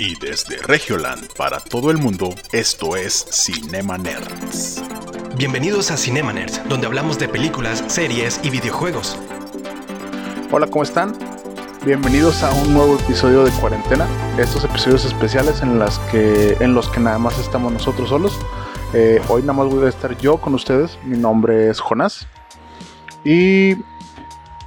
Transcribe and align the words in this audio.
Y 0.00 0.14
desde 0.14 0.56
Regioland 0.62 1.30
para 1.34 1.60
todo 1.60 1.90
el 1.90 1.98
mundo, 1.98 2.34
esto 2.52 2.96
es 2.96 3.26
Cinema 3.30 3.98
Nerds. 3.98 4.82
Bienvenidos 5.36 5.90
a 5.90 5.98
Cinema 5.98 6.32
Nerds, 6.32 6.66
donde 6.70 6.86
hablamos 6.86 7.18
de 7.18 7.28
películas, 7.28 7.84
series 7.86 8.40
y 8.42 8.48
videojuegos. 8.48 9.18
Hola, 10.50 10.68
¿cómo 10.68 10.84
están? 10.84 11.12
Bienvenidos 11.84 12.42
a 12.42 12.50
un 12.50 12.72
nuevo 12.72 12.98
episodio 12.98 13.44
de 13.44 13.50
Cuarentena. 13.50 14.06
Estos 14.38 14.64
episodios 14.64 15.04
especiales 15.04 15.60
en, 15.60 15.78
las 15.78 15.98
que, 16.10 16.56
en 16.60 16.72
los 16.72 16.88
que 16.88 17.00
nada 17.00 17.18
más 17.18 17.38
estamos 17.38 17.70
nosotros 17.70 18.08
solos. 18.08 18.32
Eh, 18.94 19.20
hoy 19.28 19.42
nada 19.42 19.52
más 19.52 19.68
voy 19.68 19.84
a 19.84 19.90
estar 19.90 20.16
yo 20.16 20.38
con 20.38 20.54
ustedes. 20.54 20.98
Mi 21.04 21.18
nombre 21.18 21.68
es 21.68 21.78
Jonás. 21.78 22.26
Y 23.22 23.76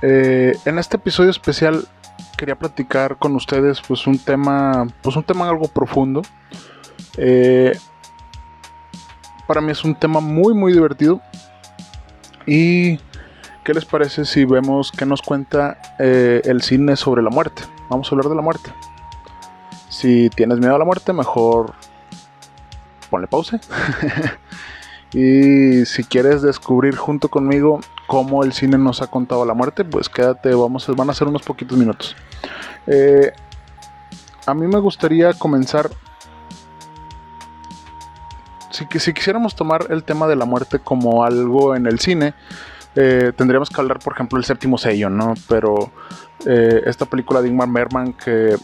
eh, 0.03 0.55
en 0.65 0.77
este 0.77 0.97
episodio 0.97 1.31
especial 1.31 1.87
quería 2.37 2.55
platicar 2.55 3.17
con 3.17 3.35
ustedes 3.35 3.81
pues 3.81 4.07
un 4.07 4.17
tema, 4.17 4.87
pues 5.01 5.15
un 5.15 5.23
tema 5.23 5.49
algo 5.49 5.67
profundo. 5.67 6.21
Eh, 7.17 7.77
para 9.47 9.61
mí 9.61 9.71
es 9.71 9.83
un 9.83 9.95
tema 9.95 10.19
muy 10.19 10.53
muy 10.53 10.73
divertido. 10.73 11.21
¿Y 12.45 12.97
qué 13.63 13.73
les 13.73 13.85
parece 13.85 14.25
si 14.25 14.45
vemos 14.45 14.91
qué 14.91 15.05
nos 15.05 15.21
cuenta 15.21 15.77
eh, 15.99 16.41
el 16.45 16.61
cine 16.61 16.95
sobre 16.95 17.21
la 17.21 17.29
muerte? 17.29 17.63
Vamos 17.89 18.11
a 18.11 18.15
hablar 18.15 18.29
de 18.29 18.35
la 18.35 18.41
muerte. 18.41 18.73
Si 19.89 20.29
tienes 20.29 20.57
miedo 20.59 20.75
a 20.75 20.79
la 20.79 20.85
muerte, 20.85 21.13
mejor 21.13 21.73
ponle 23.09 23.27
pausa. 23.27 23.59
y 25.13 25.85
si 25.85 26.03
quieres 26.03 26.41
descubrir 26.41 26.95
junto 26.95 27.29
conmigo 27.29 27.81
cómo 28.07 28.43
el 28.43 28.53
cine 28.53 28.77
nos 28.77 29.01
ha 29.01 29.07
contado 29.07 29.45
la 29.45 29.53
muerte, 29.53 29.85
pues 29.85 30.09
quédate, 30.09 30.53
vamos, 30.55 30.87
van 30.95 31.09
a 31.09 31.13
ser 31.13 31.27
unos 31.27 31.43
poquitos 31.43 31.77
minutos. 31.77 32.15
Eh, 32.87 33.31
a 34.45 34.53
mí 34.53 34.67
me 34.67 34.79
gustaría 34.79 35.33
comenzar. 35.33 35.89
Si, 38.71 38.87
si 38.99 39.13
quisiéramos 39.13 39.55
tomar 39.55 39.87
el 39.91 40.03
tema 40.03 40.27
de 40.27 40.35
la 40.35 40.45
muerte 40.45 40.79
como 40.79 41.23
algo 41.23 41.75
en 41.75 41.85
el 41.85 41.99
cine, 41.99 42.33
eh, 42.95 43.31
tendríamos 43.35 43.69
que 43.69 43.79
hablar, 43.79 43.99
por 43.99 44.13
ejemplo, 44.13 44.37
del 44.37 44.45
séptimo 44.45 44.77
sello, 44.77 45.09
¿no? 45.09 45.33
Pero 45.47 45.91
eh, 46.45 46.81
esta 46.85 47.05
película 47.05 47.41
de 47.41 47.49
Ingmar 47.49 47.69
Bergman 47.69 48.13
que 48.13 48.55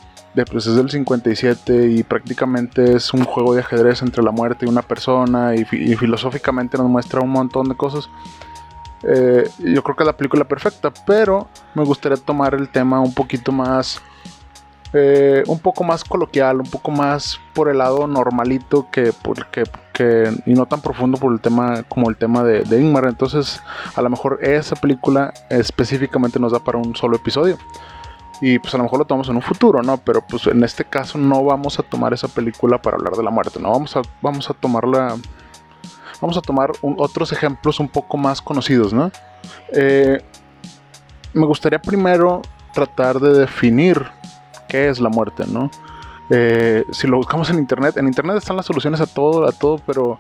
pues, 0.46 0.68
es 0.68 0.76
del 0.76 0.90
57 0.90 1.88
y 1.88 2.04
prácticamente 2.04 2.96
es 2.96 3.14
un 3.14 3.24
juego 3.24 3.54
de 3.54 3.62
ajedrez 3.62 4.02
entre 4.02 4.24
la 4.24 4.32
muerte 4.32 4.66
y 4.66 4.70
una 4.70 4.82
persona 4.82 5.56
y, 5.56 5.62
y 5.72 5.96
filosóficamente 5.96 6.78
nos 6.78 6.88
muestra 6.88 7.22
un 7.22 7.30
montón 7.30 7.70
de 7.70 7.76
cosas. 7.76 8.10
Eh, 9.04 9.50
yo 9.60 9.84
creo 9.84 9.96
que 9.96 10.04
es 10.04 10.08
la 10.08 10.18
película 10.18 10.46
perfecta, 10.46 10.92
pero 11.06 11.48
me 11.74 11.84
gustaría 11.84 12.18
tomar 12.18 12.54
el 12.54 12.70
tema 12.70 13.00
un 13.00 13.14
poquito 13.14 13.52
más, 13.52 14.02
eh, 14.94 15.44
un 15.48 15.60
poco 15.60 15.84
más 15.84 16.04
coloquial, 16.04 16.60
un 16.60 16.70
poco 16.70 16.92
más 16.92 17.40
por 17.54 17.70
el 17.70 17.78
lado 17.78 18.08
normalito 18.08 18.88
que, 18.92 19.14
porque, 19.22 19.64
que, 19.94 20.32
y 20.46 20.54
no 20.54 20.66
tan 20.66 20.82
profundo 20.82 21.18
por 21.18 21.32
el 21.32 21.40
tema 21.40 21.84
como 21.84 22.10
el 22.10 22.18
tema 22.18 22.44
de, 22.44 22.64
de 22.64 22.82
Ingmar. 22.82 23.06
Entonces, 23.06 23.62
a 23.96 24.02
lo 24.02 24.10
mejor 24.10 24.40
esa 24.42 24.76
película 24.76 25.34
específicamente 25.50 26.40
nos 26.40 26.52
da 26.52 26.60
para 26.60 26.78
un 26.78 26.96
solo 26.96 27.16
episodio. 27.16 27.58
Y 28.42 28.60
pues 28.60 28.74
a 28.74 28.78
lo 28.78 28.84
mejor 28.84 29.00
lo 29.00 29.06
tomamos 29.06 29.30
en 29.30 29.36
un 29.36 29.42
futuro, 29.42 29.82
¿no? 29.84 29.98
Pero 29.98 30.22
pues 30.22 30.48
en 30.48 30.64
este 30.64 30.86
caso 30.86 31.18
no 31.18 31.44
vamos 31.44 31.78
a 31.80 31.84
tomar 31.84 32.14
esa 32.14 32.28
película 32.28 32.82
para 32.82 32.98
hablar 32.98 33.14
de 33.14 33.24
la 33.24 33.32
muerte, 33.32 33.60
¿no? 33.60 33.72
Vamos 33.72 33.96
a, 33.98 34.02
vamos 34.22 34.50
a 34.50 34.54
tomarla 34.54 35.16
vamos 36.22 36.38
a 36.38 36.42
tomar 36.42 36.72
otros 36.82 37.32
ejemplos 37.32 37.80
un 37.80 37.88
poco 37.88 38.18
más 38.18 38.42
conocidos, 38.42 38.94
¿no? 38.94 39.12
Eh, 39.72 40.22
me 41.34 41.46
gustaría 41.46 41.80
primero 41.80 42.42
tratar 42.74 43.20
de 43.20 43.40
definir 43.40 44.06
qué 44.68 44.90
es 44.90 45.00
la 45.00 45.10
muerte, 45.10 45.46
¿no? 45.48 45.70
Eh, 46.30 46.86
si 46.92 47.08
lo 47.08 47.18
buscamos 47.18 47.50
en 47.50 47.58
internet, 47.58 47.98
en 47.98 48.08
internet 48.08 48.38
están 48.38 48.56
las 48.56 48.66
soluciones 48.66 49.02
a 49.02 49.08
todo, 49.08 49.48
a 49.48 49.52
todo, 49.52 49.82
pero 49.86 50.20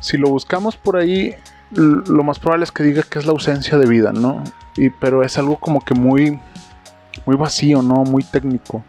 si 0.00 0.16
lo 0.16 0.28
buscamos 0.28 0.76
por 0.76 0.96
ahí, 0.96 1.34
lo 1.70 2.22
más 2.22 2.38
probable 2.38 2.64
es 2.64 2.72
que 2.72 2.82
diga 2.82 3.02
que 3.02 3.18
es 3.18 3.26
la 3.26 3.32
ausencia 3.32 3.78
de 3.78 3.86
vida, 3.86 4.12
¿no? 4.12 4.42
Y, 4.76 4.90
pero 4.90 5.22
es 5.22 5.38
algo 5.38 5.56
como 5.56 5.80
que 5.80 5.94
muy, 5.94 6.38
muy 7.26 7.36
vacío, 7.36 7.82
¿no? 7.82 8.04
Muy 8.04 8.22
técnico. 8.24 8.84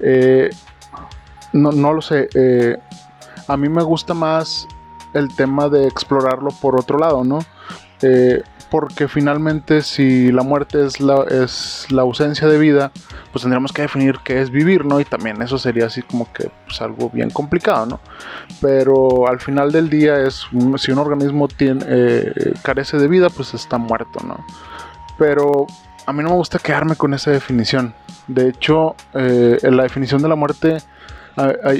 Eh, 0.00 0.50
no, 1.52 1.72
no, 1.72 1.92
lo 1.92 2.02
sé. 2.02 2.28
a 3.46 3.56
mí 3.56 3.68
me 3.68 3.82
gusta 3.82 4.14
más 4.14 4.66
el 5.14 5.34
tema 5.34 5.68
de 5.68 5.86
explorarlo 5.86 6.50
por 6.60 6.78
otro 6.78 6.98
lado, 6.98 7.24
¿no? 7.24 7.40
Eh, 8.02 8.42
porque 8.70 9.08
finalmente 9.08 9.80
si 9.80 10.30
la 10.30 10.42
muerte 10.42 10.84
es 10.84 11.00
la, 11.00 11.22
es 11.22 11.86
la 11.90 12.02
ausencia 12.02 12.46
de 12.46 12.58
vida, 12.58 12.92
pues 13.32 13.42
tendríamos 13.42 13.72
que 13.72 13.82
definir 13.82 14.18
qué 14.22 14.42
es 14.42 14.50
vivir, 14.50 14.84
¿no? 14.84 15.00
Y 15.00 15.06
también 15.06 15.40
eso 15.40 15.56
sería 15.56 15.86
así 15.86 16.02
como 16.02 16.30
que 16.32 16.50
pues, 16.66 16.80
algo 16.82 17.08
bien 17.08 17.30
complicado, 17.30 17.86
¿no? 17.86 18.00
Pero 18.60 19.26
al 19.26 19.40
final 19.40 19.72
del 19.72 19.88
día 19.88 20.18
es, 20.18 20.46
si 20.76 20.92
un 20.92 20.98
organismo 20.98 21.48
eh, 21.58 22.54
carece 22.62 22.98
de 22.98 23.08
vida, 23.08 23.30
pues 23.30 23.54
está 23.54 23.78
muerto, 23.78 24.20
¿no? 24.22 24.44
Pero 25.16 25.66
a 26.08 26.12
mí 26.14 26.22
no 26.22 26.30
me 26.30 26.36
gusta 26.36 26.58
quedarme 26.58 26.96
con 26.96 27.12
esa 27.12 27.30
definición. 27.30 27.92
De 28.28 28.48
hecho, 28.48 28.96
eh, 29.12 29.58
la 29.62 29.82
definición 29.82 30.22
de 30.22 30.28
la 30.28 30.36
muerte 30.36 30.78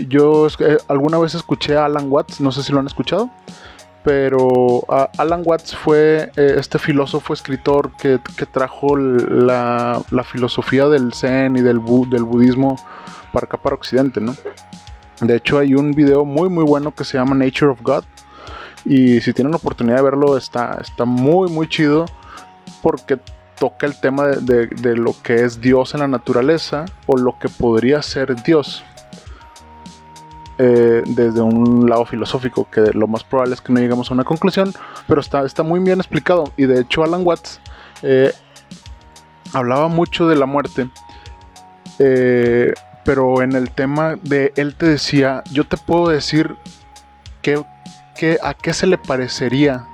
yo 0.07 0.47
eh, 0.61 0.77
alguna 0.87 1.19
vez 1.19 1.35
escuché 1.35 1.77
a 1.77 1.87
Alan 1.87 2.13
Watts, 2.13 2.41
no 2.41 2.53
sé 2.53 2.63
si 2.63 2.71
lo 2.73 2.79
han 2.79 2.87
escuchado, 2.87 3.31
pero 4.05 4.85
Alan 5.17 5.43
Watts 5.45 5.75
fue 5.75 6.31
eh, 6.37 6.55
este 6.59 6.79
filósofo 6.79 7.33
escritor 7.33 7.93
que, 7.97 8.21
trajo 8.53 8.97
la, 8.99 10.05
filosofía 10.31 10.87
del 10.89 11.15
Zen 11.15 11.57
y 11.57 11.63
del, 11.63 11.81
del 12.11 12.25
budismo 12.25 12.77
para 13.33 13.47
acá, 13.47 13.57
para 13.57 13.77
Occidente, 13.77 14.21
¿no? 14.21 14.37
De 15.23 15.37
hecho, 15.37 15.59
hay 15.59 15.75
un 15.75 15.93
video 15.93 16.27
muy, 16.27 16.51
muy 16.51 16.65
bueno 16.65 16.95
que 16.95 17.05
se 17.05 17.17
llama 17.17 17.35
Nature 17.35 17.73
of 17.73 17.81
God. 17.83 18.05
Y 18.85 19.21
si 19.23 19.33
tienen 19.33 19.51
la 19.51 19.57
oportunidad 19.57 19.97
de 19.97 20.03
verlo, 20.03 20.37
está, 20.37 20.79
está 20.81 21.05
muy, 21.05 21.51
muy 21.51 21.67
chido. 21.69 22.05
Porque 22.83 23.19
toca 23.59 23.87
el 23.87 23.99
tema 23.99 24.27
de, 24.27 24.97
lo 24.97 25.15
que 25.23 25.45
es 25.45 25.61
Dios 25.61 25.95
en 25.95 26.01
la 26.01 26.09
naturaleza 26.09 26.85
o 27.07 27.17
lo 27.17 27.39
que 27.39 27.49
podría 27.49 28.03
ser 28.03 28.43
Dios. 28.43 28.85
Eh, 30.61 31.05
desde 31.07 31.41
un 31.41 31.89
lado 31.89 32.05
filosófico, 32.05 32.69
que 32.69 32.81
lo 32.93 33.07
más 33.07 33.23
probable 33.23 33.55
es 33.55 33.61
que 33.61 33.73
no 33.73 33.79
lleguemos 33.79 34.11
a 34.11 34.15
una 34.15 34.25
conclusión, 34.25 34.73
pero 35.07 35.21
está, 35.21 35.45
está 35.45 35.63
muy 35.63 35.81
bien 35.81 35.99
explicado. 35.99 36.53
Y 36.57 36.67
de 36.67 36.81
hecho 36.81 37.05
Alan 37.05 37.25
Watts 37.25 37.61
eh, 38.03 38.33
hablaba 39.53 39.89
mucho 39.89 40.29
de 40.29 40.37
la 40.37 40.47
muerte, 40.47 40.91
eh, 41.99 42.73
pero 43.05 43.43
en 43.43 43.53
el 43.53 43.71
tema 43.71 44.17
de 44.23 44.53
él 44.57 44.75
te 44.75 44.87
decía, 44.87 45.43
yo 45.51 45.65
te 45.65 45.77
puedo 45.77 46.09
decir 46.09 46.57
que, 47.43 47.65
a 48.43 48.55
qué 48.55 48.73
se 48.73 48.87
le 48.87 48.99
parecería 48.99 49.87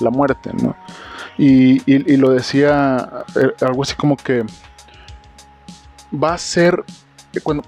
la 0.00 0.10
muerte, 0.10 0.50
¿no? 0.60 0.74
Y, 1.44 2.16
lo 2.18 2.30
decía 2.30 3.24
algo 3.62 3.82
así 3.82 3.96
como 3.96 4.16
que 4.16 4.44
va 6.14 6.34
a 6.34 6.38
ser 6.38 6.84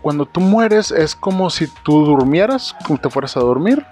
cuando, 0.01 0.27
tú 0.27 0.41
mueres 0.41 0.93
es 0.93 1.17
como 1.17 1.51
si 1.51 1.67
tú 1.83 2.05
durmieras, 2.05 2.77
como 2.87 3.01
te 3.01 3.11
fueras 3.11 3.37
a 3.37 3.41
dormir, 3.41 3.85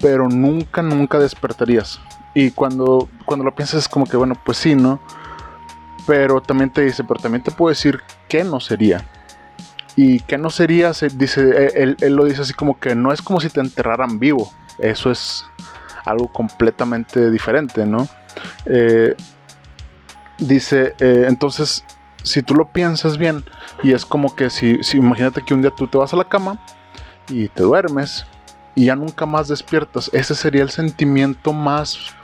pero 0.00 0.28
nunca, 0.28 0.82
nunca 0.82 1.18
despertarías. 1.18 1.98
Y 2.32 2.52
cuando, 2.52 3.08
cuando 3.24 3.44
lo 3.44 3.52
piensas 3.56 3.80
es 3.80 3.88
como 3.88 4.06
que, 4.06 4.16
bueno, 4.16 4.36
pues 4.44 4.58
sí, 4.58 4.76
¿no? 4.76 5.00
Pero 6.06 6.40
también 6.40 6.70
te 6.70 6.82
dice, 6.82 7.02
pero 7.02 7.18
también 7.18 7.42
te 7.42 7.50
puedo 7.50 7.70
decir 7.70 8.02
qué 8.28 8.44
no 8.44 8.60
sería. 8.60 9.04
Y 9.96 10.20
qué 10.20 10.38
no 10.38 10.50
sería, 10.50 10.94
se 10.94 11.08
dice, 11.08 11.72
él, 11.74 11.96
lo 12.14 12.24
dice 12.24 12.42
así 12.42 12.52
como 12.52 12.78
que 12.78 12.94
no 12.94 13.12
es 13.12 13.20
como 13.20 13.40
si 13.40 13.48
te 13.48 13.58
enterraran 13.58 14.20
vivo. 14.20 14.52
Eso 14.78 15.10
es 15.10 15.44
algo 16.04 16.28
completamente 16.28 17.32
diferente, 17.32 17.84
¿no? 17.84 18.06
Eh, 18.66 19.14
dice, 20.38 20.94
eh, 20.98 21.26
entonces 21.28 21.84
si 22.24 22.42
tú 22.42 22.54
lo 22.54 22.72
piensas 22.72 23.18
bien, 23.18 23.44
y 23.82 23.92
es 23.92 24.04
como 24.04 24.34
que 24.34 24.50
si, 24.50 24.80
imagínate 24.94 25.42
que 25.42 25.54
un 25.54 25.60
día 25.60 25.70
tú 25.70 25.86
te 25.86 25.98
vas 25.98 26.12
a 26.12 26.16
la 26.16 26.24
cama 26.24 26.58
y 27.28 27.48
te 27.48 27.62
duermes 27.62 28.26
y 28.74 28.86
ya 28.86 28.96
nunca 28.96 29.26
más 29.26 29.46
despiertas, 29.46 30.10
ese 30.12 30.34
sería 30.34 30.62
el 30.62 30.70
sentimiento 30.70 31.52
más 31.52 32.14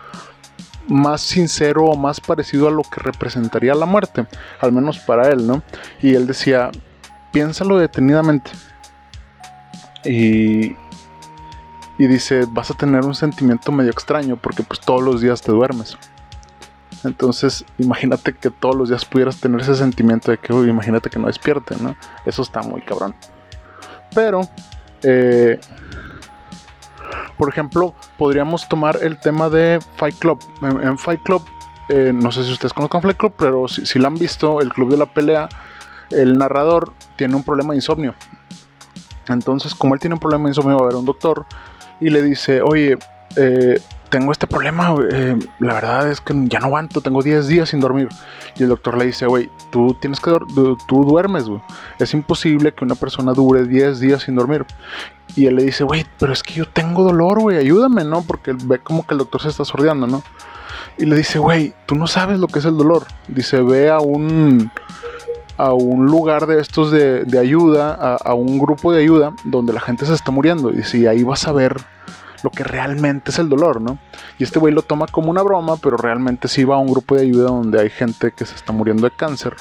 más 0.89 1.21
sincero 1.21 1.85
o 1.85 1.97
más 1.97 2.21
parecido 2.21 2.67
a 2.67 2.71
lo 2.73 2.83
que 2.83 3.01
representaría 3.01 3.75
la 3.75 3.87
muerte, 3.87 4.27
al 4.61 4.73
menos 4.73 4.99
para 4.99 5.29
él, 5.29 5.47
¿no? 5.47 5.63
Y 6.03 6.15
él 6.15 6.27
decía, 6.27 6.73
piénsalo 7.31 7.79
detenidamente. 7.79 8.51
Y, 10.05 10.75
y 12.01 12.07
dice, 12.07 12.47
vas 12.49 12.71
a 12.71 12.75
tener 12.75 13.05
un 13.05 13.15
sentimiento 13.15 13.71
medio 13.73 13.91
extraño 13.91 14.39
porque 14.39 14.63
pues 14.63 14.81
todos 14.81 15.03
los 15.03 15.21
días 15.21 15.43
te 15.43 15.53
duermes. 15.53 15.99
Entonces, 17.05 17.63
imagínate 17.77 18.33
que 18.33 18.49
todos 18.49 18.75
los 18.75 18.89
días 18.89 19.05
pudieras 19.05 19.39
tener 19.39 19.61
ese 19.61 19.75
sentimiento 19.75 20.31
de 20.31 20.39
que, 20.39 20.51
uy, 20.55 20.71
imagínate 20.71 21.11
que 21.11 21.19
no 21.19 21.27
despierte, 21.27 21.77
¿no? 21.79 21.95
Eso 22.25 22.41
está 22.41 22.63
muy 22.63 22.81
cabrón. 22.81 23.15
Pero, 24.15 24.41
eh, 25.03 25.61
por 27.37 27.51
ejemplo, 27.51 27.95
podríamos 28.17 28.67
tomar 28.67 28.99
el 29.03 29.21
tema 29.21 29.51
de 29.51 29.79
Fight 29.97 30.19
Club. 30.19 30.43
En, 30.63 30.97
Fight 30.97 31.23
Club, 31.23 31.45
eh, 31.91 32.13
no 32.15 32.33
sé 32.33 32.45
si 32.45 32.53
ustedes 32.53 32.73
conozcan 32.73 33.03
Fight 33.03 33.19
Club, 33.19 33.35
pero 33.37 33.69
si, 33.69 33.85
si 33.85 33.99
lo 33.99 34.07
han 34.07 34.15
visto, 34.15 34.63
el 34.63 34.73
club 34.73 34.91
de 34.91 34.97
la 34.97 35.05
pelea, 35.05 35.51
el 36.09 36.39
narrador 36.39 36.95
tiene 37.17 37.37
un 37.37 37.43
problema 37.43 37.75
de 37.75 37.77
insomnio. 37.77 38.15
Entonces, 39.29 39.75
como 39.75 39.93
él 39.93 40.01
tiene 40.01 40.15
un 40.15 40.21
problema 40.21 40.45
de 40.45 40.53
insomnio, 40.53 40.79
va 40.79 40.85
a 40.85 40.89
ver 40.89 40.97
un 40.97 41.05
doctor 41.05 41.45
y 42.01 42.11
le 42.11 42.23
dice, 42.23 42.63
oye, 42.63 42.99
eh, 43.37 43.81
tengo 44.11 44.33
este 44.33 44.47
problema, 44.47 44.95
eh, 45.13 45.39
la 45.61 45.75
verdad 45.75 46.11
es 46.11 46.21
que 46.21 46.35
ya 46.47 46.59
no 46.59 46.67
aguanto, 46.67 47.01
tengo 47.01 47.23
10 47.23 47.47
días 47.47 47.69
sin 47.69 47.81
dormir. 47.81 48.09
Y 48.57 48.65
el 48.65 48.69
doctor 48.69 48.99
le 48.99 49.07
dice, 49.07 49.27
güey, 49.27 49.49
tú 49.71 49.97
tienes 50.01 50.21
que, 50.21 50.37
tú 50.89 51.05
duermes, 51.05 51.45
güey. 51.45 51.63
Es 51.99 52.13
imposible 52.13 52.73
que 52.75 52.85
una 52.85 52.97
persona 52.97 53.33
dure 53.33 53.65
10 53.65 54.01
días 54.01 54.23
sin 54.23 54.35
dormir. 54.35 54.67
Y 55.37 55.47
él 55.47 55.57
le 55.57 55.63
dice, 55.63 55.85
güey, 55.85 56.05
pero 56.19 56.33
es 56.33 56.43
que 56.43 56.55
yo 56.55 56.67
tengo 56.67 57.05
dolor, 57.05 57.39
güey, 57.39 57.57
ayúdame, 57.57 58.05
¿no? 58.05 58.23
Porque 58.23 58.53
ve 58.53 58.81
como 58.81 59.07
que 59.07 59.15
el 59.15 59.19
doctor 59.19 59.43
se 59.43 59.49
está 59.49 59.65
sordeando, 59.65 60.09
¿no? 60.09 60.23
Y 60.99 61.07
le 61.07 61.17
dice, 61.17 61.39
güey, 61.39 61.73
tú 61.87 61.95
no 61.95 62.07
sabes 62.07 62.41
lo 62.41 62.49
que 62.49 62.59
es 62.59 62.65
el 62.65 62.77
dolor. 62.77 63.07
Dice, 63.29 63.63
ve 63.63 63.91
a 63.91 64.01
un, 64.01 64.71
a 65.61 65.75
un 65.75 66.07
lugar 66.07 66.47
de 66.47 66.59
estos 66.59 66.91
de, 66.91 67.39
ayuda, 67.39 68.17
a, 68.17 68.33
un 68.33 68.59
grupo 68.59 68.93
de 68.93 69.03
ayuda 69.03 69.35
donde 69.45 69.75
la 69.75 69.81
gente 69.81 70.07
se 70.07 70.15
está 70.15 70.31
muriendo. 70.31 70.71
Y 70.71 70.77
dice, 70.77 71.07
ahí 71.07 71.23
vas 71.23 71.47
a 71.47 71.53
ver 71.53 71.77
lo 72.43 72.51
que 72.51 72.65
realmente 72.65 73.31
es 73.31 73.39
el 73.39 73.51
dolor, 73.51 73.83
¿no? 73.83 73.99
Y 74.39 74.45
este 74.45 74.59
güey 74.59 74.73
lo 74.73 74.81
toma 74.81 75.07
como 75.07 75.31
una 75.31 75.43
broma, 75.43 75.77
pero 75.77 75.99
realmente 75.99 76.49
sí 76.49 76.65
va 76.65 76.77
a 76.77 76.79
un 76.79 76.91
grupo 76.91 77.15
de 77.15 77.23
ayuda 77.23 77.51
donde 77.51 77.79
hay 77.79 77.91
gente 77.91 78.33
que 78.33 78.47
se 78.47 78.55
está 78.55 78.73
muriendo 78.73 79.03
de 79.03 79.15
cáncer. 79.15 79.55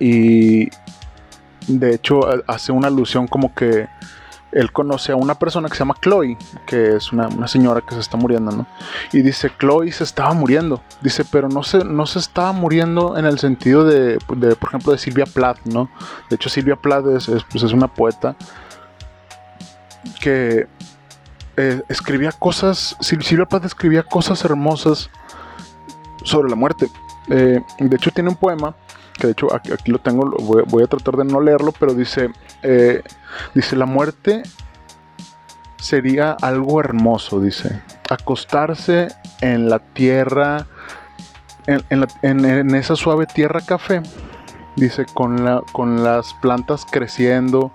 Y 0.00 0.68
de 1.68 1.94
hecho 1.94 2.22
hace 2.48 2.72
una 2.72 2.88
alusión 2.88 3.28
como 3.28 3.54
que 3.54 3.86
él 4.54 4.70
conoce 4.70 5.12
a 5.12 5.16
una 5.16 5.34
persona 5.34 5.68
que 5.68 5.74
se 5.74 5.80
llama 5.80 5.96
Chloe, 6.00 6.38
que 6.64 6.96
es 6.96 7.12
una, 7.12 7.48
señora 7.48 7.80
que 7.80 7.94
se 7.94 8.00
está 8.00 8.16
muriendo, 8.16 8.52
¿no? 8.52 8.66
Y 9.12 9.20
dice, 9.22 9.50
Chloe 9.58 9.90
se 9.90 10.04
estaba 10.04 10.32
muriendo. 10.32 10.80
Dice, 11.00 11.24
pero 11.24 11.48
no 11.48 11.64
se, 11.64 11.84
no 11.84 12.06
se 12.06 12.20
estaba 12.20 12.52
muriendo 12.52 13.18
en 13.18 13.26
el 13.26 13.40
sentido 13.40 13.84
de, 13.84 14.18
por 14.26 14.68
ejemplo, 14.68 14.92
de 14.92 14.98
Silvia 14.98 15.26
Plath, 15.26 15.58
¿no? 15.64 15.90
De 16.30 16.36
hecho, 16.36 16.48
Silvia 16.48 16.76
Plath 16.76 17.06
es, 17.08 17.26
pues 17.50 17.64
es 17.64 17.72
una 17.72 17.88
poeta 17.88 18.36
que 20.20 20.68
eh, 21.56 21.82
escribía 21.88 22.30
cosas, 22.30 22.96
Silvia 23.00 23.46
Plath 23.46 23.64
escribía 23.64 24.04
cosas 24.04 24.44
hermosas 24.44 25.10
sobre 26.22 26.48
la 26.48 26.56
muerte. 26.56 26.88
Eh, 27.28 27.60
de 27.78 27.96
hecho, 27.96 28.12
tiene 28.12 28.30
un 28.30 28.36
poema, 28.36 28.76
que 29.18 29.28
de 29.28 29.32
hecho 29.32 29.48
aquí, 29.54 29.90
lo 29.90 29.98
tengo, 29.98 30.30
voy, 30.66 30.82
a 30.82 30.86
tratar 30.86 31.16
de 31.16 31.24
no 31.24 31.40
leerlo, 31.40 31.72
pero 31.72 31.94
dice, 31.94 32.30
eh, 32.62 33.02
dice, 33.54 33.76
la 33.76 33.86
muerte 33.86 34.42
sería 35.78 36.32
algo 36.32 36.80
hermoso, 36.80 37.40
dice, 37.40 37.82
acostarse 38.10 39.08
en 39.40 39.68
la 39.68 39.78
tierra, 39.78 40.66
en, 41.66 42.74
esa 42.74 42.96
suave 42.96 43.26
tierra 43.26 43.60
café, 43.60 44.02
dice, 44.76 45.06
con, 45.06 45.44
la, 45.44 45.62
con 45.72 46.02
las 46.02 46.34
plantas 46.34 46.84
creciendo 46.90 47.72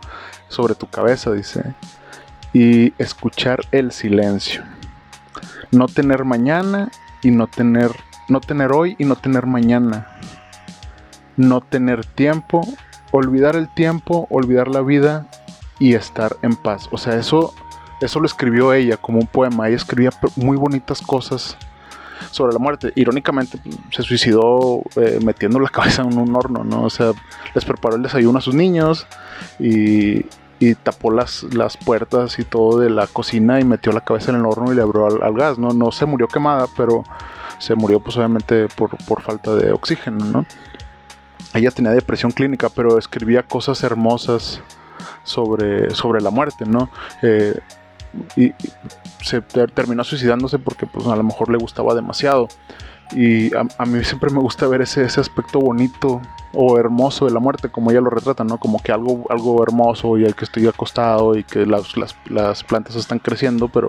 sobre 0.49 0.75
tu 0.75 0.87
cabeza, 0.87 1.31
dice 1.31 1.75
y 2.53 2.93
escuchar 2.97 3.59
el 3.71 3.91
silencio. 3.91 4.63
No 5.71 5.87
tener 5.87 6.25
mañana 6.25 6.89
y 7.21 7.29
no 7.31 7.45
tener 7.47 7.91
no 8.29 8.41
tener 8.41 8.71
hoy 8.71 8.95
y 8.99 9.05
no 9.05 9.15
tener 9.15 9.47
mañana. 9.47 10.18
No 11.39 11.61
tener 11.61 12.05
tiempo, 12.05 12.61
olvidar 13.11 13.55
el 13.55 13.73
tiempo, 13.73 14.27
olvidar 14.29 14.67
la 14.67 14.81
vida 14.81 15.27
y 15.79 15.93
estar 15.93 16.35
en 16.41 16.55
paz. 16.55 16.89
O 16.91 16.97
sea, 16.97 17.15
eso 17.15 17.53
eso 18.01 18.19
lo 18.19 18.25
escribió 18.25 18.73
ella 18.73 18.97
como 18.97 19.19
un 19.19 19.27
poema. 19.27 19.67
Ella 19.67 19.77
escribía 19.77 20.11
muy 20.35 20.57
bonitas 20.57 21.01
cosas 21.01 21.57
sobre 22.31 22.53
la 22.53 22.59
muerte. 22.59 22.93
Irónicamente, 22.95 23.59
se 23.91 24.03
suicidó 24.03 24.81
eh, 24.95 25.19
metiendo 25.23 25.59
la 25.59 25.69
cabeza 25.73 26.03
en 26.03 26.17
un 26.17 26.35
horno, 26.35 26.63
¿no? 26.63 26.83
O 26.83 26.89
sea, 26.89 27.11
les 27.53 27.65
preparó 27.65 27.95
el 27.95 28.03
desayuno 28.03 28.39
a 28.39 28.41
sus 28.41 28.55
niños 28.55 29.05
y, 29.59 30.25
y 30.59 30.75
tapó 30.75 31.11
las, 31.11 31.43
las 31.43 31.77
puertas 31.77 32.39
y 32.39 32.43
todo 32.43 32.79
de 32.79 32.89
la 32.89 33.07
cocina 33.07 33.59
y 33.59 33.63
metió 33.63 33.91
la 33.91 34.01
cabeza 34.01 34.31
en 34.31 34.37
el 34.37 34.45
horno 34.45 34.71
y 34.71 34.75
le 34.75 34.81
abrió 34.81 35.07
al, 35.07 35.33
gas, 35.33 35.57
¿no? 35.57 35.69
No 35.69 35.91
se 35.91 36.05
murió 36.05 36.27
quemada, 36.27 36.67
pero 36.77 37.03
se 37.57 37.75
murió 37.75 37.99
pues 37.99 38.15
obviamente 38.15 38.67
por, 38.69 39.21
falta 39.21 39.55
de 39.55 39.73
oxígeno, 39.73 40.23
¿no? 40.25 40.45
Ella 41.53 41.71
tenía 41.71 41.91
depresión 41.91 42.31
clínica, 42.31 42.69
pero 42.69 42.97
escribía 42.97 43.43
cosas 43.43 43.83
hermosas 43.83 44.61
sobre, 45.23 45.89
sobre 45.91 46.21
la 46.21 46.29
muerte, 46.29 46.65
¿no? 46.65 46.89
Eh, 47.21 47.59
y, 48.35 48.53
terminó 49.75 50.03
suicidándose 50.03 50.57
porque 50.57 50.87
pues 50.87 51.05
a 51.07 51.15
lo 51.15 51.23
mejor 51.23 51.49
le 51.49 51.57
gustaba 51.57 51.93
demasiado. 51.93 52.47
Y 53.11 53.51
a, 53.55 53.85
mí 53.85 54.03
siempre 54.03 54.29
me 54.29 54.39
gusta 54.39 54.67
ver 54.67 54.81
ese, 54.81 55.03
ese 55.03 55.19
aspecto 55.19 55.59
bonito 55.59 56.21
o 56.53 56.77
hermoso 56.77 57.25
de 57.25 57.31
la 57.31 57.39
muerte, 57.39 57.69
como 57.69 57.91
ella 57.91 58.01
lo 58.01 58.09
retrata, 58.09 58.43
¿no? 58.43 58.59
Como 58.59 58.81
que 58.81 58.91
algo, 58.91 59.25
algo 59.29 59.63
hermoso 59.63 60.17
y 60.17 60.25
el 60.25 60.35
que 60.35 60.45
estoy 60.45 60.67
acostado 60.67 61.35
y 61.35 61.43
que 61.43 61.65
las, 61.65 61.95
las, 62.27 62.63
plantas 62.63 62.95
están 62.95 63.19
creciendo, 63.19 63.67
pero 63.67 63.87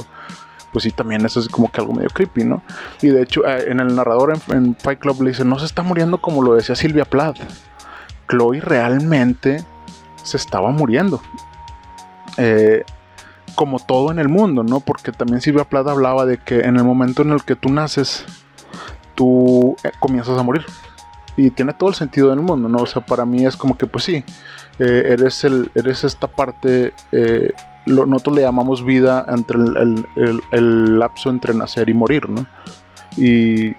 pues 0.73 0.85
sí, 0.85 0.91
también 0.91 1.25
eso 1.25 1.41
es 1.41 1.49
como 1.49 1.71
que 1.71 1.81
algo 1.81 1.93
medio 1.93 2.11
creepy, 2.11 2.45
¿no? 2.45 2.63
Y 3.03 3.09
de 3.09 3.23
hecho, 3.23 3.47
eh, 3.47 3.71
en 3.71 3.81
el 3.81 3.95
narrador 3.95 4.33
en, 4.51 4.77
Fight 4.77 5.01
Club 5.01 5.23
le 5.23 5.31
dice, 5.31 5.45
no 5.45 5.59
se 5.59 5.65
está 5.65 5.83
muriendo 5.83 6.19
como 6.19 6.43
lo 6.43 6.55
decía 6.55 6.77
Silvia 6.77 7.05
Plath. 7.05 7.39
Chloe 8.29 8.61
realmente 8.61 9.65
se 10.23 10.37
estaba 10.37 10.71
muriendo. 10.71 11.21
Eh, 12.37 12.85
como 13.57 13.81
todo 13.81 14.13
en 14.13 14.21
el 14.21 14.29
mundo, 14.29 14.63
¿no? 14.63 14.81
Porque 14.81 15.11
también 15.11 15.41
Silvia 15.41 15.65
Plath 15.65 15.89
hablaba 15.89 16.25
de 16.25 16.39
que 16.39 16.61
en 16.61 16.77
el 16.77 16.85
momento 16.85 17.23
en 17.23 17.33
el 17.33 17.43
que 17.43 17.57
tú 17.57 17.69
naces, 17.71 18.25
tú 19.17 19.77
eh, 19.83 19.91
comienzas 19.99 20.39
a 20.39 20.43
morir 20.43 20.65
y 21.37 21.51
tiene 21.51 21.75
todo 21.75 21.89
el 21.89 21.97
sentido 21.97 22.31
del 22.31 22.41
mundo, 22.41 22.69
¿no? 22.69 22.79
O 22.79 22.87
sea, 22.87 23.05
para 23.05 23.25
mí 23.25 23.45
es 23.45 23.57
como 23.57 23.77
que, 23.77 23.87
pues 23.87 24.05
sí, 24.05 24.25
eres, 24.79 25.45
el, 25.45 25.71
eres 25.75 26.05
esta 26.05 26.27
parte, 26.27 26.95
eh, 27.87 27.93
nosotros 28.07 28.37
le 28.37 28.43
llamamos 28.43 28.85
vida 28.85 29.25
entre 29.29 29.59
el, 29.59 30.99
lapso 30.99 31.31
entre 31.31 31.55
nacer 31.55 31.89
y 31.89 31.95
morir, 31.95 32.29
¿no? 32.29 32.47
Y, 33.17 33.75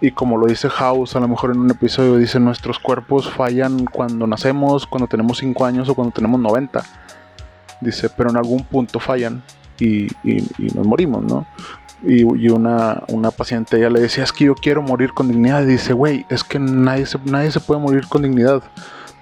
y 0.00 0.10
como 0.12 0.36
lo 0.36 0.46
dice 0.46 0.68
House, 0.68 1.14
a 1.14 1.20
lo 1.20 1.28
mejor 1.28 1.52
en 1.52 1.60
un 1.60 1.70
episodio 1.70 2.16
dice, 2.16 2.40
nuestros 2.40 2.78
cuerpos 2.78 3.30
fallan 3.30 3.84
cuando 3.84 4.26
nacemos, 4.26 4.86
cuando 4.86 5.06
tenemos 5.06 5.38
5 5.38 5.64
años 5.64 5.88
o 5.88 5.94
cuando 5.94 6.12
tenemos 6.12 6.40
90. 6.40 6.82
Dice, 7.80 8.08
pero 8.10 8.30
en 8.30 8.36
algún 8.36 8.64
punto 8.64 9.00
fallan 9.00 9.42
y, 9.78 10.06
y, 10.24 10.42
y 10.58 10.66
nos 10.74 10.86
morimos, 10.86 11.22
¿no? 11.24 11.46
y, 12.04 12.48
una, 12.48 13.02
una, 13.08 13.30
paciente 13.30 13.76
ella 13.76 13.90
le 13.90 14.00
decía, 14.00 14.24
es 14.24 14.32
que 14.32 14.46
yo 14.46 14.54
quiero 14.54 14.82
morir 14.82 15.12
con 15.12 15.28
dignidad. 15.28 15.62
Y 15.62 15.66
dice, 15.66 15.92
güey, 15.92 16.26
es 16.28 16.42
que 16.42 16.58
nadie 16.58 17.06
nadie 17.24 17.50
se 17.50 17.60
puede 17.60 17.80
morir 17.80 18.06
con 18.08 18.22
dignidad. 18.22 18.62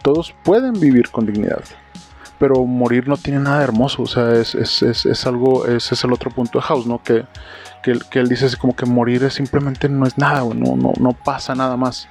Todos 0.02 0.34
pueden 0.44 0.72
vivir 0.80 1.10
con 1.10 1.26
dignidad. 1.26 1.62
Pero 2.40 2.64
morir 2.64 3.06
no 3.06 3.16
tiene 3.16 3.38
nada 3.38 3.58
de 3.58 3.64
hermoso. 3.64 4.02
O 4.02 4.06
sea, 4.06 4.32
es, 4.32 4.56
es, 4.56 4.82
es, 4.82 5.26
algo, 5.26 5.66
ese 5.66 5.94
es 5.94 6.04
el 6.04 6.12
otro 6.12 6.32
punto 6.32 6.58
de 6.58 6.62
House, 6.62 6.86
¿no? 6.86 7.00
Que, 7.02 7.24
que, 7.82 8.18
él 8.18 8.28
dice 8.28 8.48
como 8.56 8.74
que 8.74 8.86
morir 8.86 9.22
es 9.24 9.34
simplemente 9.34 9.88
no 9.88 10.06
es 10.06 10.18
nada, 10.18 10.40
no, 10.54 10.76
no, 10.76 10.92
no 10.98 11.12
pasa 11.12 11.54
nada 11.54 11.76
más. 11.76 12.08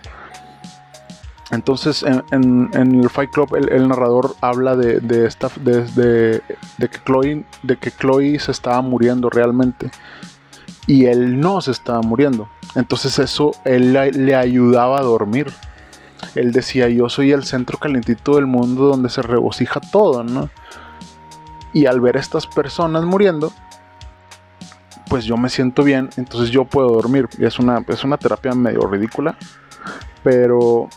Entonces 1.51 2.03
en, 2.03 2.69
en, 2.74 2.95
el 3.01 3.09
Fight 3.09 3.31
Club 3.31 3.55
el, 3.55 3.88
narrador 3.88 4.36
habla 4.41 4.75
de, 4.75 5.00
de 5.00 5.25
esta 5.25 5.50
de, 5.59 5.83
de, 6.77 6.89
que 6.89 7.00
Chloe, 7.05 7.43
de 7.63 7.77
que 7.77 7.91
Chloe 7.91 8.39
se 8.39 8.51
estaba 8.51 8.81
muriendo 8.81 9.29
realmente 9.31 9.89
y 10.86 11.05
él 11.05 11.39
no 11.39 11.62
se 11.62 11.71
estaba 11.71 12.01
muriendo. 12.01 12.48
Entonces 12.75 13.17
eso 13.17 13.51
él 13.65 13.93
le 13.93 14.36
ayudaba 14.36 15.00
a 15.00 15.03
dormir. 15.03 15.48
Él 16.35 16.51
decía, 16.51 16.89
yo 16.89 17.09
soy 17.09 17.31
el 17.31 17.43
centro 17.43 17.77
calentito 17.77 18.35
del 18.35 18.45
mundo 18.45 18.88
donde 18.88 19.09
se 19.09 19.21
regocija 19.21 19.79
todo, 19.79 20.23
¿no? 20.23 20.49
Y 21.73 21.85
al 21.85 22.01
ver 22.01 22.17
a 22.17 22.19
estas 22.19 22.47
personas 22.47 23.03
muriendo, 23.03 23.51
pues 25.07 25.25
yo 25.25 25.38
me 25.38 25.49
siento 25.49 25.83
bien, 25.83 26.09
entonces 26.17 26.51
yo 26.51 26.65
puedo 26.65 26.89
dormir. 26.89 27.27
Es 27.39 27.59
una, 27.59 27.83
es 27.88 28.03
una 28.03 28.17
terapia 28.17 28.53
medio 28.53 28.81
ridícula, 28.81 29.38
pero 30.23 30.88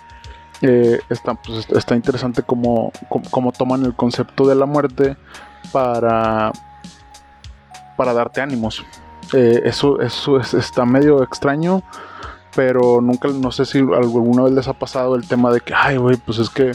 eh, 0.61 1.00
está, 1.09 1.35
pues, 1.35 1.67
está 1.71 1.97
interesante 1.97 2.43
cómo, 2.43 2.93
cómo, 3.31 3.52
toman 3.52 3.85
el 3.85 3.95
concepto 3.95 4.47
de 4.47 4.55
la 4.55 4.67
muerte 4.67 5.17
para, 5.73 6.52
para 7.97 8.12
darte 8.12 8.41
ánimos. 8.41 8.85
Eh, 9.33 9.62
eso 9.64 10.00
eso 10.00 10.38
está 10.38 10.85
medio 10.85 11.23
extraño, 11.23 11.83
pero 12.54 13.00
nunca, 13.00 13.28
no 13.28 13.50
sé 13.52 13.64
si 13.64 13.78
alguna 13.78 14.42
vez 14.44 14.52
les 14.52 14.68
ha 14.68 14.75
pasado 14.75 15.14
el 15.14 15.26
tema 15.26 15.50
de 15.50 15.61
que, 15.61 15.75
ay, 15.75 15.97
güey, 15.97 16.16
pues 16.16 16.38
es 16.38 16.50
que 16.50 16.73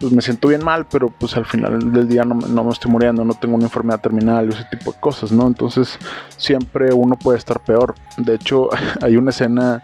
pues 0.00 0.12
me 0.12 0.22
siento 0.22 0.48
bien 0.48 0.64
mal, 0.64 0.86
pero 0.86 1.10
pues 1.10 1.36
al 1.36 1.44
final 1.44 1.92
del 1.92 2.08
día 2.08 2.24
no, 2.24 2.34
me 2.34 2.70
estoy 2.70 2.90
muriendo, 2.90 3.22
no 3.22 3.34
tengo 3.34 3.54
una 3.54 3.66
enfermedad 3.66 4.00
terminal 4.00 4.46
y 4.46 4.54
ese 4.54 4.64
tipo 4.70 4.92
de 4.92 4.98
cosas, 4.98 5.30
¿no? 5.30 5.46
Entonces 5.46 5.98
siempre 6.38 6.94
uno 6.94 7.16
puede 7.16 7.36
estar 7.36 7.60
peor. 7.60 7.94
De 8.16 8.34
hecho, 8.34 8.70
hay 9.02 9.18
una 9.18 9.28
escena 9.28 9.82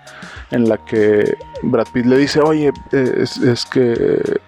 en 0.50 0.70
la 0.70 0.78
que 0.78 1.36
Brad 1.62 1.86
Pitt 1.92 2.06
le 2.06 2.16
dice, 2.16 2.40
oye, 2.40 2.72
es, 2.92 3.66
que... 3.66 4.40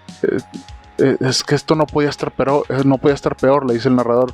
Eh, 0.97 1.17
es 1.19 1.43
que 1.43 1.55
esto 1.55 1.75
no 1.75 1.85
podía 1.85 2.09
estar 2.09 2.31
peor, 2.31 2.65
no 2.85 2.97
podía 2.97 3.15
estar 3.15 3.35
peor, 3.37 3.65
le 3.65 3.75
dice 3.75 3.89
el 3.89 3.95
narrador. 3.95 4.33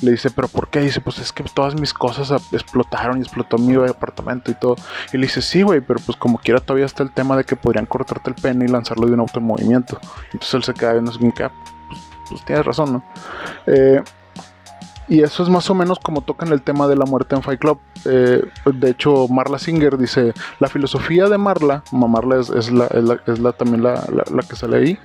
Le 0.00 0.12
dice, 0.12 0.30
¿pero 0.30 0.48
por 0.48 0.68
qué? 0.68 0.80
Dice, 0.80 1.00
pues 1.00 1.18
es 1.18 1.32
que 1.32 1.42
todas 1.42 1.74
mis 1.74 1.92
cosas 1.92 2.30
explotaron 2.52 3.18
y 3.18 3.22
explotó 3.22 3.58
mi 3.58 3.74
apartamento 3.74 4.50
y 4.50 4.54
todo. 4.54 4.76
Y 5.12 5.16
le 5.18 5.26
dice, 5.26 5.42
sí, 5.42 5.62
güey, 5.62 5.80
pero 5.80 6.00
pues 6.04 6.16
como 6.16 6.38
quiera 6.38 6.60
todavía 6.60 6.86
está 6.86 7.02
el 7.02 7.10
tema 7.10 7.36
de 7.36 7.44
que 7.44 7.56
podrían 7.56 7.86
cortarte 7.86 8.30
el 8.30 8.36
pene 8.36 8.64
y 8.64 8.68
lanzarlo 8.68 9.06
de 9.06 9.14
un 9.14 9.20
auto 9.20 9.40
en 9.40 9.46
movimiento. 9.46 9.98
Entonces 10.32 10.54
él 10.54 10.62
se 10.64 10.74
queda 10.74 10.92
viendo 10.92 11.12
que, 11.34 11.44
ah, 11.44 11.52
pues, 11.88 12.00
pues 12.28 12.44
tienes 12.44 12.64
razón, 12.64 12.92
¿no? 12.92 13.04
Eh, 13.66 14.02
y 15.08 15.22
eso 15.22 15.42
es 15.42 15.48
más 15.48 15.68
o 15.70 15.74
menos 15.74 15.98
como 15.98 16.20
tocan 16.20 16.52
el 16.52 16.60
tema 16.60 16.86
de 16.86 16.94
la 16.94 17.06
muerte 17.06 17.34
en 17.34 17.42
Fight 17.42 17.58
Club. 17.58 17.80
Eh, 18.04 18.42
de 18.66 18.90
hecho, 18.90 19.26
Marla 19.28 19.58
Singer 19.58 19.96
dice, 19.96 20.34
la 20.60 20.68
filosofía 20.68 21.28
de 21.28 21.38
Marla, 21.38 21.82
Marla 21.90 22.40
es, 22.40 22.70
la, 22.70 22.86
es, 22.86 23.38
la, 23.38 23.52
también 23.52 23.82
la, 23.82 24.04
la, 24.30 24.42
que 24.42 24.54
sale 24.54 24.76
ahí, 24.76 24.98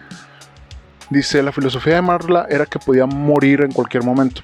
dice, 1.10 1.42
la 1.42 1.54
filosofía 1.54 1.96
de 1.96 2.02
Marla 2.02 2.46
era 2.50 2.66
que 2.66 2.80
podía 2.80 3.06
morir 3.06 3.62
en 3.62 3.72
cualquier 3.72 4.04
momento. 4.04 4.42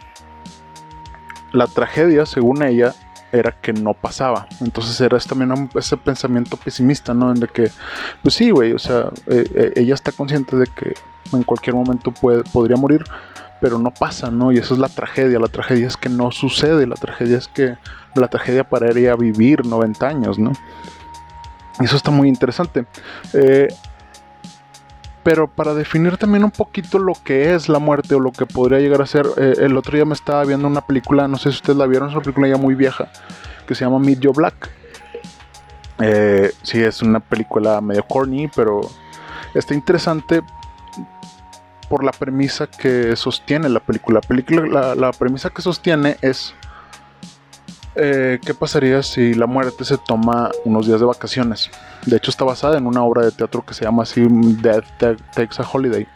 La 1.52 1.68
tragedia, 1.68 2.26
según 2.26 2.64
ella, 2.64 2.94
era 3.32 3.52
que 3.52 3.74
no 3.74 3.94
pasaba. 3.94 4.48
Entonces 4.62 5.00
era 5.02 5.18
también 5.20 5.70
ese 5.76 5.98
pensamiento 5.98 6.58
pesimista, 6.58 7.14
¿no? 7.14 7.32
En 7.32 7.40
de 7.40 7.48
que, 7.48 7.72
pues 8.22 8.36
sí, 8.36 8.52
güey, 8.52 8.74
o 8.74 8.80
sea, 8.80 9.10
eh, 9.28 9.46
eh, 9.54 9.74
ella 9.76 9.94
está 9.94 10.12
consciente 10.12 10.56
de 10.56 10.66
que 10.68 10.94
en 11.32 11.44
cualquier 11.44 11.76
momento 11.76 12.12
puede, 12.12 12.44
podría 12.44 12.78
morir, 12.78 13.04
pero 13.62 13.78
no 13.78 13.92
pasa, 13.92 14.32
¿no? 14.32 14.52
Y 14.52 14.58
eso 14.58 14.74
es 14.74 14.80
la 14.80 14.90
tragedia. 14.90 15.40
La 15.40 15.48
tragedia 15.48 15.88
es 15.88 15.98
que 15.98 16.10
no 16.10 16.32
sucede. 16.32 16.88
La 16.88 16.96
tragedia 16.96 17.38
es 17.38 17.48
que 17.48 17.78
la 18.16 18.28
tragedia 18.28 18.64
pararía 18.64 19.16
vivir 19.16 19.66
90 19.66 20.08
años, 20.08 20.40
¿no? 20.40 20.54
Y 21.80 21.86
eso 21.86 21.96
está 21.96 22.12
muy 22.12 22.28
interesante. 22.28 22.86
Eh, 23.34 23.68
pero 25.30 25.46
para 25.48 25.76
definir 25.76 26.18
también 26.18 26.44
un 26.44 26.50
poquito 26.50 26.98
lo 26.98 27.14
que 27.24 27.54
es 27.54 27.70
la 27.70 27.78
muerte 27.78 28.16
o 28.16 28.20
lo 28.20 28.32
que 28.32 28.48
podría 28.48 28.80
llegar 28.80 29.04
a 29.04 29.06
ser, 29.06 29.28
eh, 29.38 29.58
el 29.60 29.78
otro 29.78 29.96
día 29.96 30.04
me 30.04 30.16
estaba 30.16 30.44
viendo 30.44 30.68
una 30.68 30.82
película, 30.82 31.28
no 31.28 31.38
sé 31.38 31.52
si 31.52 31.58
ustedes 31.58 31.78
la 31.78 31.86
vieron, 31.86 32.10
es 32.10 32.16
una 32.16 32.24
película 32.24 32.48
ya 32.48 32.58
muy 32.58 32.74
vieja, 32.74 33.12
que 33.68 33.76
se 33.76 33.86
llama 33.86 34.00
Meet 34.00 34.22
Joe 34.24 34.34
Black. 34.34 34.72
Eh, 36.00 36.52
sí, 36.64 36.82
es 36.82 37.04
una 37.04 37.20
película 37.20 37.80
medio 37.80 38.02
corny, 38.08 38.48
pero 38.56 38.82
está 39.54 39.76
interesante 39.76 40.42
por 41.90 42.04
la 42.04 42.12
premisa 42.12 42.66
que 42.66 43.16
sostiene 43.16 43.70
la 43.70 43.82
película. 43.82 44.22
La, 44.24 44.28
película, 44.28 44.96
la, 44.96 45.12
premisa 45.12 45.52
que 45.52 45.62
sostiene 45.62 46.18
es 46.24 46.56
eh, 47.96 48.40
qué 48.46 48.54
pasaría 48.54 49.04
si 49.04 49.34
la 49.34 49.48
muerte 49.48 49.84
se 49.84 49.98
toma 49.98 50.52
unos 50.66 50.88
días 50.88 51.00
de 51.00 51.06
vacaciones. 51.06 51.70
De 52.06 52.18
hecho 52.18 52.32
está 52.32 52.46
basada 52.46 52.78
en 52.78 52.88
una 52.88 53.04
obra 53.04 53.24
de 53.24 53.32
teatro 53.32 53.66
que 53.66 53.74
se 53.74 53.86
llama 53.86 54.04
así 54.04 54.26
Death 54.30 54.86
Takes 55.34 55.62
a 55.62 55.68
Holiday. 55.72 56.08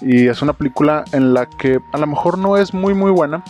Y 0.00 0.28
es 0.28 0.42
una 0.42 0.52
película 0.52 1.04
en 1.12 1.34
la 1.34 1.46
que 1.46 1.78
a 1.92 1.98
lo 1.98 2.06
mejor 2.06 2.38
no 2.38 2.56
es 2.56 2.74
muy 2.74 2.94
muy 2.94 3.10
buena, 3.10 3.42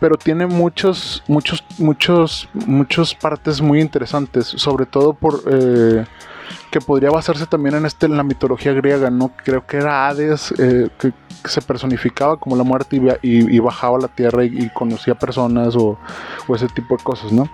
pero 0.00 0.16
tiene 0.16 0.46
muchos, 0.46 1.22
muchos, 1.26 1.64
muchos, 1.78 2.48
muchas 2.66 3.14
partes 3.14 3.60
muy 3.60 3.80
interesantes, 3.80 4.46
sobre 4.46 4.86
todo 4.86 5.12
por 5.12 5.42
eh, 5.50 6.04
que 6.70 6.80
podría 6.80 7.10
basarse 7.10 7.46
también 7.46 7.76
en 7.76 7.86
este 7.86 8.06
en 8.06 8.16
la 8.16 8.22
mitología 8.22 8.72
griega, 8.72 9.10
¿no? 9.10 9.30
Creo 9.44 9.66
que 9.66 9.78
era 9.78 10.08
Hades 10.08 10.52
eh, 10.58 10.88
que, 10.98 11.12
se 11.44 11.62
personificaba 11.62 12.36
como 12.36 12.56
la 12.56 12.64
muerte 12.64 13.00
y, 13.22 13.58
bajaba 13.60 13.96
a 13.96 14.00
la 14.00 14.08
tierra 14.08 14.44
y, 14.44 14.68
conocía 14.70 15.14
personas 15.14 15.76
o, 15.76 15.98
ese 16.54 16.68
tipo 16.68 16.96
de 16.96 17.02
cosas, 17.02 17.32
¿no? 17.32 17.48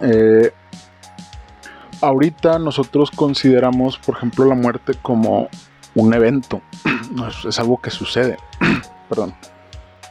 Eh, 0.00 0.52
ahorita 2.00 2.58
nosotros 2.58 3.10
consideramos, 3.10 3.96
por 3.98 4.16
ejemplo, 4.16 4.44
la 4.44 4.54
muerte 4.54 4.94
como 5.00 5.48
un 5.94 6.14
evento, 6.14 6.60
es, 7.48 7.58
algo 7.58 7.80
que 7.80 7.90
sucede, 7.90 8.36
perdón. 9.08 9.34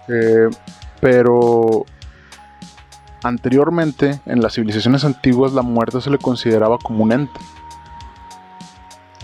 Eh, 0.07 0.49
pero 0.99 1.85
Anteriormente, 3.23 4.19
en 4.25 4.41
las 4.41 4.53
civilizaciones 4.53 5.03
antiguas, 5.05 5.53
la 5.53 5.61
muerte 5.61 6.01
se 6.01 6.09
le 6.09 6.17
consideraba 6.17 6.77
como 6.79 7.03
un 7.03 7.11
ente. 7.11 7.39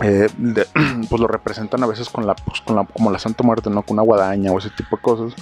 Eh, 0.00 0.28
pues 1.10 1.20
lo 1.20 1.26
representan 1.26 1.82
a 1.82 1.86
veces 1.86 2.08
con 2.08 2.26
la, 2.26 2.34
pues, 2.34 2.60
con 2.60 2.76
la, 2.76 2.84
como 2.84 3.10
la 3.10 3.18
Santa 3.18 3.42
Muerte, 3.42 3.70
¿no? 3.70 3.82
Con 3.82 3.96
una 3.96 4.02
guadaña 4.02 4.52
o 4.52 4.58
ese 4.58 4.70
tipo 4.70 4.96
de 4.96 5.02
cosas. 5.02 5.34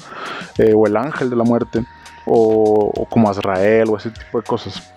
Eh, 0.58 0.72
o 0.74 0.86
el 0.86 0.96
ángel 0.96 1.28
de 1.28 1.36
la 1.36 1.44
muerte. 1.44 1.84
O, 2.24 3.06
como 3.10 3.28
Azrael 3.28 3.88
o 3.90 3.96
ese 3.96 4.10
tipo 4.10 4.38
de 4.38 4.44
cosas. 4.44 4.92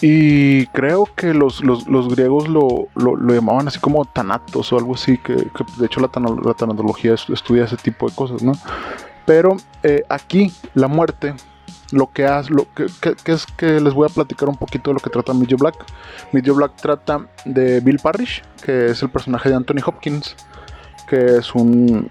Y 0.00 0.66
creo 0.68 1.06
que 1.14 1.34
los, 1.34 1.60
griegos 2.08 2.48
lo, 2.48 2.88
llamaban 2.96 3.68
así 3.68 3.78
como 3.80 4.06
tanatos 4.06 4.72
o 4.72 4.78
algo 4.78 4.94
así, 4.94 5.18
que, 5.18 5.34
de 5.34 5.86
hecho 5.86 6.00
la, 6.00 6.08
tanatología 6.08 7.12
estudia 7.12 7.64
ese 7.64 7.76
tipo 7.76 8.08
de 8.08 8.14
cosas, 8.14 8.42
¿no? 8.42 8.52
Pero 9.26 9.58
eh, 9.82 10.02
aquí 10.08 10.54
la 10.72 10.88
muerte 10.88 11.34
lo 11.92 12.10
que 12.12 12.26
hace, 12.26 12.50
lo 12.50 12.66
que, 12.74 12.86
es 13.24 13.46
que 13.56 13.80
les 13.80 13.92
voy 13.94 14.06
a 14.08 14.12
platicar 14.12 14.48
un 14.48 14.56
poquito 14.56 14.90
de 14.90 14.94
lo 14.94 15.00
que 15.00 15.10
trata 15.10 15.34
Medio 15.34 15.56
Black. 15.56 15.84
Medio 16.32 16.54
Black 16.54 16.76
trata 16.76 17.26
de 17.44 17.80
Bill 17.80 17.98
Parrish, 17.98 18.42
que 18.62 18.86
es 18.86 19.02
el 19.02 19.10
personaje 19.10 19.48
de 19.48 19.56
Anthony 19.56 19.82
Hopkins, 19.84 20.36
que 21.08 21.38
es 21.38 21.54
un 21.54 22.10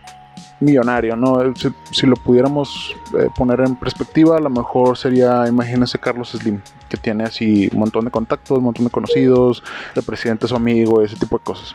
millonario, 0.60 1.16
¿no? 1.16 1.54
Si, 1.92 2.06
lo 2.06 2.16
pudiéramos 2.16 2.96
eh, 3.18 3.30
poner 3.38 3.62
en 3.62 3.76
perspectiva, 3.76 4.38
a 4.38 4.42
lo 4.42 4.50
mejor 4.50 4.98
sería, 4.98 5.48
imagínense 5.48 5.98
Carlos 5.98 6.32
Slim, 6.32 6.62
que 6.90 6.98
tiene 6.98 7.24
así 7.24 7.70
un 7.72 7.80
montón 7.80 8.06
de 8.06 8.12
contactos, 8.12 8.58
un 8.58 8.66
montón 8.66 8.86
de 8.86 8.92
conocidos, 8.92 9.64
el 9.96 10.04
presidente 10.04 10.46
es 10.46 10.50
su 10.50 10.56
amigo, 10.56 11.02
ese 11.02 11.16
tipo 11.16 11.38
de 11.38 11.44
cosas. 11.44 11.74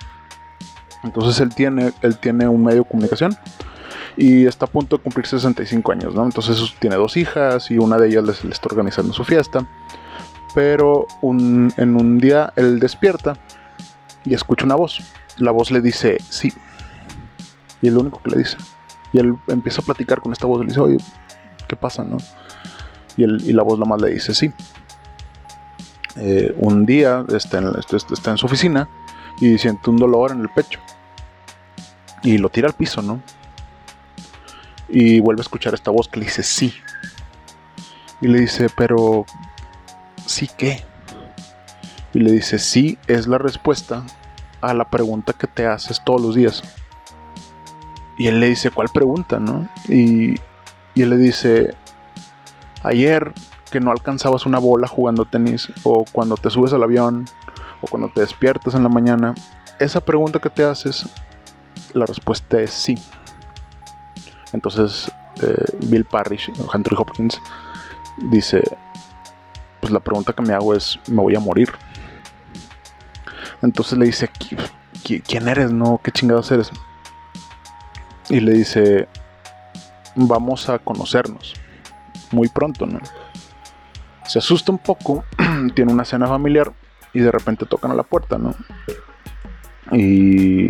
Entonces 1.03 1.41
él 1.41 1.55
tiene, 1.55 1.93
él 2.03 2.19
tiene 2.19 2.49
un 2.49 2.63
medio 2.63 2.83
de 2.83 2.89
comunicación 2.89 3.37
y 4.17 4.47
está 4.47 4.67
a 4.67 4.69
punto 4.69 4.97
de 4.97 5.03
cumplir 5.03 5.27
65 5.27 5.93
años, 5.93 6.15
¿no? 6.15 6.25
Entonces 6.25 6.75
tiene 6.79 6.97
dos 6.97 7.17
hijas 7.17 7.71
y 7.71 7.79
una 7.79 7.99
de 7.99 8.09
ellas 8.09 8.45
le 8.45 8.51
está 8.51 8.69
organizando 8.69 9.13
su 9.13 9.25
fiesta. 9.25 9.67
Pero 10.55 11.07
en 11.23 11.97
un 11.97 12.19
día 12.19 12.53
él 12.55 12.79
despierta 12.79 13.37
y 14.25 14.35
escucha 14.35 14.65
una 14.65 14.77
voz. 14.77 15.01
La 15.39 15.51
voz 15.51 15.71
le 15.71 15.81
dice 15.81 16.19
sí. 16.29 16.53
Y 17.83 17.89
es 17.89 17.93
lo 17.93 18.01
único 18.01 18.21
que 18.23 18.31
le 18.31 18.39
dice. 18.39 18.57
Y 19.13 19.19
él 19.19 19.37
empieza 19.49 19.83
a 19.83 19.85
platicar 19.85 20.21
con 20.21 20.33
esta 20.33 20.47
voz. 20.47 20.61
Le 20.61 20.67
dice, 20.67 20.81
oye, 20.81 20.99
¿qué 21.67 21.75
pasa, 21.75 22.05
no? 22.05 22.19
Y, 23.17 23.25
y 23.25 23.53
la 23.53 23.65
voz 23.65 23.79
nomás 23.79 24.01
le 24.01 24.11
dice 24.11 24.33
sí. 24.33 24.53
Eh, 26.17 26.55
un 26.59 26.87
día 26.87 27.25
en, 27.29 27.73
está 27.79 28.31
en 28.31 28.39
su 28.39 28.47
oficina 28.47 28.89
y 29.41 29.59
siente 29.59 29.91
un 29.91 29.97
dolor 29.97 30.31
en 30.31 30.41
el 30.41 30.49
pecho. 30.49 30.79
Y 32.23 32.39
lo 32.39 32.49
tira 32.49 32.69
al 32.69 32.75
piso, 32.75 33.03
¿no? 33.03 33.21
Y 34.89 35.21
vuelve 35.21 35.41
a 35.41 35.43
escuchar 35.43 35.75
esta 35.75 35.91
voz 35.91 36.09
que 36.09 36.21
le 36.21 36.27
dice 36.27 36.43
sí. 36.43 36.75
Y 38.21 38.29
le 38.29 38.41
dice, 38.41 38.69
pero 38.77 39.27
sí 40.27 40.49
qué. 40.57 40.85
Y 42.13 42.21
le 42.21 42.33
dice, 42.33 42.59
sí 42.59 42.99
es 43.07 43.27
la 43.27 43.39
respuesta 43.39 44.05
a 44.61 44.73
la 44.73 44.89
pregunta 44.89 45.33
que 45.33 45.47
te 45.47 45.67
haces 45.67 46.03
todos 46.05 46.21
los 46.21 46.35
días. 46.35 46.63
Y 48.17 48.29
él 48.29 48.41
le 48.41 48.49
dice, 48.49 48.71
¿cuál 48.71 48.89
pregunta, 48.89 49.41
no? 49.41 49.69
Y, 49.89 50.35
y 50.95 51.03
él 51.03 51.11
le 51.11 51.17
dice, 51.17 51.75
ayer 52.83 53.33
que 53.71 53.81
no 53.81 53.91
alcanzabas 53.91 54.47
una 54.47 54.61
bola 54.61 54.87
jugando 54.87 55.25
tenis, 55.25 55.73
o 55.83 56.05
cuando 56.13 56.37
te 56.37 56.49
subes 56.49 56.73
al 56.73 56.85
avión, 56.85 57.25
o 57.81 57.89
cuando 57.89 58.09
te 58.09 58.21
despiertas 58.21 58.75
en 58.75 58.85
la 58.85 58.89
mañana, 58.89 59.35
esa 59.81 60.01
pregunta 60.01 60.39
que 60.39 60.49
te 60.49 60.63
haces, 60.63 61.09
la 61.93 62.07
respuesta 62.07 62.61
es 62.61 62.71
sí. 62.71 62.97
Entonces 64.55 65.11
eh, 65.43 65.65
Bill 65.87 66.05
Parrish, 66.05 66.51
Anthony 66.73 66.97
Hopkins, 66.97 67.41
dice, 68.31 68.63
pues 69.81 69.93
la 69.93 69.99
pregunta 69.99 70.33
que 70.33 70.43
me 70.43 70.55
hago 70.55 70.75
es, 70.75 70.99
¿me 71.09 71.21
voy 71.21 71.35
a 71.35 71.41
morir? 71.41 71.73
Entonces 73.61 73.99
le 73.99 74.07
dice, 74.07 74.31
¿quién 75.03 75.49
eres? 75.49 75.73
No, 75.73 76.01
¿qué 76.03 76.13
chingados 76.13 76.53
eres? 76.53 76.71
Y 78.29 78.41
le 78.41 78.53
dice, 78.53 79.09
vamos 80.15 80.69
a 80.69 80.79
conocernos 80.79 81.55
muy 82.31 82.49
pronto, 82.49 82.87
¿no? 82.87 83.01
Se 84.27 84.39
asusta 84.39 84.71
un 84.71 84.79
poco, 84.79 85.25
tiene 85.75 85.93
una 85.93 86.05
cena 86.05 86.29
familiar 86.29 86.73
y 87.13 87.21
de 87.21 87.33
repente 87.33 87.67
tocan 87.67 87.91
a 87.91 87.95
la 87.95 88.05
puerta, 88.05 88.39
¿no? 88.39 88.55
Y, 89.93 90.67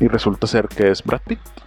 y 0.00 0.08
resulta 0.08 0.46
ser 0.46 0.68
que 0.68 0.90
es 0.90 1.04
Brad 1.04 1.20
Pitt. 1.20 1.65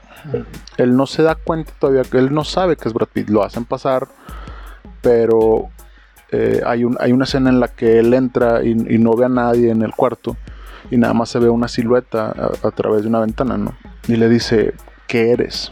Él 0.78 0.96
no 0.96 1.06
se 1.06 1.24
da 1.24 1.36
cuenta 1.36 1.72
todavía 1.80 2.04
él 2.14 2.34
no 2.34 2.44
sabe 2.44 2.76
que 2.76 2.88
es 2.88 2.94
Brad 2.94 3.08
Pitt. 3.12 3.30
Lo 3.30 3.44
hacen 3.44 3.66
pasar, 3.66 4.08
pero 5.02 5.70
eh, 6.32 6.62
hay 6.66 6.84
una 6.84 7.24
escena 7.24 7.50
en 7.50 7.60
la 7.60 7.70
que 7.70 8.00
él 8.00 8.14
entra 8.14 8.64
y, 8.64 8.76
no 8.76 9.16
ve 9.16 9.26
a 9.26 9.30
nadie 9.30 9.72
en 9.72 9.82
el 9.82 9.92
cuarto 9.94 10.38
y 10.92 10.98
nada 10.98 11.14
más 11.14 11.30
se 11.30 11.40
ve 11.40 11.50
una 11.50 11.68
silueta 11.68 12.34
a, 12.64 12.72
través 12.72 13.02
de 13.04 13.10
una 13.10 13.20
ventana, 13.20 13.58
¿no? 13.58 13.74
Y 14.08 14.16
le 14.16 14.30
dice, 14.30 14.74
¿qué 15.08 15.32
eres? 15.32 15.72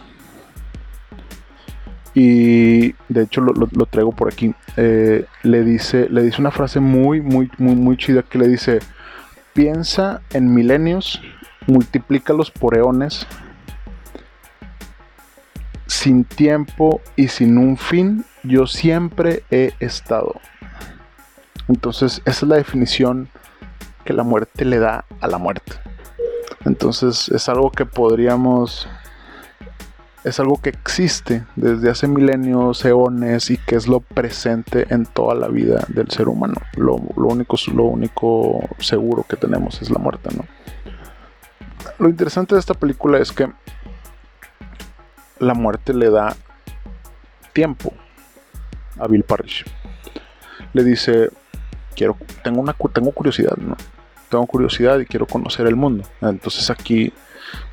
Y 2.14 2.94
de 3.10 3.24
hecho 3.24 3.42
lo, 3.42 3.86
traigo 3.86 4.12
por 4.12 4.32
aquí. 4.32 4.54
Eh, 4.76 5.26
le, 5.44 5.64
dice, 5.64 6.08
le 6.10 6.24
dice 6.24 6.42
una 6.42 6.52
frase 6.52 6.80
muy, 6.80 7.22
muy, 7.22 7.50
muy, 7.58 7.76
muy 7.76 7.98
chida 7.98 8.24
que 8.24 8.40
le 8.40 8.48
dice, 8.48 8.80
piensa 9.54 10.22
en 10.32 10.54
milenios, 10.54 11.22
multiplícalos 11.68 12.50
por 12.50 12.76
eones 12.76 13.28
sin 15.88 16.24
tiempo 16.24 17.02
y 17.16 17.30
sin 17.30 17.58
un 17.58 17.78
fin, 17.78 18.26
yo 18.44 18.68
siempre 18.68 19.44
he 19.52 19.74
estado. 19.80 20.36
Entonces, 21.68 22.22
esa 22.26 22.46
es 22.46 22.50
la 22.50 22.56
definición 22.58 23.30
que 24.06 24.14
la 24.14 24.24
muerte 24.24 24.64
le 24.64 24.80
da 24.80 25.06
a 25.20 25.28
la 25.28 25.38
muerte. 25.38 25.74
Entonces, 26.66 27.30
es 27.30 27.50
algo 27.50 27.72
que 27.72 27.86
podríamos 27.86 28.88
es 30.24 30.40
algo 30.42 30.60
que 30.62 30.70
existe 30.70 31.46
desde 31.56 31.90
hace 31.90 32.08
milenios, 32.08 32.84
eones 32.84 33.50
y 33.50 33.58
que 33.58 33.76
es 33.76 33.88
lo 33.88 34.02
presente 34.02 34.86
en 34.94 35.06
toda 35.06 35.36
la 35.36 35.48
vida 35.48 35.86
del 35.88 36.10
ser 36.10 36.28
humano. 36.28 36.56
Lo, 36.76 36.98
lo, 37.16 37.28
único, 37.28 37.56
lo 37.74 37.84
único 37.84 38.62
seguro 38.80 39.24
que 39.28 39.38
tenemos 39.38 39.82
es 39.82 39.90
la 39.90 40.00
muerte, 40.00 40.30
¿no? 40.36 40.46
Lo 42.00 42.10
interesante 42.10 42.56
de 42.56 42.60
esta 42.60 42.74
película 42.74 43.20
es 43.20 43.32
que 43.32 43.50
la 45.40 45.54
muerte 45.54 45.94
le 45.94 46.10
da 46.10 46.36
tiempo 47.54 47.94
a 49.00 49.08
Bill 49.08 49.24
Parrish. 49.24 49.66
Le 50.74 50.84
dice, 50.84 51.30
quiero, 51.96 52.18
tengo 52.44 52.62
una 52.62 52.76
tengo 52.94 53.12
curiosidad, 53.12 53.58
¿no? 53.58 53.76
Tengo 54.30 54.46
curiosidad 54.46 55.00
y 55.00 55.06
quiero 55.06 55.26
conocer 55.26 55.68
el 55.68 55.76
mundo. 55.76 56.04
Entonces 56.22 56.70
aquí 56.70 57.14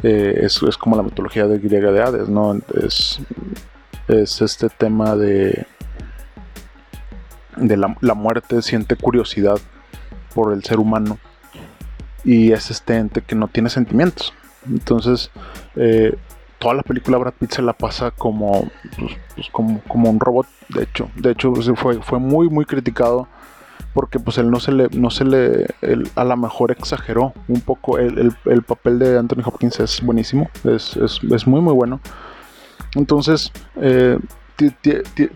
eh, 0.03 0.41
es, 0.43 0.59
como 0.79 0.97
la 0.97 1.03
mitología 1.03 1.47
de 1.47 1.59
griega 1.59 1.91
de 1.91 2.03
Hades, 2.03 2.29
¿no? 2.29 2.57
Es, 2.83 3.21
es 4.09 4.41
este 4.41 4.69
tema 4.69 5.17
de, 5.17 5.67
de 7.57 7.77
la, 7.77 8.15
muerte, 8.15 8.63
siente 8.63 8.97
curiosidad 8.97 9.59
por 10.35 10.53
el 10.53 10.63
ser 10.65 10.79
humano 10.79 11.19
y 12.25 12.53
es 12.53 12.71
este 12.71 12.97
ente 12.97 13.23
que 13.23 13.35
no 13.35 13.49
tiene 13.49 13.69
sentimientos. 13.69 14.33
Entonces, 14.67 15.31
eh, 15.77 16.17
toda 16.59 16.75
la 16.75 16.83
película 16.83 17.19
Brad 17.19 17.35
Pitt 17.35 17.53
se 17.53 17.63
la 17.63 17.73
pasa 17.73 18.11
como, 18.11 18.69
pues, 18.99 19.13
pues, 19.35 19.49
como, 19.51 19.81
como, 19.89 20.11
un 20.11 20.21
robot, 20.21 20.47
de 20.69 20.85
hecho. 20.85 21.11
De 21.17 21.33
hecho, 21.33 21.53
pues, 21.53 21.71
fue, 21.77 22.03
fue 22.03 22.19
muy, 22.19 22.49
muy 22.49 22.65
criticado 22.65 23.29
porque 23.95 24.19
pues 24.19 24.39
él 24.39 24.51
no 24.51 24.59
se 24.59 24.73
le, 24.73 24.89
no 24.91 25.09
se 25.09 25.25
le, 25.25 25.69
a 26.17 26.25
lo 26.25 26.37
mejor 26.37 26.73
exageró 26.73 27.33
un 27.47 27.61
poco, 27.61 27.99
el, 27.99 28.35
papel 28.67 28.99
de 28.99 29.17
Anthony 29.17 29.43
Hopkins 29.45 29.79
es 29.79 30.03
buenísimo, 30.03 30.51
es, 30.65 30.97
muy 31.47 31.61
muy 31.61 31.73
bueno. 31.73 32.01
Entonces, 32.97 33.53
eh, 33.77 34.19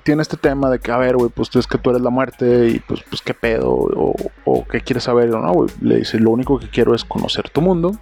tiene 0.02 0.22
este 0.22 0.36
tema 0.36 0.70
de 0.70 0.80
que, 0.80 0.90
a 0.90 0.96
ver, 0.96 1.16
güey, 1.16 1.30
pues 1.30 1.54
es 1.54 1.66
que 1.66 1.78
tú 1.78 1.90
eres 1.90 2.02
la 2.02 2.10
muerte 2.10 2.68
y 2.68 2.80
pues, 2.80 3.02
pues 3.08 3.22
qué 3.22 3.32
pedo, 3.32 3.88
o, 4.44 4.66
qué 4.68 4.80
quieres 4.80 5.04
saber, 5.04 5.28
no, 5.30 5.52
güey, 5.52 5.70
le 5.80 5.98
dice, 5.98 6.18
lo 6.18 6.30
único 6.30 6.58
que 6.58 6.68
quiero 6.68 6.94
es 6.94 7.04
conocer 7.04 7.48
tu 7.50 7.60
mundo 7.60 7.92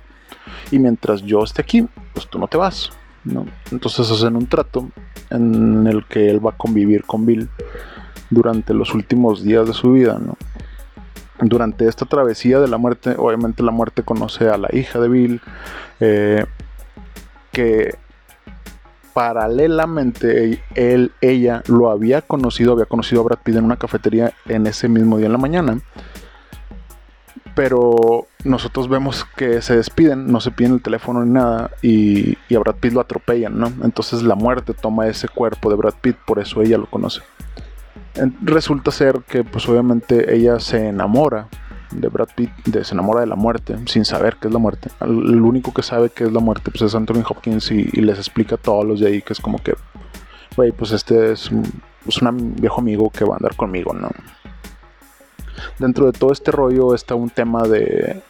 y 0.70 0.78
mientras 0.78 1.22
yo 1.22 1.44
esté 1.44 1.60
aquí, 1.62 1.86
pues 2.14 2.28
tú 2.28 2.38
no 2.38 2.48
te 2.48 2.56
vas, 2.56 2.90
Entonces 3.70 4.10
hacen 4.10 4.36
un 4.36 4.46
trato 4.46 4.88
en 5.30 5.86
el 5.86 6.04
que 6.06 6.30
él 6.30 6.44
va 6.44 6.50
a 6.50 6.56
convivir 6.56 7.04
con 7.04 7.26
Bill 7.26 7.48
durante 8.30 8.74
los 8.74 8.94
últimos 8.94 9.42
días 9.42 9.66
de 9.66 9.74
su 9.74 9.92
vida. 9.92 10.18
Durante 11.40 11.86
esta 11.86 12.06
travesía 12.06 12.60
de 12.60 12.68
la 12.68 12.78
muerte, 12.78 13.14
obviamente 13.16 13.62
la 13.62 13.72
muerte 13.72 14.02
conoce 14.02 14.48
a 14.48 14.56
la 14.56 14.68
hija 14.72 14.98
de 15.00 15.08
Bill, 15.08 15.40
eh, 16.00 16.46
que 17.52 17.94
paralelamente 19.12 20.62
él, 20.74 21.12
ella 21.20 21.62
lo 21.68 21.90
había 21.90 22.22
conocido, 22.22 22.72
había 22.72 22.86
conocido 22.86 23.22
a 23.22 23.24
Brad 23.24 23.38
Pitt 23.42 23.56
en 23.56 23.64
una 23.64 23.76
cafetería 23.76 24.32
en 24.46 24.66
ese 24.66 24.88
mismo 24.88 25.16
día 25.18 25.26
en 25.26 25.32
la 25.32 25.38
mañana. 25.38 25.80
Pero 27.56 28.28
nosotros 28.44 28.88
vemos 28.88 29.26
que 29.36 29.60
se 29.62 29.74
despiden, 29.74 30.30
no 30.30 30.40
se 30.40 30.52
piden 30.52 30.74
el 30.74 30.82
teléfono 30.82 31.24
ni 31.24 31.32
nada, 31.32 31.72
y, 31.82 32.36
a 32.54 32.60
Brad 32.60 32.76
Pitt 32.76 32.92
lo 32.92 33.00
atropellan, 33.00 33.58
¿no? 33.58 33.72
Entonces 33.82 34.22
la 34.22 34.36
muerte 34.36 34.74
toma 34.74 35.08
ese 35.08 35.26
cuerpo 35.26 35.70
de 35.70 35.76
Brad 35.76 35.94
Pitt, 36.00 36.16
por 36.24 36.38
eso 36.38 36.62
ella 36.62 36.78
lo 36.78 36.86
conoce 36.86 37.22
resulta 38.42 38.90
ser 38.90 39.20
que 39.28 39.44
pues 39.44 39.68
obviamente 39.68 40.34
ella 40.34 40.58
se 40.60 40.88
enamora 40.88 41.48
de 41.90 42.08
Brad 42.08 42.28
Pitt, 42.34 42.50
se 42.82 42.94
enamora 42.94 43.20
de 43.20 43.26
la 43.26 43.36
muerte, 43.36 43.76
sin 43.86 44.04
saber 44.04 44.36
qué 44.40 44.48
es 44.48 44.52
la 44.52 44.58
muerte. 44.58 44.90
El, 45.00 45.40
único 45.40 45.72
que 45.72 45.82
sabe 45.82 46.10
qué 46.10 46.24
es 46.24 46.32
la 46.32 46.40
muerte 46.40 46.70
pues 46.70 46.82
es 46.82 46.94
Anthony 46.94 47.22
Hopkins 47.28 47.70
y, 47.70 47.84
les 47.84 48.18
explica 48.18 48.56
a 48.56 48.58
todos 48.58 48.84
los 48.84 49.00
de 49.00 49.08
ahí 49.08 49.22
que 49.22 49.32
es 49.32 49.40
como 49.40 49.58
que, 49.58 49.74
güey, 50.56 50.72
pues 50.72 50.92
este 50.92 51.32
es 51.32 51.50
un 51.50 51.64
viejo 52.56 52.80
amigo 52.80 53.10
que 53.10 53.24
va 53.24 53.34
a 53.34 53.36
andar 53.36 53.56
conmigo, 53.56 53.92
¿no? 53.94 54.10
Dentro 55.78 56.06
de 56.06 56.12
todo 56.12 56.32
este 56.32 56.50
rollo 56.50 56.94
está 56.94 57.14
un 57.14 57.30
tema 57.30 57.62
de 57.64 58.22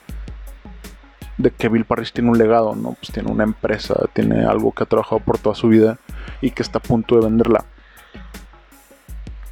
que 1.59 1.69
Bill 1.69 1.85
Parrish 1.85 2.13
tiene 2.13 2.31
un 2.31 2.39
legado, 2.39 2.75
¿no? 2.75 2.93
Pues 2.93 3.13
tiene 3.13 3.31
una 3.31 3.45
empresa, 3.45 3.95
tiene 4.13 4.45
algo 4.45 4.73
que 4.73 4.85
ha 4.85 4.87
trabajado 4.87 5.21
por 5.21 5.39
toda 5.39 5.55
su 5.55 5.69
vida 5.69 5.99
y 6.41 6.51
que 6.51 6.63
está 6.63 6.79
a 6.79 6.83
punto 6.83 7.17
de 7.17 7.27
venderla. 7.27 7.65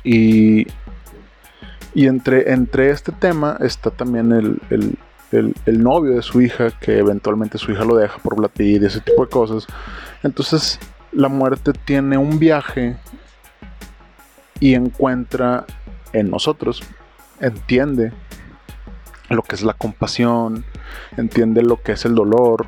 Y, 0.02 0.66
y 1.94 2.06
entre, 2.06 2.52
entre 2.52 2.90
este 2.90 3.12
tema 3.12 3.56
está 3.60 3.90
también 3.90 4.32
el, 4.32 4.98
novio 5.66 6.14
de 6.14 6.22
su 6.22 6.40
hija, 6.40 6.70
que 6.80 6.98
eventualmente 6.98 7.58
su 7.58 7.72
hija 7.72 7.84
lo 7.84 7.96
deja 7.96 8.18
por 8.18 8.37
Brad 8.37 8.50
y 8.58 8.76
ese 8.84 9.00
tipo 9.00 9.24
de 9.24 9.30
cosas. 9.30 9.66
Entonces 10.22 10.78
la 11.12 11.28
muerte 11.28 11.72
tiene 11.72 12.18
un 12.18 12.38
viaje 12.38 12.96
y 14.60 14.74
encuentra 14.74 15.64
en 16.12 16.30
nosotros, 16.30 16.82
entiende 17.40 18.12
lo 19.31 19.42
que 19.42 19.55
es 19.55 19.62
la 19.62 19.73
compasión, 19.73 20.64
entiende 21.16 21.62
lo 21.62 21.83
que 21.83 21.92
es 21.92 22.05
el 22.05 22.14
dolor, 22.14 22.66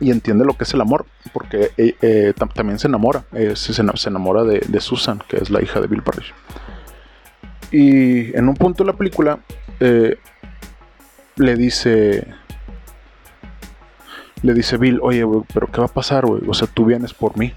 y 0.00 0.10
entiende 0.10 0.44
lo 0.44 0.54
que 0.54 0.64
es 0.64 0.74
el 0.74 0.80
amor, 0.80 1.06
porque 1.32 1.70
eh, 1.76 1.96
eh, 2.02 2.34
también 2.54 2.78
se 2.78 2.88
enamora, 2.88 3.24
eh, 3.32 3.56
se, 3.56 3.80
enamora 4.08 4.44
de, 4.44 4.80
Susan, 4.80 5.22
que 5.28 5.38
es 5.38 5.50
la 5.50 5.62
hija 5.62 5.80
de 5.80 5.86
Bill 5.86 6.02
Parrish. 6.02 6.34
Y 7.70 8.36
en 8.36 8.48
un 8.48 8.54
punto 8.54 8.84
de 8.84 8.92
la 8.92 8.96
película 8.96 9.40
le 9.78 11.56
dice, 11.56 12.26
le 14.42 14.54
dice 14.54 14.76
Bill, 14.76 15.00
oye, 15.02 15.24
pero 15.52 15.70
¿qué 15.70 15.80
va 15.80 15.86
a 15.86 15.92
pasar, 15.92 16.26
güey? 16.26 16.42
O 16.46 16.54
sea, 16.54 16.68
tú 16.68 16.84
vienes 16.84 17.12
por 17.12 17.36
mí. 17.36 17.52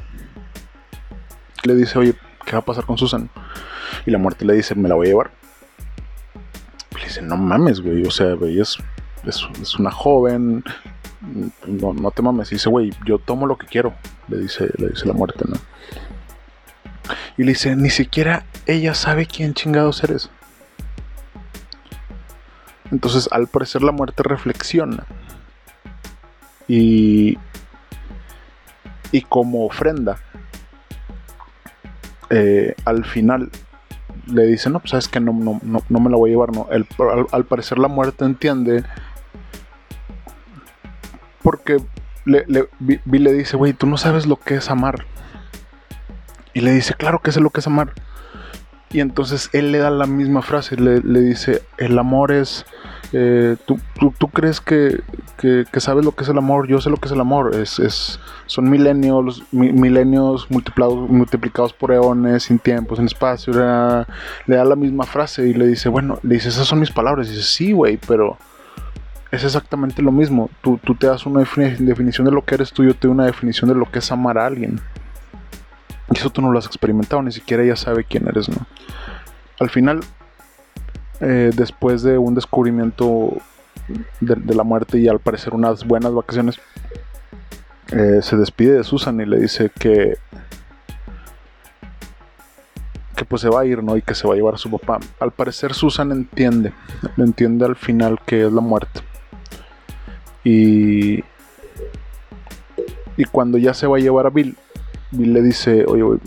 Le 1.63 1.75
dice, 1.75 1.99
oye, 1.99 2.15
¿qué 2.45 2.53
va 2.53 2.59
a 2.59 2.65
pasar 2.65 2.85
con 2.85 2.97
Susan? 2.97 3.29
Y 4.05 4.11
la 4.11 4.17
muerte 4.17 4.45
le 4.45 4.53
dice, 4.53 4.75
me 4.75 4.89
la 4.89 4.95
voy 4.95 5.07
a 5.07 5.09
llevar. 5.09 5.38
Le 6.99 7.05
dice, 7.05 7.21
no 7.21 7.37
mames, 7.37 7.81
güey, 7.81 8.05
o 8.05 8.11
sea, 8.11 8.33
güey, 8.33 8.59
es, 8.59 8.77
es 9.25 9.75
una 9.79 9.91
joven, 9.91 10.63
no, 11.65 11.93
no 11.93 12.11
te 12.11 12.21
mames. 12.21 12.51
Y 12.51 12.55
dice, 12.55 12.69
güey, 12.69 12.91
yo 13.05 13.19
tomo 13.19 13.45
lo 13.45 13.57
que 13.57 13.67
quiero. 13.67 13.93
Le 14.27 14.37
dice, 14.37 14.69
le 14.77 14.89
dice 14.89 15.05
la 15.05 15.13
muerte, 15.13 15.45
¿no? 15.47 15.57
Y 17.37 17.43
le 17.43 17.51
dice, 17.51 17.75
ni 17.75 17.89
siquiera 17.89 18.45
ella 18.65 18.93
sabe 18.93 19.25
quién 19.25 19.53
chingados 19.53 20.03
eres. 20.03 20.29
Entonces, 22.91 23.29
al 23.31 23.47
parecer, 23.47 23.81
la 23.81 23.91
muerte 23.91 24.23
reflexiona. 24.23 25.05
Y. 26.67 27.37
Y 29.11 29.21
como 29.23 29.65
ofrenda, 29.65 30.19
eh, 32.29 32.75
al 32.85 33.05
final 33.05 33.49
le 34.31 34.45
dice: 34.45 34.69
No, 34.69 34.79
pues 34.79 34.91
sabes 34.91 35.07
que 35.07 35.19
no, 35.19 35.33
no, 35.33 35.59
no, 35.61 35.99
me 35.99 36.09
la 36.09 36.17
voy 36.17 36.29
a 36.29 36.33
llevar. 36.33 36.51
No. 36.53 36.67
al, 36.69 36.87
al, 37.31 37.45
parecer, 37.45 37.79
la 37.79 37.87
muerte 37.87 38.25
entiende 38.25 38.83
porque 41.41 41.77
le, 42.25 42.45
le, 42.47 42.69
le 43.05 43.33
dice, 43.33 43.57
güey, 43.57 43.73
tú 43.73 43.87
no 43.87 43.97
sabes 43.97 44.27
lo 44.27 44.35
que 44.37 44.55
es 44.55 44.69
amar. 44.69 45.05
Y 46.53 46.61
le 46.61 46.71
dice, 46.71 46.93
claro 46.93 47.21
que 47.21 47.31
sé 47.31 47.39
lo 47.39 47.49
que 47.49 47.61
es 47.61 47.67
amar. 47.67 47.93
Y 48.91 48.99
entonces 48.99 49.49
él 49.53 49.71
le 49.71 49.77
da 49.77 49.89
la 49.89 50.05
misma 50.05 50.41
frase, 50.41 50.75
le, 50.75 50.99
dice, 51.21 51.63
el 51.77 51.97
amor 51.97 52.31
es... 52.31 52.65
Eh, 53.11 53.55
¿tú, 53.65 53.79
crees 54.31 54.61
que, 54.61 55.01
sabes 55.77 56.05
lo 56.05 56.11
que 56.13 56.23
es 56.23 56.29
el 56.29 56.37
amor? 56.37 56.67
Yo 56.67 56.79
sé 56.79 56.89
lo 56.89 56.97
que 56.97 57.07
es 57.07 57.11
el 57.11 57.21
amor. 57.21 57.55
Es, 57.55 58.19
son 58.45 58.69
milenios, 58.69 59.43
milenios 59.51 60.49
multiplicados, 60.49 61.09
multiplicados 61.09 61.73
por 61.73 61.91
eones, 61.91 62.43
sin 62.43 62.59
tiempo, 62.59 62.95
sin 62.95 63.05
espacio. 63.05 63.53
Le 63.53 64.55
da, 64.55 64.65
la 64.65 64.75
misma 64.75 65.05
frase 65.05 65.47
y 65.47 65.53
le 65.53 65.67
dice, 65.67 65.89
bueno, 65.89 66.19
le 66.23 66.35
dice, 66.35 66.49
esas 66.49 66.67
son 66.67 66.79
mis 66.79 66.91
palabras. 66.91 67.27
Y 67.27 67.31
dice, 67.31 67.43
sí, 67.43 67.71
güey, 67.71 67.97
pero 68.07 68.37
es 69.31 69.43
exactamente 69.43 70.01
lo 70.01 70.11
mismo. 70.11 70.49
Tú, 70.61 70.79
te 70.99 71.07
das 71.07 71.25
una 71.25 71.39
definición 71.39 72.25
de 72.25 72.31
lo 72.31 72.43
que 72.43 72.55
eres 72.55 72.71
tú, 72.71 72.83
yo 72.83 72.93
te 72.93 73.07
doy 73.07 73.15
una 73.15 73.25
definición 73.25 73.69
de 73.69 73.75
lo 73.75 73.89
que 73.89 73.99
es 73.99 74.11
amar 74.11 74.37
a 74.37 74.45
alguien. 74.45 74.79
Y 76.11 76.17
eso 76.17 76.29
tú 76.29 76.41
no 76.41 76.51
lo 76.51 76.57
has 76.57 76.65
experimentado, 76.65 77.21
ni 77.21 77.31
siquiera 77.31 77.63
ella 77.63 77.75
sabe 77.75 78.03
quién 78.03 78.27
eres, 78.27 78.49
¿no? 78.49 78.65
Al 79.59 79.69
final, 79.69 79.99
eh, 81.21 81.51
después 81.55 82.03
de 82.03 82.17
un 82.17 82.35
descubrimiento 82.35 83.37
de, 84.19 84.55
la 84.55 84.63
muerte 84.63 84.99
y 84.99 85.07
al 85.07 85.19
parecer 85.19 85.53
unas 85.53 85.85
buenas 85.85 86.13
vacaciones, 86.13 86.59
eh, 87.91 88.19
se 88.21 88.37
despide 88.37 88.77
de 88.77 88.83
Susan 88.83 89.19
y 89.19 89.25
le 89.25 89.39
dice 89.39 89.71
que 89.77 90.17
que 93.19 93.25
pues 93.25 93.41
se 93.41 93.49
va 93.49 93.59
a 93.59 93.65
ir, 93.65 93.83
¿no? 93.83 93.97
Y 93.97 94.01
que 94.01 94.15
se 94.15 94.25
va 94.25 94.33
a 94.33 94.37
llevar 94.37 94.53
a 94.53 94.57
su 94.57 94.71
papá. 94.71 94.97
Al 95.19 95.31
parecer 95.31 95.73
Susan 95.73 96.13
entiende, 96.13 96.71
entiende 97.17 97.65
al 97.65 97.75
final 97.75 98.17
que 98.25 98.45
es 98.45 98.51
la 98.53 98.61
muerte. 98.61 99.01
Y, 100.45 101.21
y 103.17 103.25
cuando 103.29 103.57
ya 103.57 103.73
se 103.73 103.87
va 103.87 103.97
a 103.97 103.99
llevar 103.99 104.25
a 104.25 104.29
Bill, 104.29 104.55
Bill 105.11 105.33
le 105.33 105.41
dice, 105.41 105.83
oye, 105.85 106.21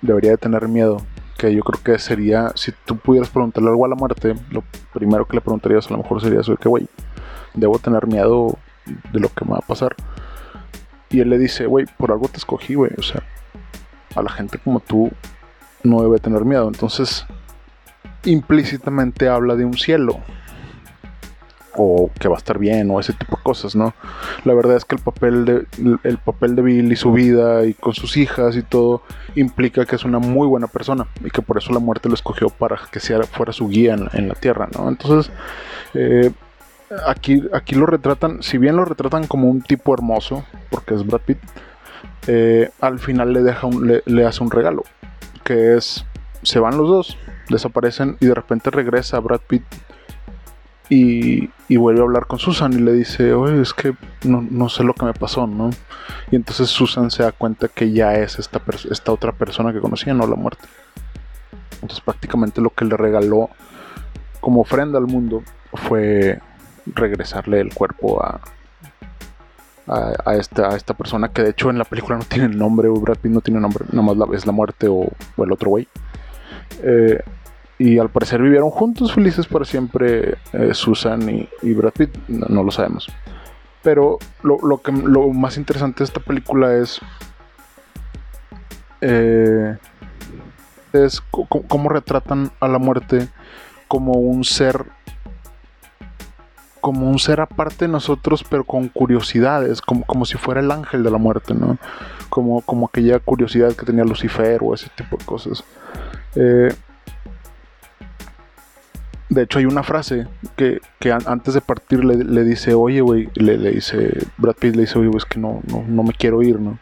debería 0.00 0.32
de 0.32 0.36
tener 0.36 0.66
miedo. 0.66 0.96
Que 1.42 1.52
yo 1.52 1.64
creo 1.64 1.82
que 1.82 1.98
sería, 1.98 2.52
si 2.54 2.70
tú 2.84 2.96
pudieras 2.96 3.28
preguntarle 3.28 3.68
algo 3.70 3.84
a 3.84 3.88
la 3.88 3.96
muerte, 3.96 4.36
lo 4.52 4.62
primero 4.92 5.26
que 5.26 5.34
le 5.34 5.40
preguntarías 5.40 5.88
a 5.88 5.90
lo 5.90 5.96
mejor 5.98 6.20
sería 6.22 6.38
eso 6.38 6.52
de 6.52 6.56
que, 6.56 6.68
güey, 6.68 6.86
debo 7.54 7.80
tener 7.80 8.06
miedo 8.06 8.56
de 9.12 9.18
lo 9.18 9.28
que 9.28 9.44
me 9.44 9.50
va 9.50 9.58
a 9.58 9.66
pasar. 9.66 9.96
y 11.10 11.18
él 11.18 11.30
le 11.30 11.38
dice, 11.38 11.66
güey, 11.66 11.86
por 11.98 12.12
algo 12.12 12.28
te 12.28 12.36
escogí, 12.36 12.74
güey. 12.76 12.92
O 12.96 13.02
sea, 13.02 13.24
a 14.14 14.22
la 14.22 14.30
gente 14.30 14.58
como 14.58 14.78
tú 14.78 15.10
no 15.82 16.00
debe 16.00 16.20
tener 16.20 16.44
miedo. 16.44 16.68
Entonces, 16.68 17.26
implícitamente 18.24 19.28
habla 19.28 19.56
de 19.56 19.64
un 19.64 19.74
cielo. 19.74 20.20
O 21.74 22.10
que 22.18 22.28
va 22.28 22.34
a 22.34 22.38
estar 22.38 22.58
bien, 22.58 22.90
o 22.90 23.00
ese 23.00 23.14
tipo 23.14 23.36
de 23.36 23.42
cosas, 23.42 23.74
¿no? 23.74 23.94
La 24.44 24.52
verdad 24.52 24.76
es 24.76 24.84
que 24.84 24.96
el 24.96 25.00
papel 25.00 25.44
de, 25.44 25.66
el 26.04 26.18
papel 26.18 26.54
de 26.54 26.62
Bill 26.62 26.92
y 26.92 26.96
su 26.96 27.12
vida 27.12 27.64
y 27.64 27.72
con 27.74 27.94
sus 27.94 28.16
hijas 28.16 28.56
y 28.56 28.62
todo 28.62 29.02
implica 29.36 29.86
que 29.86 29.96
es 29.96 30.04
una 30.04 30.18
muy 30.18 30.46
buena 30.46 30.66
persona 30.66 31.06
y 31.24 31.30
que 31.30 31.40
por 31.40 31.56
eso 31.56 31.72
la 31.72 31.78
muerte 31.78 32.08
lo 32.08 32.14
escogió 32.14 32.50
para 32.50 32.78
que 32.90 33.00
sea, 33.00 33.22
fuera 33.22 33.52
su 33.52 33.68
guía 33.68 33.96
en, 34.12 34.28
la 34.28 34.34
tierra, 34.34 34.68
¿no? 34.76 34.88
Entonces, 34.88 35.32
eh, 35.94 36.30
aquí, 37.06 37.42
aquí 37.52 37.74
lo 37.74 37.86
retratan, 37.86 38.42
si 38.42 38.58
bien 38.58 38.76
lo 38.76 38.84
retratan 38.84 39.26
como 39.26 39.48
un 39.48 39.62
tipo 39.62 39.94
hermoso, 39.94 40.44
porque 40.70 40.94
es 40.94 41.06
Brad 41.06 41.20
Pitt, 41.20 41.38
eh, 42.26 42.70
al 42.80 42.98
final 42.98 43.32
le, 43.32 43.42
deja 43.42 43.68
le, 44.06 44.26
hace 44.26 44.42
un 44.42 44.50
regalo, 44.50 44.84
que 45.44 45.76
es, 45.76 46.04
se 46.42 46.58
van 46.60 46.76
los 46.76 46.88
dos, 46.88 47.18
desaparecen 47.48 48.16
y 48.20 48.26
de 48.26 48.34
repente 48.34 48.70
regresa 48.70 49.18
Brad 49.20 49.40
Pitt 49.46 49.64
y, 50.94 51.76
vuelve 51.78 52.00
a 52.00 52.04
hablar 52.04 52.26
con 52.26 52.38
Susan 52.38 52.74
y 52.74 52.76
le 52.76 52.92
dice, 52.92 53.32
oye, 53.32 53.62
es 53.62 53.72
que 53.72 53.94
no, 54.24 54.68
sé 54.68 54.84
lo 54.84 54.92
que 54.92 55.06
me 55.06 55.14
pasó, 55.14 55.46
¿no? 55.46 55.70
Y 56.30 56.36
entonces 56.36 56.68
Susan 56.68 57.10
se 57.10 57.22
da 57.22 57.32
cuenta 57.32 57.68
que 57.68 57.92
ya 57.92 58.14
es 58.14 58.38
esta, 58.38 58.60
esta 58.90 59.10
otra 59.10 59.32
persona 59.32 59.72
que 59.72 59.80
conocía, 59.80 60.12
no 60.12 60.26
la 60.26 60.36
muerte. 60.36 60.64
Entonces 61.74 62.00
prácticamente 62.02 62.60
lo 62.60 62.70
que 62.70 62.84
le 62.84 62.96
regaló 62.96 63.48
como 64.40 64.60
ofrenda 64.60 64.98
al 64.98 65.06
mundo 65.06 65.42
fue 65.72 66.40
regresarle 66.84 67.60
el 67.60 67.72
cuerpo 67.72 68.22
a, 68.22 68.40
a, 69.86 70.34
esta, 70.34 70.68
a 70.68 70.76
esta 70.76 70.92
persona 70.92 71.28
que 71.28 71.42
de 71.42 71.50
hecho 71.50 71.70
en 71.70 71.78
la 71.78 71.84
película 71.84 72.18
no 72.18 72.24
tiene 72.24 72.48
nombre, 72.48 72.88
o 72.88 72.94
Brad 72.94 73.16
Pitt 73.16 73.32
no 73.32 73.40
tiene 73.40 73.60
nombre, 73.60 73.86
nomás 73.92 74.18
la, 74.18 74.26
es 74.34 74.44
la 74.44 74.52
muerte 74.52 74.88
o, 74.88 75.08
el 75.38 75.52
otro 75.52 75.70
güey. 75.70 75.88
Eh, 76.82 77.22
y 77.82 77.98
al 77.98 78.10
parecer 78.10 78.40
vivieron 78.40 78.70
juntos 78.70 79.12
felices 79.12 79.48
para 79.48 79.64
siempre 79.64 80.36
eh, 80.52 80.72
Susan 80.72 81.48
y, 81.62 81.74
Brad 81.74 81.90
Pitt, 81.90 82.16
no, 82.28 82.62
lo 82.62 82.70
sabemos. 82.70 83.08
Pero 83.82 84.18
lo, 84.44 84.78
que, 84.78 84.92
lo 84.92 85.28
más 85.30 85.56
interesante 85.56 85.98
de 85.98 86.04
esta 86.04 86.20
película 86.20 86.76
es, 86.76 87.00
eh, 89.00 89.76
es 90.92 91.20
cómo 91.32 91.88
retratan 91.88 92.52
a 92.60 92.68
la 92.68 92.78
muerte 92.78 93.28
como 93.88 94.12
un 94.12 94.44
ser 94.44 94.86
como 96.80 97.08
un 97.08 97.18
ser 97.18 97.40
aparte 97.40 97.86
de 97.86 97.92
nosotros, 97.92 98.44
pero 98.48 98.64
con 98.64 98.88
curiosidades, 98.88 99.80
como, 99.80 100.04
como 100.04 100.24
si 100.24 100.36
fuera 100.36 100.60
el 100.60 100.70
ángel 100.70 101.02
de 101.02 101.10
la 101.10 101.18
muerte, 101.18 101.54
¿no? 101.54 101.78
Como, 102.28 102.60
como 102.62 102.86
aquella 102.86 103.18
curiosidad 103.20 103.74
que 103.74 103.86
tenía 103.86 104.04
Lucifer 104.04 104.60
o 104.62 104.74
ese 104.74 104.88
tipo 104.96 105.16
de 105.16 105.24
cosas. 105.24 105.64
Eh, 106.34 106.74
de 109.32 109.42
hecho, 109.42 109.58
hay 109.58 109.66
una 109.66 109.82
frase 109.82 110.26
que, 110.56 110.80
antes 111.26 111.54
de 111.54 111.60
partir 111.60 112.04
le, 112.04 112.44
dice, 112.44 112.74
oye, 112.74 113.00
güey, 113.00 113.28
le, 113.34 113.56
dice, 113.58 114.18
Brad 114.36 114.56
Pitt 114.56 114.76
le 114.76 114.82
dice, 114.82 114.98
oye, 114.98 115.10
es 115.16 115.24
que 115.24 115.38
no, 115.38 115.62
no, 115.68 115.84
no 115.86 116.02
me 116.02 116.12
quiero 116.12 116.42
ir, 116.42 116.60
¿no? 116.60 116.78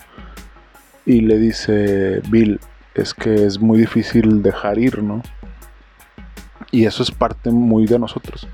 Y 1.06 1.20
le 1.20 1.38
dice, 1.38 2.20
Bill, 2.28 2.60
es 2.94 3.14
que 3.14 3.46
es 3.46 3.60
muy 3.60 3.78
difícil 3.78 4.42
dejar 4.42 4.78
ir, 4.78 5.02
¿no? 5.02 5.22
Y 6.70 6.86
eso 6.86 7.02
es 7.02 7.10
parte 7.10 7.50
muy 7.50 7.86
de 7.86 7.98
nosotros 7.98 8.48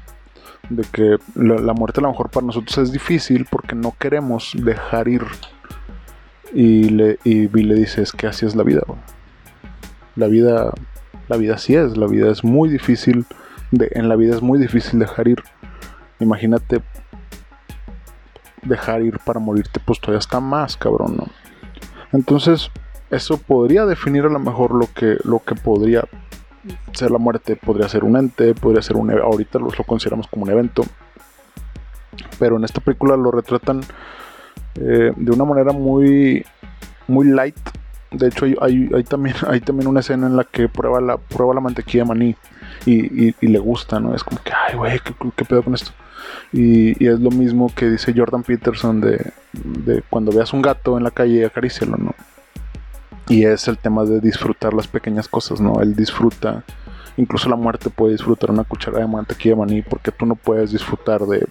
de 0.69 0.83
que 0.91 1.17
la, 1.35 1.73
muerte 1.75 2.01
a 2.01 2.03
lo 2.03 2.11
mejor 2.11 2.31
para 2.31 2.47
nosotros 2.47 2.77
es 2.79 2.93
difícil 2.93 3.47
porque 3.51 3.75
no 3.75 3.95
queremos 3.99 4.53
dejar 4.55 5.09
ir. 5.09 5.23
Y, 6.53 6.89
le, 6.91 7.19
y 7.25 7.47
Bill 7.47 7.69
le 7.69 7.75
dice, 7.75 8.03
es 8.03 8.13
que 8.13 8.27
así 8.27 8.47
es 8.47 8.55
la 8.57 8.63
vida. 8.63 8.83
La 10.15 10.27
vida, 10.27 10.73
la 11.29 11.37
vida 11.37 11.55
así 11.55 11.75
es, 11.75 11.97
la 11.97 12.07
vida 12.07 12.31
es 12.31 12.43
muy 12.43 12.69
difícil, 12.69 13.27
en 13.73 14.09
la 14.09 14.17
vida 14.17 14.35
es 14.35 14.43
muy 14.43 14.59
difícil 14.59 14.99
dejar 14.99 15.29
ir. 15.29 15.43
Imagínate 16.19 16.83
dejar 18.63 19.03
ir 19.03 19.19
para 19.25 19.39
morirte, 19.39 19.81
pues 19.85 20.01
todavía 20.01 20.19
está 20.19 20.41
más 20.41 20.77
cabrón, 20.77 21.17
¿no? 21.17 21.27
Entonces, 22.13 22.71
eso 23.11 23.39
podría 23.39 23.87
definir 23.87 24.25
a 24.25 24.29
lo 24.29 24.39
mejor 24.39 24.75
lo 24.75 24.89
que, 24.93 25.19
lo 25.25 25.41
que 25.41 25.55
podría 25.55 26.05
ser 26.93 27.11
la 27.11 27.19
muerte 27.19 27.57
podría 27.57 27.89
ser 27.89 28.05
un 28.05 28.17
ente, 28.17 28.55
podría 28.55 28.83
ser 28.83 28.97
un... 28.97 29.11
Ahorita 29.11 29.59
lo, 29.59 29.67
lo 29.67 29.85
consideramos 29.85 30.27
como 30.27 30.45
un 30.45 30.51
evento. 30.51 30.85
Pero 32.39 32.57
en 32.57 32.65
esta 32.65 32.81
película 32.81 33.17
lo 33.17 33.31
retratan 33.31 33.83
eh, 34.77 35.13
de 35.15 35.31
una 35.31 35.45
manera 35.45 35.73
muy, 35.73 36.45
muy 37.07 37.29
light. 37.29 37.57
De 38.11 38.29
hecho, 38.29 38.47
hay, 38.61 39.05
también, 39.09 39.37
hay 39.49 39.61
también 39.61 39.89
una 39.89 40.01
escena 40.01 40.27
en 40.27 40.37
la 40.37 40.45
que 40.45 40.69
prueba 40.69 41.01
la, 41.01 41.17
prueba 41.17 41.55
la 41.55 41.61
mantequilla 41.61 42.05
de 42.05 42.09
maní 42.09 42.37
y, 42.85 43.47
le 43.47 43.59
gusta, 43.59 43.99
¿no? 43.99 44.15
Es 44.15 44.23
como 44.23 44.41
que, 44.43 44.53
ay, 44.53 44.77
güey, 44.77 45.01
¿qué, 45.37 45.45
pedo 45.45 45.63
con 45.63 45.75
esto? 45.75 45.91
Y, 46.53 47.05
es 47.05 47.21
lo 47.21 47.31
mismo 47.31 47.73
que 47.75 47.91
dice 47.91 48.15
Jordan 48.17 48.43
Peterson 48.43 49.01
de, 49.01 49.33
cuando 50.09 50.33
veas 50.33 50.53
un 50.53 50.63
gato 50.63 50.97
en 50.97 51.05
la 51.05 51.11
calle, 51.11 51.45
acarícialo, 51.45 51.97
¿no? 51.97 52.15
Y 53.29 53.45
es 53.45 53.67
el 53.67 53.77
tema 53.77 54.05
de 54.05 54.21
disfrutar 54.21 54.73
las 54.73 54.87
pequeñas 54.87 55.27
cosas, 55.27 55.61
¿no? 55.61 55.81
Él 55.81 55.97
disfruta, 55.97 56.63
incluso 57.17 57.49
la 57.49 57.57
muerte 57.57 57.91
puede 57.91 58.13
disfrutar 58.13 58.53
una 58.53 58.63
cucharada 58.63 59.05
de 59.05 59.11
mantequilla 59.11 59.57
de 59.57 59.61
maní 59.61 59.83
porque 59.83 60.13
tú 60.13 60.27
no 60.27 60.37
puedes 60.37 60.71
disfrutar 60.71 61.23
de 61.23 61.45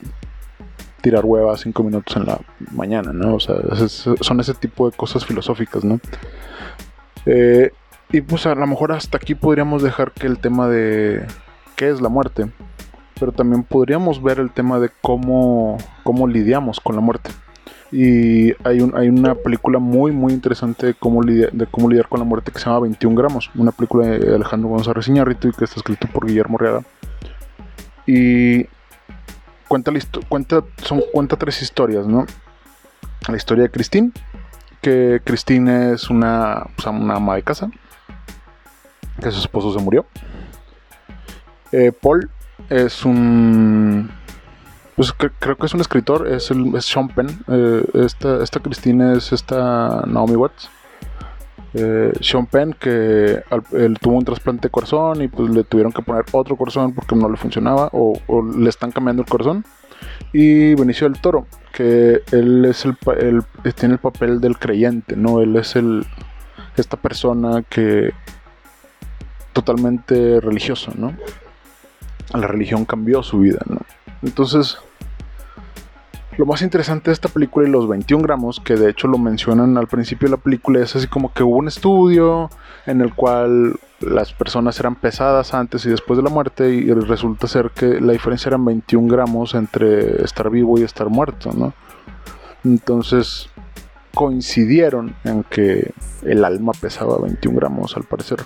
tirar 1.06 1.24
huevas 1.24 1.60
cinco 1.60 1.84
minutos 1.84 2.18
en 2.18 2.26
la 2.26 2.39
mañana, 2.72 3.13
¿no? 3.13 3.36
O 3.36 3.39
sea, 3.39 3.58
son 4.22 4.39
ese 4.39 4.56
tipo 4.56 4.89
de 4.89 4.98
cosas 4.98 5.24
filosóficas, 5.24 5.84
¿no? 5.84 6.00
Eh, 7.28 7.70
y 8.12 8.22
pues 8.22 8.48
a 8.48 8.56
lo 8.56 8.65
mejor 8.65 8.91
hasta 8.91 9.18
aquí 9.18 9.36
podríamos 9.36 9.84
dejar 9.84 10.13
que 10.13 10.26
el 10.26 10.39
tema 10.39 10.68
de 10.68 11.24
qué 11.76 11.89
es 11.89 12.02
la 12.02 12.10
muerte, 12.10 12.48
pero 13.20 13.32
también 13.32 13.62
podríamos 13.62 14.24
ver 14.24 14.39
el 14.39 14.50
tema 14.50 14.80
de 14.80 14.89
cómo, 15.02 15.78
cómo 16.04 16.28
lidiamos 16.28 16.80
con 16.80 16.96
la 16.96 17.02
muerte. 17.02 17.30
Y 17.91 18.54
hay, 18.68 18.82
un, 18.82 18.98
hay 18.98 19.08
una 19.08 19.36
película 19.36 19.78
muy, 19.78 20.12
muy 20.12 20.34
interesante 20.34 20.88
de 20.88 20.94
cómo, 20.96 21.22
de 21.22 21.68
cómo 21.70 21.88
lidiar 21.88 22.10
con 22.10 22.18
la 22.18 22.26
muerte 22.26 22.52
que 22.52 22.58
se 22.58 22.65
llama 22.65 22.80
21 22.80 23.15
gramos. 23.15 23.52
Una 23.54 23.72
película 23.72 24.08
de 24.08 24.34
Alejandro 24.34 24.70
González 24.70 25.08
Iñárritu 25.08 25.50
y 25.50 25.52
que 25.52 25.65
está 25.65 25.76
escrito 25.76 26.08
por 26.08 26.26
Guillermo 26.26 26.58
Reada. 26.58 26.82
Y 28.08 28.65
cuenta, 29.82 29.92
cuenta, 30.30 30.64
son, 30.84 31.02
cuenta 31.12 31.36
tres 31.36 31.62
historias, 31.62 32.08
¿no? 32.08 32.26
La 33.28 33.36
historia 33.36 33.64
de 33.64 33.72
Christine, 33.72 34.12
que 34.82 35.22
Christine 35.24 35.94
es 35.94 36.10
una, 36.10 36.68
una 36.86 37.16
ama 37.16 37.36
de 37.36 37.44
casa, 37.44 37.70
que 39.22 39.32
su 39.32 39.40
esposo 39.40 39.74
se 39.74 39.84
murió. 39.84 40.06
Eh, 41.72 41.92
Paul 41.92 42.30
es 42.70 43.04
un 43.04 44.10
pues 44.96 45.12
creo 45.12 45.58
que 45.58 45.66
es 45.66 45.74
un 45.74 45.82
escritor, 45.82 46.26
es, 46.28 46.52
el, 46.52 46.74
es 46.74 46.86
Sean 46.86 47.10
Penn. 47.10 47.28
Eh, 47.50 47.84
esta, 47.96 48.42
esta 48.42 48.62
Cristina 48.62 49.14
es 49.14 49.34
esta 49.34 50.04
Naomi 50.08 50.36
Watts. 50.36 50.70
Eh, 51.78 52.14
Sean 52.22 52.46
Penn 52.46 52.74
que 52.74 53.44
él 53.74 54.00
tuvo 54.00 54.18
un 54.18 54.24
trasplante 54.24 54.68
de 54.68 54.72
corazón 54.72 55.22
y 55.22 55.28
pues 55.28 55.50
le 55.50 55.66
tuvieron 55.66 55.92
que 55.92 56.02
poner 56.02 56.24
otro 56.32 56.56
corazón 56.56 56.94
porque 56.94 57.18
no 57.18 57.28
le 57.28 57.36
funcionaba 57.36 57.90
o, 57.92 58.18
le 58.58 58.70
están 58.70 58.92
cambiando 58.92 59.24
el 59.24 59.28
corazón. 59.28 59.66
Y 60.32 60.74
Benicio 60.76 61.10
del 61.10 61.20
Toro, 61.20 61.48
que 61.74 62.22
él 62.32 62.64
es 62.64 62.86
el, 62.86 62.98
tiene 63.76 63.96
el 63.96 64.00
papel 64.00 64.40
del 64.40 64.58
creyente, 64.58 65.18
¿no? 65.18 65.42
Él 65.42 65.56
es 65.58 65.76
el 65.76 66.06
esta 66.78 66.98
persona 66.98 67.64
que 67.64 68.12
totalmente 69.52 70.40
religioso, 70.40 70.92
¿no? 70.96 71.14
La 72.34 72.48
religión 72.48 72.86
cambió 72.86 73.22
su 73.22 73.40
vida, 73.40 73.60
¿no? 73.68 73.82
Entonces, 74.22 74.78
lo 76.38 76.45
más 76.45 76.62
interesante 76.62 77.10
de 77.10 77.13
esta 77.13 77.30
película 77.30 77.67
y 77.67 77.71
los 77.71 77.88
21 77.88 78.24
gramos, 78.24 78.60
que 78.60 78.76
de 78.76 78.89
hecho 78.89 79.08
lo 79.08 79.17
mencionan 79.17 79.78
al 79.78 79.88
principio 79.88 80.28
de 80.28 80.36
la 80.36 80.41
película, 80.41 80.80
es 80.80 80.95
así 80.95 81.08
como 81.08 81.34
que 81.34 81.43
hubo 81.43 81.58
un 81.58 81.67
estudio 81.67 82.50
en 82.86 83.02
el 83.02 83.13
cual 83.13 83.80
las 84.00 84.34
personas 84.34 84.80
eran 84.80 84.95
pesadas 84.95 85.54
antes 85.54 85.86
y 85.86 85.89
después 85.89 86.17
de 86.17 86.24
la 86.24 86.30
muerte 86.30 86.69
y 86.69 86.91
resulta 86.91 87.48
ser 87.48 87.71
que 87.71 88.02
la 88.02 88.13
diferencia 88.13 88.50
eran 88.50 88.65
21 88.65 89.08
gramos 89.08 89.56
entre 89.56 90.24
estar 90.24 90.50
vivo 90.50 90.78
y 90.78 90.84
estar 90.84 91.10
muerto, 91.10 91.52
¿no? 91.54 91.74
Entonces 92.63 93.50
coincidieron 94.13 95.15
en 95.24 95.43
que 95.43 95.93
el 96.24 96.43
alma 96.43 96.71
pesaba 96.80 97.19
21 97.19 97.58
gramos 97.58 97.95
al 97.95 98.04
parecer. 98.04 98.39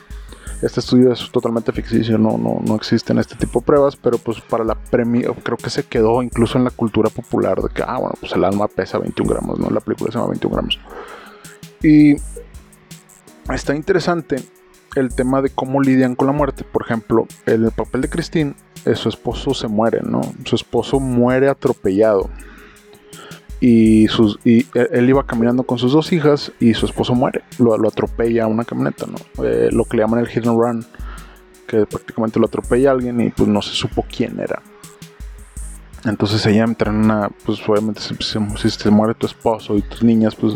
Este 0.62 0.82
estudio 0.82 1.13
es 1.13 1.32
totalmente 1.32 1.72
ficticio, 1.72 2.17
no, 2.17 2.38
no, 2.38 2.60
no 2.65 2.76
existen 2.76 3.17
este 3.17 3.36
tipo 3.36 3.62
de 3.62 3.65
pruebas, 3.65 3.95
pero 3.95 4.17
pues 4.17 4.41
para 4.41 4.65
la 4.65 4.76
premia, 4.76 5.32
creo 5.41 5.58
que 5.58 5.69
se 5.69 5.84
quedó 5.84 6.22
incluso 6.22 6.58
en 6.58 6.65
la 6.65 6.72
cultura 6.72 7.10
popular 7.10 7.62
de 7.62 7.69
que, 7.69 7.82
ah, 7.82 7.98
bueno, 7.98 8.15
pues 8.19 8.34
el 8.34 8.43
alma 8.43 8.67
pesa 8.67 8.98
21 8.98 9.32
gramos, 9.32 9.60
¿no? 9.60 9.69
La 9.69 9.80
película 9.80 10.12
se 10.12 10.17
llama 10.17 10.32
21 10.32 10.54
gramos. 10.54 10.80
Y 11.82 12.15
está 13.54 13.74
interesante 13.74 14.43
el 14.95 15.13
tema 15.13 15.41
de 15.41 15.50
cómo 15.50 15.82
lidian 15.82 16.15
con 16.15 16.28
la 16.28 16.34
muerte. 16.34 16.63
Por 16.63 16.84
ejemplo, 16.84 17.26
en 17.45 17.65
el 17.65 17.72
papel 17.72 18.02
de 18.02 18.10
Christine, 18.10 18.56
eh, 18.86 18.95
su 18.95 19.10
esposo 19.10 19.54
se 19.54 19.67
muere, 19.67 20.02
¿no? 20.04 20.22
Su 20.45 20.56
esposo 20.56 21.00
muere 21.00 21.48
atropellado. 21.48 22.30
Y, 23.60 24.08
sus, 24.08 24.39
y 24.45 24.65
él 24.74 25.10
iba 25.10 25.26
caminando 25.26 25.63
con 25.63 25.78
sus 25.78 25.91
dos 25.91 26.12
hijas 26.13 26.52
y 26.60 26.74
su 26.74 26.86
esposo 26.86 27.13
muere. 27.13 27.43
Lo, 27.58 27.78
lo 27.78 27.89
atropella 27.89 28.48
una 28.48 28.63
camioneta, 28.63 29.06
¿no? 29.06 29.43
Eh, 29.43 29.69
lo 29.72 29.86
que 29.86 29.98
le 29.98 30.04
llaman 30.04 30.22
el 30.22 30.28
hit 30.28 30.48
and 30.48 30.58
run, 30.58 30.86
que 31.67 31.86
prácticamente 31.86 32.39
lo 32.39 32.45
atropella 32.45 32.89
a 32.89 32.93
alguien 32.93 33.19
y 33.19 33.30
pues 33.30 33.50
no 33.50 33.62
se 33.62 33.74
supo 33.74 34.06
quién 34.10 34.39
era. 34.39 34.62
Entonces 36.06 36.45
ella 36.45 36.63
entra 36.63 36.91
en 36.91 36.98
una, 36.98 37.30
pues 37.45 37.60
obviamente 37.67 38.00
si, 38.00 38.15
si 38.15 38.69
se 38.69 38.89
muere 38.89 39.13
tu 39.13 39.26
esposo 39.26 39.76
y 39.76 39.82
tus 39.82 40.04
niñas, 40.04 40.36
pues, 40.36 40.56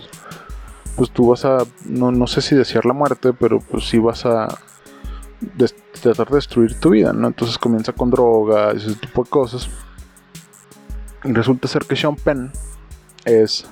pues 0.95 1.11
tú 1.11 1.29
vas 1.29 1.43
a, 1.43 1.65
no, 1.85 2.11
no 2.11 2.27
sé 2.27 2.41
si 2.41 2.55
desear 2.55 2.85
la 2.85 2.93
muerte, 2.93 3.33
pero 3.33 3.59
pues 3.59 3.89
sí 3.89 3.97
vas 3.97 4.25
a 4.25 4.47
tratar 6.01 6.29
de 6.29 6.35
destruir 6.35 6.79
tu 6.79 6.91
vida, 6.91 7.11
¿no? 7.11 7.27
Entonces 7.27 7.57
comienza 7.57 7.91
con 7.91 8.09
drogas 8.09 8.75
y 8.75 8.87
ese 8.87 8.95
tipo 8.95 9.25
de 9.25 9.29
cosas. 9.29 9.69
Y 11.25 11.33
resulta 11.33 11.67
ser 11.67 11.83
que 11.83 11.97
Sean 11.97 12.15
Penn 12.15 12.51
es 13.25 13.65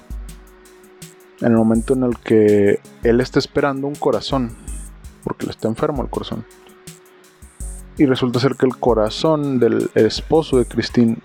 en 1.42 1.48
el 1.48 1.58
momento 1.58 1.94
en 1.94 2.04
el 2.04 2.18
que 2.20 2.80
él 3.04 3.22
está 3.22 3.40
esperando 3.40 3.88
un 3.88 3.96
corazón, 3.96 4.56
porque 5.24 5.46
le 5.46 5.52
está 5.52 5.68
enfermo 5.68 6.04
el 6.04 6.10
corazón. 6.10 6.46
Y 7.98 8.06
resulta 8.06 8.40
ser 8.40 8.56
que 8.56 8.66
el 8.66 8.78
corazón 8.78 9.60
del 9.60 9.90
esposo 9.96 10.58
de 10.58 10.66
Christine 10.66 11.18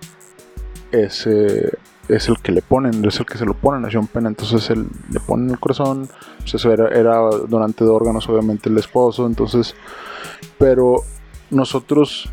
es, 0.91 1.25
eh, 1.25 1.71
es 2.07 2.27
el 2.27 2.39
que 2.39 2.51
le 2.51 2.61
ponen, 2.61 3.03
es 3.05 3.19
el 3.19 3.25
que 3.25 3.37
se 3.37 3.45
lo 3.45 3.53
ponen 3.53 3.85
a 3.85 3.91
Sean 3.91 4.07
Penn. 4.07 4.27
Entonces 4.27 4.69
él 4.69 4.87
le 5.09 5.19
ponen 5.19 5.49
el 5.49 5.59
corazón. 5.59 6.09
Pues 6.39 6.55
eso 6.55 6.71
era, 6.71 6.89
era 6.89 7.17
donante 7.47 7.83
de 7.83 7.89
órganos, 7.89 8.27
obviamente, 8.29 8.69
el 8.69 8.77
esposo. 8.77 9.25
Entonces, 9.25 9.75
pero 10.57 11.03
nosotros 11.49 12.29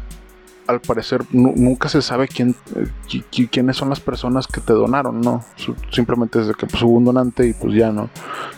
al 0.66 0.81
parecer 0.81 1.24
nunca 1.31 1.88
se 1.88 2.00
sabe 2.00 2.29
quién, 2.29 2.55
eh, 2.74 3.46
quiénes 3.50 3.77
son 3.77 3.90
las 3.90 4.00
personas 4.00 4.46
que 4.46 4.61
te 4.61 4.72
donaron, 4.72 5.20
¿no? 5.20 5.44
Simplemente 5.90 6.38
desde 6.38 6.55
que 6.55 6.66
pues, 6.66 6.83
hubo 6.83 6.96
un 6.96 7.05
donante 7.05 7.46
y 7.46 7.53
pues 7.53 7.74
ya 7.74 7.90
no. 7.90 8.09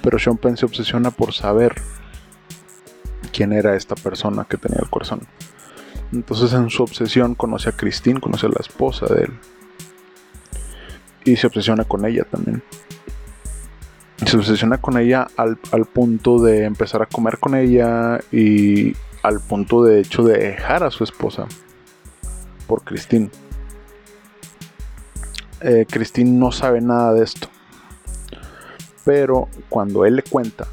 Pero 0.03 0.19
Sean 0.19 0.37
Penn 0.37 0.57
se 0.57 0.67
obsesiona 0.67 1.11
por 1.11 1.33
saber 1.33 1.75
quién 3.33 3.53
era 3.53 3.75
esta 3.75 3.97
persona 3.97 4.47
que 4.49 4.57
tenía 4.57 4.79
el 4.81 4.89
corazón. 4.89 5.21
Entonces 6.13 6.53
en 6.53 6.71
su 6.71 6.83
obsesión 6.85 7.35
conoce 7.35 7.71
a 7.71 7.73
Christine, 7.73 8.21
conoce 8.21 8.47
a 8.47 8.51
la 8.51 8.61
esposa 8.61 9.07
de 9.07 9.25
él. 9.25 9.33
Y 11.25 11.37
se 11.37 11.49
obsesiona 11.49 11.85
con 11.85 12.05
ella 12.07 12.25
también. 12.31 12.63
Se 14.25 14.37
obsesiona 14.37 14.79
con 14.79 14.97
ella 14.97 15.27
al, 15.37 15.59
al 15.73 15.85
punto 15.87 16.41
de 16.41 16.65
empezar 16.65 17.03
a 17.03 17.07
comer 17.07 17.39
con 17.39 17.57
ella 17.57 18.21
y 18.31 18.95
al 19.23 19.41
punto 19.41 19.83
de 19.83 20.01
hecho 20.01 20.23
de 20.23 20.39
dejar 20.39 20.85
a 20.85 20.91
su 20.93 21.03
esposa 21.03 21.49
por 22.67 22.83
Christine. 22.83 23.31
Eh, 25.61 25.87
Christine 25.89 26.31
no 26.31 26.53
sabe 26.53 26.81
nada 26.81 27.13
de 27.13 27.25
esto. 27.25 27.49
Pero 29.05 29.49
cuando 29.69 30.05
él 30.05 30.17
le 30.17 30.23
cuenta 30.23 30.67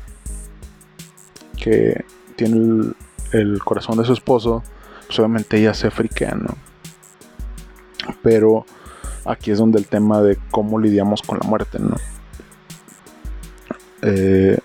que 1.62 2.04
tiene 2.36 2.94
el, 3.32 3.64
corazón 3.64 3.98
de 3.98 4.06
su 4.06 4.14
esposo, 4.14 4.64
pues 5.08 5.20
obviamente 5.20 5.58
ella 5.58 5.74
se 5.74 5.92
friquea, 5.92 6.36
¿no? 6.36 6.56
Pero 8.22 8.66
aquí 9.26 9.52
es 9.52 9.60
donde 9.60 9.80
el 9.80 9.88
tema 9.88 10.22
de 10.22 10.38
cómo 10.52 10.80
lidiamos 10.80 11.22
con 11.22 11.40
la 11.42 11.48
muerte, 11.48 11.80
¿no? 11.80 11.96
Eh, 14.02 14.58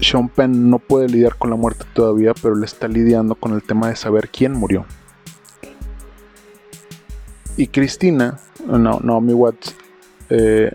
Sean 0.00 0.28
Penn 0.28 0.70
no 0.70 0.78
puede 0.78 1.08
lidiar 1.08 1.36
con 1.36 1.50
la 1.50 1.56
muerte 1.56 1.84
todavía, 1.94 2.32
pero 2.40 2.54
le 2.54 2.66
está 2.66 2.88
lidiando 2.88 3.34
con 3.34 3.52
el 3.52 3.62
tema 3.62 3.88
de 3.88 3.96
saber 3.96 4.30
quién 4.30 4.52
murió. 4.52 4.86
Y 7.56 7.68
Cristina, 7.68 8.38
no, 8.66 9.00
Naomi 9.00 9.32
Watts, 9.32 9.74
eh, 10.30 10.72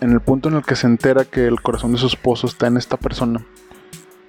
en 0.00 0.12
el 0.12 0.20
punto 0.20 0.48
en 0.48 0.56
el 0.56 0.62
que 0.62 0.76
se 0.76 0.86
entera 0.86 1.24
que 1.24 1.46
el 1.46 1.62
corazón 1.62 1.92
de 1.92 1.98
su 1.98 2.06
esposo 2.06 2.46
está 2.46 2.66
en 2.66 2.76
esta 2.76 2.96
persona, 2.98 3.44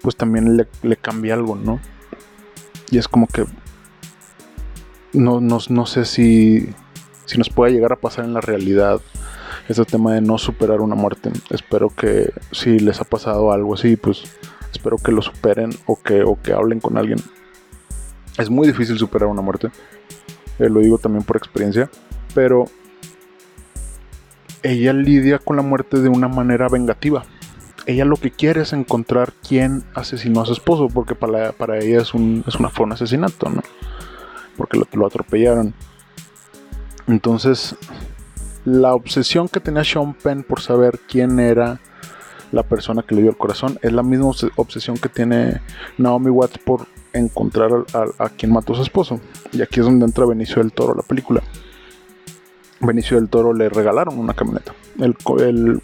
pues 0.02 0.16
también 0.16 0.56
le, 0.56 0.96
cambia 0.98 1.34
algo, 1.34 1.56
¿no? 1.56 1.82
Y 2.90 2.98
es 2.98 3.08
como 3.08 3.28
que 3.28 3.46
no, 5.12 5.42
no, 5.42 5.86
sé 5.86 6.06
si, 6.06 6.70
si 7.26 7.38
nos 7.38 7.50
puede 7.50 7.74
llegar 7.74 7.92
a 7.92 7.98
pasar 7.98 8.24
en 8.24 8.34
la 8.34 8.42
realidad 8.42 9.02
ese 9.68 9.84
tema 9.84 10.14
de 10.14 10.22
no 10.22 10.38
superar 10.38 10.80
una 10.80 10.96
muerte. 10.96 11.32
Espero 11.50 11.90
que 11.90 12.32
si 12.52 12.80
les 12.80 13.02
ha 13.02 13.04
pasado 13.04 13.52
algo 13.52 13.74
así, 13.74 13.98
pues 13.98 14.24
espero 14.72 14.98
que 14.98 15.12
lo 15.12 15.22
superen 15.22 15.72
o 15.86 16.02
que, 16.02 16.24
o 16.24 16.42
que 16.42 16.54
hablen 16.54 16.80
con 16.80 16.98
alguien. 16.98 17.20
Es 18.38 18.50
muy 18.50 18.68
difícil 18.68 18.98
superar 18.98 19.28
una 19.28 19.42
muerte. 19.42 19.70
Eh, 20.60 20.70
lo 20.70 20.80
digo 20.80 20.98
también 20.98 21.24
por 21.24 21.38
experiencia, 21.38 21.90
pero 22.34 22.66
ella 24.64 24.94
lidia 24.94 25.40
con 25.40 25.56
la 25.56 25.62
muerte 25.62 26.00
de 26.00 26.10
una 26.10 26.28
manera 26.28 26.68
vengativa. 26.68 27.24
Ella 27.86 28.06
lo 28.06 28.18
que 28.18 28.32
quiere 28.32 28.62
es 28.62 28.74
encontrar 28.74 29.34
quién 29.48 29.84
asesinó 29.94 30.42
a 30.42 30.46
su 30.46 30.54
esposo, 30.54 30.90
porque 30.90 31.16
para, 31.16 31.54
para 31.54 31.78
ella 31.78 32.02
es 32.02 32.14
un, 32.14 32.44
es 32.46 32.56
una, 32.56 32.70
fue 32.70 32.86
un 32.86 32.92
asesinato, 32.92 33.50
¿no? 33.50 33.62
Porque 34.58 34.78
lo, 34.78 35.06
atropellaron. 35.06 35.74
Entonces, 37.08 37.76
la 38.66 38.94
obsesión 38.94 39.48
que 39.48 39.62
tenía 39.62 39.86
Sean 39.86 40.14
Penn 40.14 40.44
por 40.44 40.60
saber 40.60 41.00
quién 41.08 41.40
era 41.40 41.80
la 42.52 42.64
persona 42.64 43.04
que 43.04 43.16
le 43.16 43.22
dio 43.22 43.30
el 43.30 43.38
corazón 43.38 43.78
es 43.82 43.94
la 43.94 44.04
misma 44.04 44.32
obsesión 44.56 44.98
que 44.98 45.10
tiene 45.10 45.62
Naomi 45.98 46.30
Watts 46.30 46.58
por 46.58 46.88
encontrar 47.14 47.72
a, 47.94 48.30
quien 48.30 48.52
mató 48.52 48.74
a 48.74 48.78
su 48.78 48.82
esposo. 48.84 49.20
Y 49.52 49.62
aquí 49.62 49.80
es 49.80 49.86
donde 49.86 50.06
entra 50.06 50.26
Benicio 50.26 50.62
del 50.62 50.72
Toro, 50.72 50.94
la 50.96 51.04
película. 51.04 51.42
Benicio 52.80 53.18
del 53.18 53.30
Toro 53.30 53.54
le 53.54 53.70
regalaron 53.70 54.20
una 54.20 54.34
camioneta. 54.34 54.74
Él, 55.00 55.16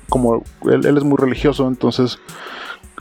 como 0.09 0.43
él, 0.65 0.97
es 0.97 1.03
muy 1.03 1.17
religioso, 1.17 1.67
entonces 1.67 2.19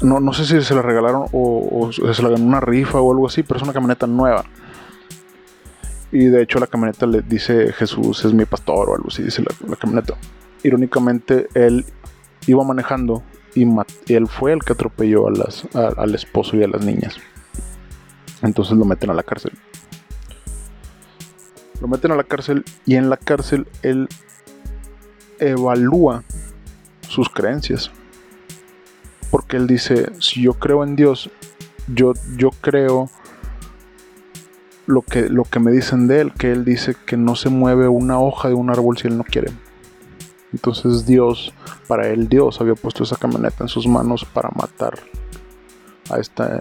no, 0.00 0.20
no, 0.20 0.32
sé 0.32 0.46
si 0.46 0.62
se 0.62 0.74
la 0.74 0.82
regalaron 0.82 1.26
o, 1.32 1.90
se 1.92 2.22
la 2.22 2.30
ganó 2.30 2.44
una 2.44 2.60
rifa 2.60 3.00
o 3.00 3.12
algo 3.12 3.26
así, 3.26 3.42
pero 3.42 3.58
es 3.58 3.62
una 3.62 3.72
camioneta 3.72 4.06
nueva. 4.06 4.44
Y 6.10 6.26
de 6.26 6.42
hecho 6.42 6.58
la 6.58 6.66
camioneta 6.66 7.06
le 7.06 7.22
dice 7.22 7.72
Jesús 7.72 8.24
es 8.24 8.34
mi 8.34 8.44
pastor 8.44 8.90
o 8.90 8.94
algo 8.94 9.08
así, 9.08 9.22
dice 9.22 9.42
la, 9.68 9.76
camioneta. 9.76 10.14
Irónicamente, 10.62 11.48
él 11.54 11.84
iba 12.46 12.64
manejando 12.64 13.22
y, 13.54 13.66
él 14.08 14.26
fue 14.28 14.52
el 14.52 14.60
que 14.60 14.72
atropelló 14.72 15.28
a 15.28 15.30
las, 15.30 15.66
al 15.74 16.14
esposo 16.14 16.56
y 16.56 16.62
a 16.62 16.68
las 16.68 16.84
niñas. 16.84 17.16
Entonces 18.42 18.76
lo 18.76 18.84
meten 18.84 19.10
a 19.10 19.14
la 19.14 19.22
cárcel. 19.22 19.52
Lo 21.80 21.88
meten 21.88 22.12
a 22.12 22.16
la 22.16 22.24
cárcel 22.24 22.64
y 22.84 22.96
en 22.96 23.08
la 23.08 23.16
cárcel 23.16 23.66
él 23.82 24.08
evalúa 25.38 26.22
sus 27.08 27.28
creencias. 27.28 27.90
Porque 29.30 29.56
él 29.56 29.66
dice, 29.66 30.12
si 30.20 30.42
yo 30.42 30.54
creo 30.54 30.84
en 30.84 30.96
Dios, 30.96 31.30
yo, 31.88 32.12
yo 32.36 32.50
creo 32.60 33.10
lo 34.86 35.02
que, 35.02 35.28
lo 35.28 35.44
que 35.44 35.58
me 35.58 35.72
dicen 35.72 36.06
de 36.06 36.20
él, 36.20 36.32
que 36.32 36.52
él 36.52 36.64
dice 36.64 36.94
que 37.06 37.16
no 37.16 37.34
se 37.34 37.48
mueve 37.48 37.88
una 37.88 38.20
hoja 38.20 38.48
de 38.48 38.54
un 38.54 38.70
árbol 38.70 38.98
si 38.98 39.08
él 39.08 39.16
no 39.16 39.24
quiere. 39.24 39.50
Entonces 40.52 41.06
Dios, 41.06 41.54
para 41.88 42.08
él 42.08 42.28
Dios 42.28 42.60
había 42.60 42.74
puesto 42.74 43.04
esa 43.04 43.16
camioneta 43.16 43.64
en 43.64 43.68
sus 43.68 43.86
manos 43.86 44.24
para 44.24 44.50
matar 44.50 44.98
a 46.10 46.18
esta 46.18 46.60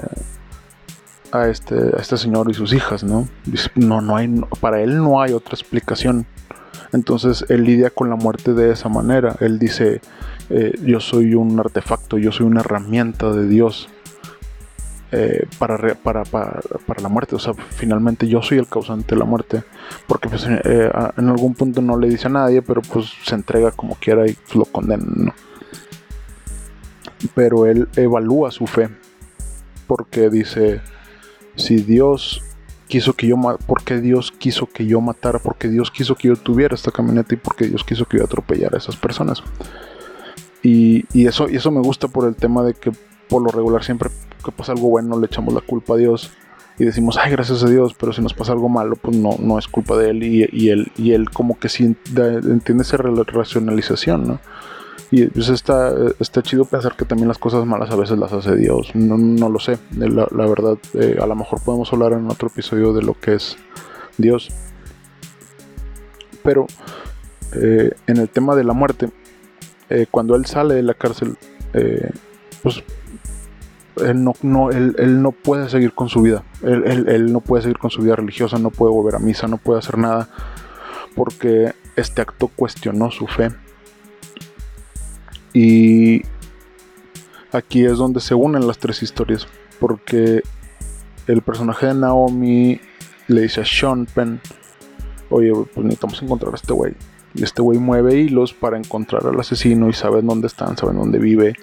a 1.32 1.48
este, 1.48 1.76
a 1.76 2.00
este 2.00 2.18
señor 2.18 2.50
y 2.50 2.54
sus 2.54 2.74
hijas, 2.74 3.04
¿no? 3.04 3.28
no, 3.76 4.02
no 4.02 4.16
hay, 4.16 4.30
para 4.60 4.82
él 4.82 4.98
no 4.98 5.22
hay 5.22 5.34
otra 5.34 5.54
explicación. 5.54 6.26
Entonces 6.94 7.46
él 7.50 7.64
lidia 7.64 7.90
con 7.90 8.10
la 8.10 8.16
muerte 8.16 8.54
de 8.54 8.72
esa 8.72 8.90
manera. 8.90 9.36
Él 9.40 9.60
dice, 9.60 10.02
eh, 10.50 10.74
yo 10.84 11.00
soy 11.00 11.36
un 11.36 11.60
artefacto, 11.60 12.18
yo 12.18 12.32
soy 12.32 12.46
una 12.46 12.62
herramienta 12.62 13.32
de 13.32 13.48
Dios 13.48 13.88
eh, 15.14 15.46
para, 15.58 15.96
para, 15.96 16.24
para, 16.24 17.02
la 17.02 17.10
muerte. 17.10 17.36
O 17.36 17.40
sea, 17.40 17.54
finalmente 17.54 18.28
yo 18.28 18.42
soy 18.42 18.58
el 18.58 18.68
causante 18.68 19.16
de 19.16 19.20
la 19.20 19.26
muerte. 19.26 19.64
Porque 20.08 20.28
pues, 20.28 20.46
eh, 20.46 20.92
en 21.18 21.30
algún 21.30 21.54
punto 21.56 21.82
no 21.82 21.98
le 21.98 22.10
dice 22.10 22.28
a 22.28 22.32
nadie, 22.32 22.62
pero 22.62 22.82
pues 22.82 23.12
se 23.24 23.36
entrega 23.36 23.72
como 23.72 23.96
quiera 23.96 24.28
y 24.28 24.38
lo 24.54 24.66
condenan, 24.66 25.14
¿no? 25.16 25.34
Pero 27.36 27.66
él 27.66 27.88
evalúa 27.96 28.52
su 28.52 28.68
fe. 28.68 28.90
Porque 29.88 30.30
dice, 30.30 30.82
si 31.56 31.78
Dios 31.78 32.42
quiso 32.88 33.14
que 33.14 33.28
yo 33.28 33.38
porque 33.66 34.02
Dios 34.02 34.32
quiso 34.32 34.68
que 34.68 34.86
yo 34.86 35.00
matara, 35.00 35.40
porque 35.40 35.70
Dios 35.70 35.92
quiso 35.92 36.16
que 36.16 36.28
yo 36.28 36.36
tuviera 36.36 36.76
esta 36.76 36.92
camioneta 36.92 37.34
y 37.34 37.38
porque 37.38 37.68
Dios 37.68 37.84
quiso 37.86 38.06
que 38.06 38.18
yo 38.18 38.26
atropellara 38.26 38.76
a 38.76 38.80
esas 38.80 38.98
personas. 38.98 39.42
Y, 40.62 41.06
eso, 41.26 41.50
y 41.50 41.56
eso 41.56 41.72
me 41.72 41.80
gusta 41.80 42.08
por 42.08 42.28
el 42.28 42.36
tema 42.36 42.64
de 42.64 42.74
que 42.74 42.92
por 43.30 43.42
lo 43.42 43.50
regular 43.50 43.84
siempre 43.84 44.10
que 44.44 44.52
pasa 44.52 44.74
algo 44.74 44.90
bueno 44.90 45.20
le 45.20 45.26
echamos 45.26 45.54
la 45.54 45.62
culpa 45.62 45.94
a 45.94 45.98
Dios 45.98 46.32
y 46.78 46.86
decimos, 46.86 47.18
ay, 47.18 47.32
gracias 47.32 47.64
a 47.64 47.70
Dios, 47.70 47.96
pero 47.98 48.12
si 48.12 48.22
nos 48.22 48.34
pasa 48.34 48.52
algo 48.52 48.68
malo, 48.68 48.96
pues 48.96 49.16
no, 49.16 49.38
no 49.40 49.58
es 49.58 49.68
culpa 49.68 49.96
de 49.98 50.10
él 50.10 50.24
y, 50.24 50.70
él, 50.70 50.92
y 50.98 51.14
él 51.14 51.30
como 51.30 51.60
que 51.60 51.70
sí 51.70 51.84
entiende 51.86 52.84
esa 52.84 52.98
racionalización, 52.98 54.28
¿no? 54.28 54.40
Y 55.14 55.26
pues 55.28 55.50
está, 55.50 55.94
está 56.20 56.42
chido 56.42 56.64
pensar 56.64 56.96
que 56.96 57.04
también 57.04 57.28
las 57.28 57.38
cosas 57.38 57.66
malas 57.66 57.92
a 57.92 57.98
veces 57.98 58.18
las 58.18 58.32
hace 58.32 58.56
Dios. 58.56 58.92
No, 58.96 59.18
no 59.18 59.50
lo 59.50 59.60
sé. 59.60 59.78
La, 59.98 60.26
verdad, 60.48 60.78
eh, 60.94 61.18
a 61.22 61.26
lo 61.28 61.36
mejor 61.36 61.62
podemos 61.62 61.92
hablar 61.92 62.14
en 62.14 62.30
otro 62.32 62.48
episodio 62.48 62.94
de 62.94 63.02
lo 63.04 63.14
que 63.20 63.34
es 63.36 63.58
Dios. 64.18 64.50
Pero 66.44 66.66
eh, 67.54 67.92
en 68.08 68.18
el 68.18 68.30
tema 68.30 68.56
de 68.56 68.64
la 68.64 68.72
muerte, 68.74 69.10
eh, 69.90 70.06
cuando 70.10 70.36
él 70.36 70.46
sale 70.46 70.76
de 70.76 70.84
la 70.84 70.94
cárcel, 70.94 71.36
eh, 71.74 72.10
pues 72.64 72.82
él 74.06 74.24
no, 74.24 74.34
no, 74.42 74.70
él, 74.72 74.96
él 74.98 75.22
no 75.22 75.34
puede 75.34 75.68
seguir 75.70 75.94
con 75.94 76.08
su 76.08 76.22
vida. 76.22 76.44
Él, 76.64 76.84
él- 76.86 77.10
él 77.10 77.34
no 77.34 77.42
puede 77.42 77.64
seguir 77.64 77.78
con 77.78 77.90
su 77.92 78.02
vida 78.02 78.16
religiosa, 78.16 78.58
no 78.60 78.70
puede 78.72 78.94
volver 78.94 79.16
a 79.16 79.20
misa, 79.20 79.48
no 79.50 79.58
puede 79.58 79.80
hacer 79.80 79.98
nada. 79.98 80.30
Porque 81.16 81.74
este 81.98 82.22
acto 82.22 82.48
cuestionó 82.48 83.12
su 83.12 83.28
fe. 83.28 83.50
Y 85.54 86.22
aquí 87.52 87.86
es 87.86 87.98
donde 87.98 88.20
se 88.22 88.36
unen 88.36 88.68
las 88.68 88.78
tres 88.78 89.04
historias. 89.04 89.48
Porque 89.80 90.44
el 91.28 91.42
personaje 91.42 91.88
de 91.88 91.96
Naomi 91.96 92.80
le 93.28 93.42
dice 93.42 93.62
a 93.62 93.66
Sean 93.66 94.06
Penn, 94.06 94.40
oye, 95.30 95.52
pues 95.74 95.86
necesitamos 95.86 96.22
encontrar 96.22 96.54
a 96.54 96.56
este 96.56 96.74
güey. 96.74 96.94
Y 97.34 97.44
este 97.44 97.62
güey 97.62 97.80
mueve 97.80 98.16
hilos 98.16 98.54
para 98.54 98.78
encontrar 98.78 99.26
al 99.26 99.40
asesino 99.40 99.90
y 99.90 99.94
saben 99.94 100.28
dónde 100.28 100.48
están, 100.48 100.78
saben 100.78 100.98
dónde 100.98 101.18
vive. 101.18 101.56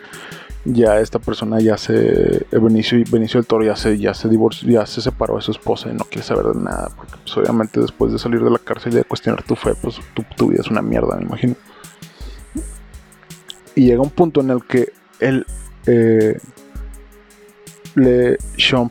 Ya 0.65 0.99
esta 0.99 1.19
persona 1.19 1.61
ya 1.61 1.77
se. 1.79 2.47
Benicio, 2.51 2.99
Benicio 3.11 3.39
del 3.39 3.47
Toro 3.47 3.65
ya 3.65 3.77
se, 3.77 3.99
ya 3.99 4.13
se 4.15 4.29
divorció, 4.29 4.69
ya 4.69 4.87
se 4.87 5.01
separó 5.01 5.37
de 5.37 5.43
su 5.43 5.53
esposa 5.53 5.89
y 5.91 5.95
no 5.95 6.05
quiere 6.05 6.27
saber 6.27 6.47
de 6.47 6.61
nada. 6.61 6.91
Porque 6.97 7.15
pues, 7.23 7.37
obviamente 7.37 7.81
después 7.81 8.13
de 8.13 8.19
salir 8.19 8.43
de 8.43 8.51
la 8.51 8.59
cárcel 8.59 8.95
y 8.95 8.97
de 8.97 9.05
cuestionar 9.05 9.43
tu 9.45 9.55
fe, 9.55 9.75
pues 9.81 10.01
tu 10.37 10.49
vida 10.49 10.61
es 10.61 10.71
una 10.71 10.83
mierda, 10.83 11.17
me 11.17 11.25
imagino. 11.25 11.55
Y 13.79 13.83
llega 13.83 14.03
un 14.03 14.11
punto 14.11 14.41
en 14.41 14.51
el 14.51 14.65
que 14.65 14.93
él. 15.21 15.47
eh, 15.87 16.37
le, 17.95 18.37
Sean, 18.57 18.91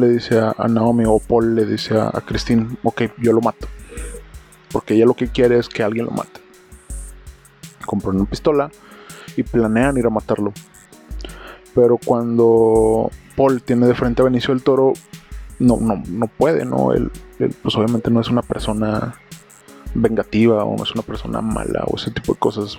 le, 0.00 0.08
dice 0.08 0.38
a, 0.38 0.68
Naomi 0.68 1.02
o 1.04 1.18
Paul 1.18 1.56
le 1.56 1.66
dice 1.66 1.98
a, 1.98 2.10
a 2.14 2.20
Christine, 2.20 2.76
ok, 2.84 3.02
yo 3.18 3.32
lo 3.32 3.40
mato. 3.40 3.66
Porque 4.70 4.94
ella 4.94 5.04
lo 5.04 5.14
que 5.14 5.26
quiere 5.26 5.58
es 5.58 5.68
que 5.68 5.82
alguien 5.82 6.06
lo 6.06 6.12
mate. 6.12 6.40
Compran 7.84 8.16
una 8.16 8.30
pistola 8.30 8.70
y 9.36 9.42
planean 9.42 9.98
ir 9.98 10.06
a 10.06 10.10
matarlo. 10.10 10.52
Pero 11.74 11.98
cuando 11.98 13.10
Paul 13.36 13.62
tiene 13.62 13.88
de 13.88 13.96
frente 13.96 14.22
a 14.22 14.26
Benicio 14.26 14.54
del 14.54 14.62
Toro, 14.62 14.92
no, 15.58 15.76
no, 15.80 16.00
no 16.08 16.26
puede, 16.28 16.64
¿no? 16.64 16.92
Él, 16.92 17.10
él, 17.40 17.52
pues 17.60 17.74
obviamente 17.74 18.12
no 18.12 18.20
es 18.20 18.28
una 18.28 18.42
persona 18.42 19.16
vengativa 19.94 20.64
o 20.64 20.82
es 20.82 20.92
una 20.92 21.02
persona 21.02 21.40
mala 21.40 21.84
o 21.86 21.96
ese 21.96 22.10
tipo 22.10 22.32
de 22.34 22.38
cosas. 22.38 22.78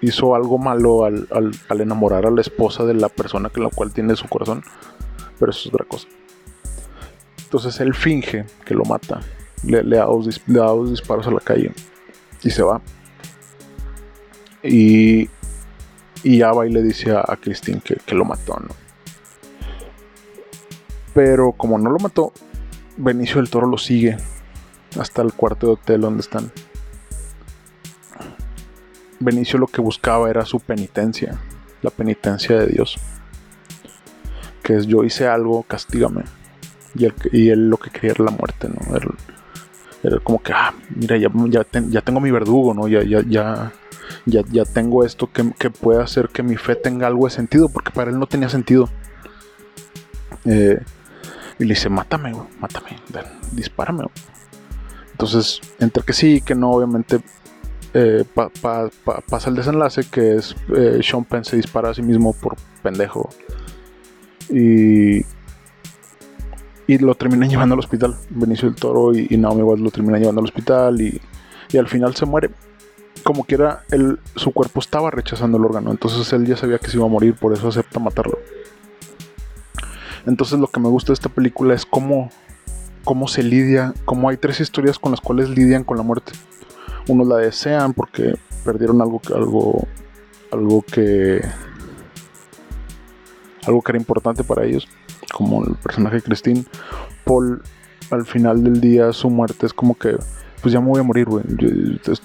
Hizo 0.00 0.34
algo 0.34 0.58
malo 0.58 1.04
al, 1.04 1.28
al- 1.30 1.80
enamorar 1.80 2.26
a 2.26 2.30
la 2.30 2.40
esposa 2.40 2.84
de 2.84 2.94
la 2.94 3.08
persona 3.08 3.48
con 3.48 3.62
la 3.62 3.70
cual 3.70 3.92
tiene 3.92 4.16
su 4.16 4.28
corazón, 4.28 4.62
pero 5.38 5.50
eso 5.50 5.68
es 5.68 5.74
otra 5.74 5.84
cosa. 5.86 6.08
Entonces 7.44 7.78
él 7.80 7.94
finge 7.94 8.44
que 8.64 8.74
lo 8.74 8.84
mata, 8.84 9.20
le, 9.64 9.84
le 9.84 9.96
da, 9.96 10.04
dos, 10.06 10.26
le 10.46 10.90
disparos 10.90 11.26
a 11.28 11.30
la 11.30 11.40
calle 11.40 11.72
y 12.42 12.50
se 12.50 12.62
va. 12.62 12.80
Y, 14.62 15.30
y 16.24 16.38
ya 16.38 16.50
va 16.52 16.66
y 16.66 16.72
le 16.72 16.82
dice 16.82 17.12
a, 17.12 17.20
a 17.20 17.36
Christine 17.36 17.80
que, 17.80 17.96
que 18.04 18.14
lo 18.16 18.24
mató, 18.24 18.58
¿no? 18.58 18.74
Pero 21.14 21.52
como 21.52 21.78
no 21.78 21.88
lo 21.90 21.98
mató, 21.98 22.32
Benicio 22.96 23.36
del 23.36 23.48
Toro 23.48 23.66
lo 23.68 23.78
sigue 23.78 24.16
hasta 24.98 25.22
el 25.22 25.32
cuarto 25.32 25.66
de 25.66 25.72
hotel 25.74 26.00
donde 26.00 26.20
están. 26.20 26.50
Benicio 29.18 29.58
lo 29.58 29.66
que 29.66 29.80
buscaba 29.80 30.28
era 30.28 30.44
su 30.44 30.60
penitencia, 30.60 31.38
la 31.82 31.90
penitencia 31.90 32.58
de 32.58 32.66
Dios. 32.66 32.96
Que 34.62 34.76
es 34.76 34.86
yo 34.86 35.04
hice 35.04 35.26
algo, 35.26 35.62
castígame. 35.62 36.24
Y 36.94 37.06
él, 37.06 37.14
y 37.32 37.48
él 37.50 37.68
lo 37.70 37.76
que 37.78 37.90
quería 37.90 38.12
era 38.12 38.24
la 38.24 38.30
muerte, 38.30 38.68
¿no? 38.68 38.96
Era, 38.96 39.06
era 40.02 40.18
como 40.20 40.42
que, 40.42 40.52
ah, 40.52 40.74
mira, 40.94 41.16
ya, 41.16 41.28
ya, 41.48 41.64
ten- 41.64 41.90
ya 41.90 42.00
tengo 42.02 42.20
mi 42.20 42.30
verdugo, 42.30 42.74
¿no? 42.74 42.88
Ya, 42.88 43.02
ya, 43.02 43.22
ya, 43.26 43.72
ya, 44.26 44.42
ya 44.50 44.64
tengo 44.64 45.04
esto 45.04 45.30
que, 45.32 45.50
que 45.58 45.70
puede 45.70 46.02
hacer 46.02 46.28
que 46.28 46.42
mi 46.42 46.56
fe 46.56 46.74
tenga 46.76 47.06
algo 47.06 47.26
de 47.26 47.30
sentido, 47.32 47.68
porque 47.68 47.90
para 47.90 48.10
él 48.10 48.18
no 48.18 48.26
tenía 48.26 48.48
sentido. 48.48 48.88
Eh, 50.44 50.78
y 51.58 51.64
le 51.64 51.74
dice, 51.74 51.88
mátame, 51.88 52.32
güey, 52.32 52.46
mátame, 52.60 52.98
dispárame. 53.52 54.04
güey". 54.04 54.35
Entonces, 55.16 55.62
entre 55.80 56.02
que 56.02 56.12
sí 56.12 56.34
y 56.34 56.40
que 56.42 56.54
no, 56.54 56.72
obviamente 56.72 57.20
eh, 57.94 58.22
pa- 58.34 58.50
pa- 58.60 58.90
pa- 59.02 59.22
pasa 59.22 59.48
el 59.48 59.56
desenlace 59.56 60.02
que 60.10 60.36
es 60.36 60.54
eh, 60.76 61.00
Sean 61.02 61.24
Penn 61.24 61.42
se 61.42 61.56
dispara 61.56 61.88
a 61.88 61.94
sí 61.94 62.02
mismo 62.02 62.34
por 62.34 62.56
pendejo. 62.82 63.30
Y, 64.50 65.20
y 66.86 66.98
lo 66.98 67.14
terminan 67.14 67.48
llevando 67.50 67.72
al 67.72 67.78
hospital. 67.78 68.14
Benicio 68.28 68.68
del 68.68 68.78
Toro 68.78 69.14
y, 69.14 69.26
y 69.30 69.38
Naomi 69.38 69.62
Watts 69.62 69.80
lo 69.80 69.90
terminan 69.90 70.20
llevando 70.20 70.40
al 70.42 70.44
hospital 70.48 71.00
y, 71.00 71.18
y 71.72 71.78
al 71.78 71.88
final 71.88 72.14
se 72.14 72.26
muere. 72.26 72.50
Como 73.24 73.44
quiera, 73.44 73.84
él, 73.90 74.20
su 74.34 74.52
cuerpo 74.52 74.80
estaba 74.80 75.10
rechazando 75.10 75.56
el 75.56 75.64
órgano, 75.64 75.90
entonces 75.92 76.30
él 76.34 76.46
ya 76.46 76.58
sabía 76.58 76.78
que 76.78 76.88
se 76.90 76.98
iba 76.98 77.06
a 77.06 77.08
morir, 77.08 77.34
por 77.34 77.54
eso 77.54 77.68
acepta 77.68 77.98
matarlo. 77.98 78.38
Entonces 80.26 80.58
lo 80.58 80.66
que 80.66 80.78
me 80.78 80.90
gusta 80.90 81.08
de 81.08 81.14
esta 81.14 81.30
película 81.30 81.74
es 81.74 81.86
cómo, 81.86 82.30
cómo 83.06 83.28
se 83.28 83.44
lidia, 83.44 83.94
cómo 84.04 84.28
hay 84.28 84.36
tres 84.36 84.58
historias 84.58 84.98
con 84.98 85.12
las 85.12 85.20
cuales 85.20 85.48
lidian 85.48 85.84
con 85.84 85.96
la 85.96 86.02
muerte. 86.02 86.32
Unos 87.06 87.28
la 87.28 87.36
desean 87.36 87.94
porque 87.94 88.34
perdieron 88.64 89.00
algo, 89.00 89.22
algo, 89.32 89.86
algo 90.50 90.82
que, 90.82 91.40
algo 93.64 93.80
que 93.80 93.92
era 93.92 93.98
importante 93.98 94.42
para 94.42 94.64
ellos, 94.64 94.88
como 95.32 95.64
el 95.64 95.76
personaje 95.76 96.16
de 96.16 96.22
Christine. 96.22 96.64
Paul, 97.24 97.62
al 98.10 98.26
final 98.26 98.64
del 98.64 98.80
día, 98.80 99.12
su 99.12 99.30
muerte 99.30 99.66
es 99.66 99.72
como 99.72 99.96
que, 99.96 100.16
pues 100.60 100.74
ya 100.74 100.80
me 100.80 100.88
voy 100.88 100.98
a 100.98 101.04
morir, 101.04 101.26
güey. 101.26 101.44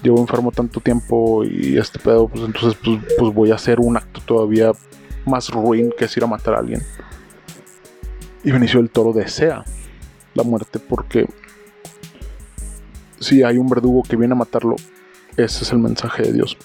Llevo 0.02 0.18
enfermo 0.18 0.50
tanto 0.50 0.80
tiempo 0.80 1.44
y 1.44 1.78
este 1.78 2.00
pedo, 2.00 2.26
pues 2.26 2.42
entonces, 2.44 2.76
pues, 2.84 3.00
pues 3.16 3.32
voy 3.32 3.52
a 3.52 3.54
hacer 3.54 3.78
un 3.78 3.96
acto 3.96 4.20
todavía 4.26 4.72
más 5.26 5.48
ruin 5.48 5.92
que 5.96 6.06
es 6.06 6.16
ir 6.16 6.24
a 6.24 6.26
matar 6.26 6.54
a 6.54 6.58
alguien. 6.58 6.82
Y 8.42 8.50
Benicio 8.50 8.80
del 8.80 8.90
Toro 8.90 9.12
desea 9.12 9.64
la 10.34 10.42
muerte 10.42 10.78
porque 10.78 11.26
si 13.20 13.42
hay 13.42 13.58
un 13.58 13.68
verdugo 13.68 14.02
que 14.02 14.16
viene 14.16 14.32
a 14.32 14.36
matarlo, 14.36 14.76
ese 15.36 15.64
es 15.64 15.72
el 15.72 15.78
mensaje 15.78 16.22
de 16.24 16.32
Dios. 16.32 16.56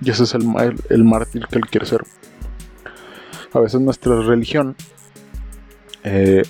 Y 0.00 0.10
ese 0.10 0.24
es 0.24 0.34
el, 0.34 0.42
el, 0.58 0.80
el 0.88 1.04
mártir 1.04 1.46
que 1.46 1.58
él 1.58 1.66
quiere 1.66 1.86
ser. 1.86 2.04
A 3.52 3.60
veces 3.60 3.80
nuestra 3.80 4.20
religión, 4.22 4.74
eh, 6.02 6.42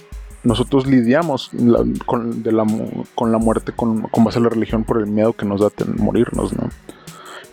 nosotros 0.44 0.86
lidiamos 0.86 1.50
con, 2.06 2.42
la, 2.44 2.64
con 3.14 3.32
la 3.32 3.38
muerte 3.38 3.72
con, 3.72 4.02
con 4.02 4.24
base 4.24 4.38
a 4.38 4.42
la 4.42 4.48
religión 4.48 4.84
por 4.84 4.98
el 5.00 5.06
miedo 5.06 5.32
que 5.32 5.44
nos 5.44 5.60
da 5.60 5.70
ten- 5.70 5.96
morirnos, 5.98 6.52
¿no? 6.54 6.68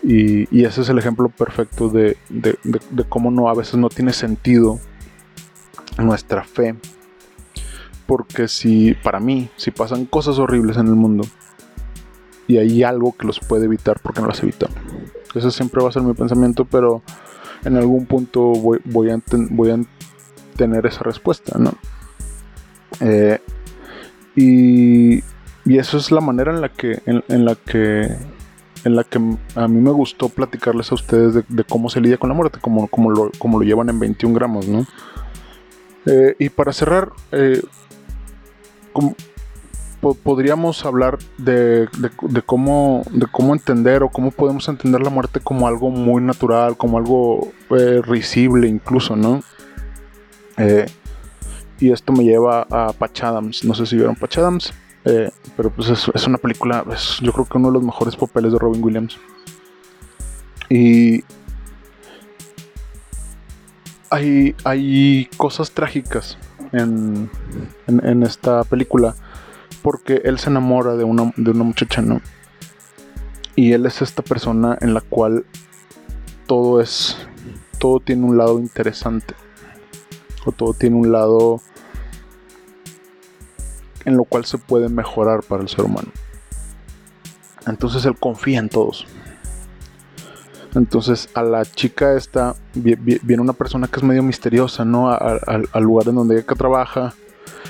Y, 0.02 0.48
y 0.58 0.64
ese 0.64 0.82
es 0.82 0.90
el 0.90 0.98
ejemplo 0.98 1.28
perfecto 1.30 1.90
de, 1.90 2.16
de- 2.30 2.58
de- 2.64 2.80
de 2.92 3.04
cómo 3.04 3.32
no, 3.32 3.50
a 3.50 3.54
veces 3.56 3.76
no 3.76 3.90
tiene 3.90 4.14
sentido 4.14 4.80
nuestra 5.98 6.44
fe. 6.44 6.76
Porque 8.10 8.48
si, 8.48 8.96
para 8.96 9.20
mí, 9.20 9.52
si 9.56 9.70
pasan 9.70 10.06
cosas 10.06 10.40
horribles 10.40 10.78
en 10.78 10.88
el 10.88 10.96
mundo 10.96 11.26
y 12.48 12.58
hay 12.58 12.82
algo 12.82 13.16
que 13.16 13.28
los 13.28 13.40
puede 13.40 13.66
evitar, 13.66 14.00
¿por 14.00 14.16
qué 14.16 14.22
no 14.22 14.28
las 14.28 14.42
evita? 14.42 14.68
Ese 15.36 15.52
siempre 15.52 15.80
va 15.84 15.90
a 15.90 15.92
ser 15.92 16.02
mi 16.02 16.16
pensamiento, 16.16 16.66
pero 16.66 17.04
en 17.64 17.78
algún 17.78 18.08
punto 18.08 18.42
voy, 18.42 18.80
voy 18.84 19.12
a, 19.12 19.22
voy 19.52 19.70
a 19.70 19.80
tener 20.56 20.88
esa 20.88 21.04
respuesta, 21.04 21.60
¿no? 21.60 21.72
Eh, 23.00 23.40
y, 24.36 25.20
y 25.66 25.78
eso 25.78 25.98
es 25.98 26.12
la 26.12 26.20
manera 26.20 26.52
en 26.52 26.62
la 26.62 26.70
que, 26.70 27.04
en, 27.06 27.46
la 27.46 27.54
que, 27.54 28.10
en 28.86 28.96
la 28.96 29.04
que 29.04 29.20
a 29.54 29.68
mí 29.68 29.82
me 29.82 29.92
gustó 29.92 30.30
platicarles 30.30 30.92
a 30.92 30.96
ustedes 30.96 31.36
de, 31.36 31.44
de 31.48 31.64
cómo 31.64 31.92
se 31.92 32.02
lidia 32.02 32.18
con 32.18 32.30
la 32.30 32.36
muerte, 32.36 32.58
como, 32.60 32.88
como, 32.88 33.12
lo, 33.12 33.30
como 33.38 33.60
lo 33.60 33.66
llevan 33.66 33.90
en 33.90 34.00
21 34.00 34.34
gramos, 34.34 34.68
¿no? 34.68 34.88
Eh, 36.08 36.36
y 36.40 36.50
para 36.50 36.74
cerrar, 36.74 37.12
eh, 37.32 37.62
podríamos 40.24 40.86
hablar 40.86 41.20
de, 41.38 41.90
cómo, 42.46 43.04
de 43.12 43.28
cómo 43.28 43.54
entender 43.54 44.04
o 44.04 44.10
cómo 44.10 44.32
podemos 44.32 44.68
entender 44.70 45.02
la 45.02 45.10
muerte 45.10 45.40
como 45.40 45.68
algo 45.68 45.90
muy 45.90 46.22
natural, 46.22 46.78
como 46.78 46.98
algo 46.98 47.52
eh, 47.72 48.02
risible 48.04 48.68
incluso, 48.68 49.16
¿no? 49.16 49.44
Eh, 50.58 50.86
y 51.80 51.92
esto 51.92 52.14
me 52.14 52.24
lleva 52.24 52.66
a 52.70 52.94
Patch 52.94 53.24
Adams. 53.24 53.64
No 53.64 53.74
sé 53.74 53.86
si 53.86 53.96
vieron 53.96 54.16
Patch 54.16 54.38
Adams, 54.38 54.74
eh, 55.06 55.30
pero 55.56 55.70
pues 55.70 55.90
es, 55.90 56.28
una 56.28 56.38
película, 56.38 56.86
yo 57.22 57.34
creo 57.34 57.46
que 57.46 57.58
uno 57.58 57.68
de 57.70 57.74
los 57.76 57.84
mejores 57.84 58.16
papeles 58.16 58.54
de 58.54 58.60
Robin 58.60 58.84
Williams. 58.84 59.18
Y 60.70 61.24
hay 64.10 65.30
cosas 65.38 65.72
trágicas 65.72 66.38
en, 66.72 67.30
en, 67.88 68.24
esta 68.24 68.64
película 68.64 69.16
porque 69.82 70.22
él 70.26 70.40
se 70.40 70.50
enamora 70.50 70.96
de 70.96 71.04
una, 71.04 71.34
de 71.36 71.52
una 71.52 71.64
muchacha, 71.64 72.02
¿no? 72.02 72.22
Y 73.56 73.74
él 73.74 73.86
es 73.86 74.02
esta 74.02 74.22
persona 74.22 74.78
en 74.82 74.94
la 74.94 75.02
cual 75.02 75.46
todo 76.48 76.82
es, 76.82 77.18
todo 77.78 78.00
tiene 78.00 78.26
un 78.26 78.38
lado 78.38 78.60
interesante 78.60 79.36
o 80.46 80.52
todo 80.52 80.74
tiene 80.74 80.96
un 80.96 81.12
lado 81.12 81.62
en 84.06 84.18
lo 84.18 84.24
cual 84.24 84.46
se 84.46 84.58
puede 84.58 84.90
mejorar 84.90 85.44
para 85.44 85.62
el 85.62 85.70
ser 85.70 85.86
humano. 85.86 86.10
Entonces 87.68 88.06
él 88.06 88.18
confía 88.18 88.60
en 88.60 88.70
todos. 88.70 89.06
Entonces 90.76 91.30
a 91.34 91.42
la 91.42 91.66
chica 91.66 92.16
esta 92.16 92.56
viene 92.74 93.42
una 93.42 93.54
persona 93.54 93.88
que 93.88 93.98
es 93.98 94.04
medio 94.04 94.24
misteriosa, 94.24 94.86
¿no? 94.86 95.10
Al 95.10 95.84
lugar 95.84 96.10
en 96.10 96.16
donde 96.16 96.36
ella 96.36 96.46
trabaja. 96.46 97.14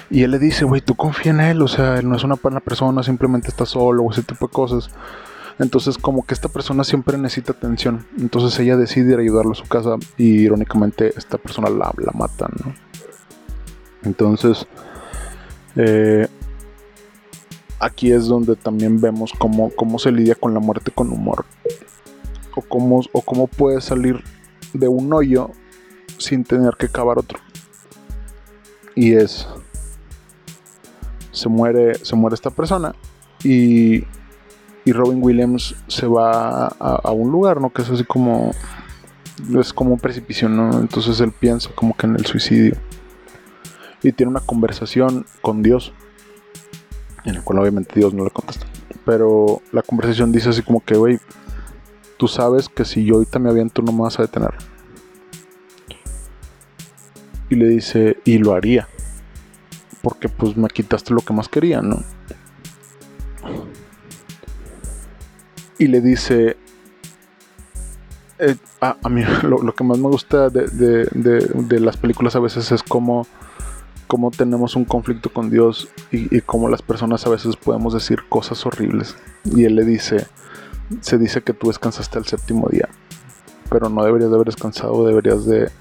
Y 0.09 0.23
él 0.23 0.31
le 0.31 0.39
dice, 0.39 0.65
güey, 0.65 0.81
tú 0.81 0.95
confía 0.95 1.31
en 1.31 1.39
él, 1.39 1.61
o 1.61 1.67
sea, 1.67 1.99
él 1.99 2.09
no 2.09 2.15
es 2.15 2.23
una 2.23 2.35
buena 2.35 2.59
persona, 2.59 3.03
simplemente 3.03 3.47
está 3.47 3.65
solo 3.65 4.03
o 4.03 4.11
ese 4.11 4.23
tipo 4.23 4.47
de 4.47 4.51
cosas. 4.53 4.89
Entonces 5.59 5.97
como 5.97 6.25
que 6.25 6.33
esta 6.33 6.49
persona 6.49 6.83
siempre 6.83 7.17
necesita 7.17 7.51
atención. 7.51 8.05
Entonces 8.17 8.57
ella 8.59 8.77
decide 8.77 9.13
ir 9.13 9.19
a 9.19 9.21
ayudarlo 9.21 9.51
a 9.51 9.55
su 9.55 9.67
casa 9.67 9.95
y 10.17 10.41
irónicamente 10.41 11.13
esta 11.17 11.37
persona 11.37 11.69
la, 11.69 11.93
la 11.97 12.11
mata, 12.13 12.47
¿no? 12.63 12.73
Entonces, 14.03 14.65
eh, 15.75 16.27
aquí 17.79 18.11
es 18.11 18.27
donde 18.27 18.55
también 18.55 18.99
vemos 18.99 19.33
cómo, 19.37 19.71
cómo 19.75 19.99
se 19.99 20.11
lidia 20.11 20.35
con 20.35 20.53
la 20.53 20.59
muerte 20.59 20.91
con 20.91 21.11
humor. 21.11 21.45
O 22.59 22.61
cómo, 22.61 23.01
o 23.13 23.21
cómo 23.21 23.47
puede 23.47 23.79
salir 23.79 24.21
de 24.73 24.89
un 24.89 25.13
hoyo 25.13 25.51
sin 26.17 26.43
tener 26.43 26.75
que 26.77 26.89
cavar 26.89 27.17
otro. 27.17 27.39
Y 28.95 29.13
es. 29.13 29.47
Se 31.31 31.47
muere. 31.47 31.95
Se 31.95 32.15
muere 32.15 32.35
esta 32.35 32.49
persona. 32.49 32.93
Y. 33.43 34.03
Y 34.85 34.91
Robin 34.91 35.19
Williams 35.21 35.75
se 35.87 36.07
va 36.07 36.67
a, 36.67 37.11
un 37.11 37.31
lugar, 37.31 37.61
¿no? 37.61 37.69
Que 37.69 37.81
es 37.81 37.89
así 37.89 38.03
como. 38.03 38.51
Es 39.57 39.71
como 39.71 39.93
un 39.93 39.99
precipicio, 39.99 40.49
¿no? 40.49 40.79
Entonces 40.79 41.19
él 41.21 41.31
piensa 41.31 41.69
como 41.73 41.95
que 41.95 42.07
en 42.07 42.15
el 42.15 42.25
suicidio. 42.25 42.75
Y 44.03 44.11
tiene 44.11 44.31
una 44.31 44.41
conversación 44.41 45.25
con 45.41 45.63
Dios 45.63 45.93
en 47.23 47.35
el 47.35 47.43
cual 47.43 47.59
obviamente 47.59 47.93
Dios 47.95 48.13
no 48.13 48.25
le 48.25 48.31
contesta. 48.31 48.65
Pero 49.05 49.61
la 49.71 49.81
conversación 49.81 50.31
dice 50.31 50.49
así 50.49 50.61
como 50.61 50.83
que, 50.83 50.95
güey, 50.95 51.19
tú 52.19 52.27
sabes 52.27 52.67
que 52.67 52.83
si 52.83 53.05
yo 53.05 53.15
ahorita 53.15 53.39
me 53.39 53.49
aviento 53.49 53.81
no 53.81 53.93
me 53.93 54.01
vas 54.01 54.19
a 54.19 54.23
detener. 54.23 54.53
Y 57.49 57.55
le 57.55 57.67
dice, 57.67 58.17
y 58.25 58.37
lo 58.37 58.53
haría. 58.53 58.87
Porque 60.03 60.29
pues 60.29 60.55
me 60.55 60.67
quitaste 60.67 61.13
lo 61.13 61.21
que 61.21 61.33
más 61.33 61.49
quería, 61.49 61.81
¿no? 61.81 62.03
Y 65.79 65.87
le 65.87 66.01
dice, 66.01 66.57
eh, 68.37 68.55
a, 68.81 69.09
mí 69.09 69.23
lo, 69.43 69.73
que 69.73 69.83
más 69.83 69.97
me 69.97 70.09
gusta 70.09 70.49
de, 70.49 70.67
de 70.67 71.79
las 71.79 71.97
películas 71.97 72.35
a 72.35 72.39
veces 72.39 72.71
es 72.71 72.83
como 72.83 73.25
cómo 74.09 74.31
tenemos 74.31 74.75
un 74.75 74.85
conflicto 74.85 75.31
con 75.31 75.51
Dios 75.51 75.87
y, 76.11 76.41
cómo 76.41 76.67
las 76.67 76.81
personas 76.81 77.27
a 77.27 77.29
veces 77.29 77.55
podemos 77.55 77.93
decir 77.93 78.27
cosas 78.27 78.65
horribles. 78.65 79.15
Y 79.45 79.65
Él 79.65 79.75
le 79.75 79.85
dice, 79.85 80.25
se 81.01 81.17
dice 81.17 81.41
que 81.41 81.53
tú 81.53 81.67
descansaste 81.67 82.19
el 82.19 82.25
séptimo 82.25 82.67
día, 82.69 82.89
pero 83.69 83.89
no 83.89 84.03
deberías 84.03 84.29
de 84.29 84.35
haber 84.35 84.47
descansado, 84.47 85.05
deberías 85.05 85.45
de 85.45 85.71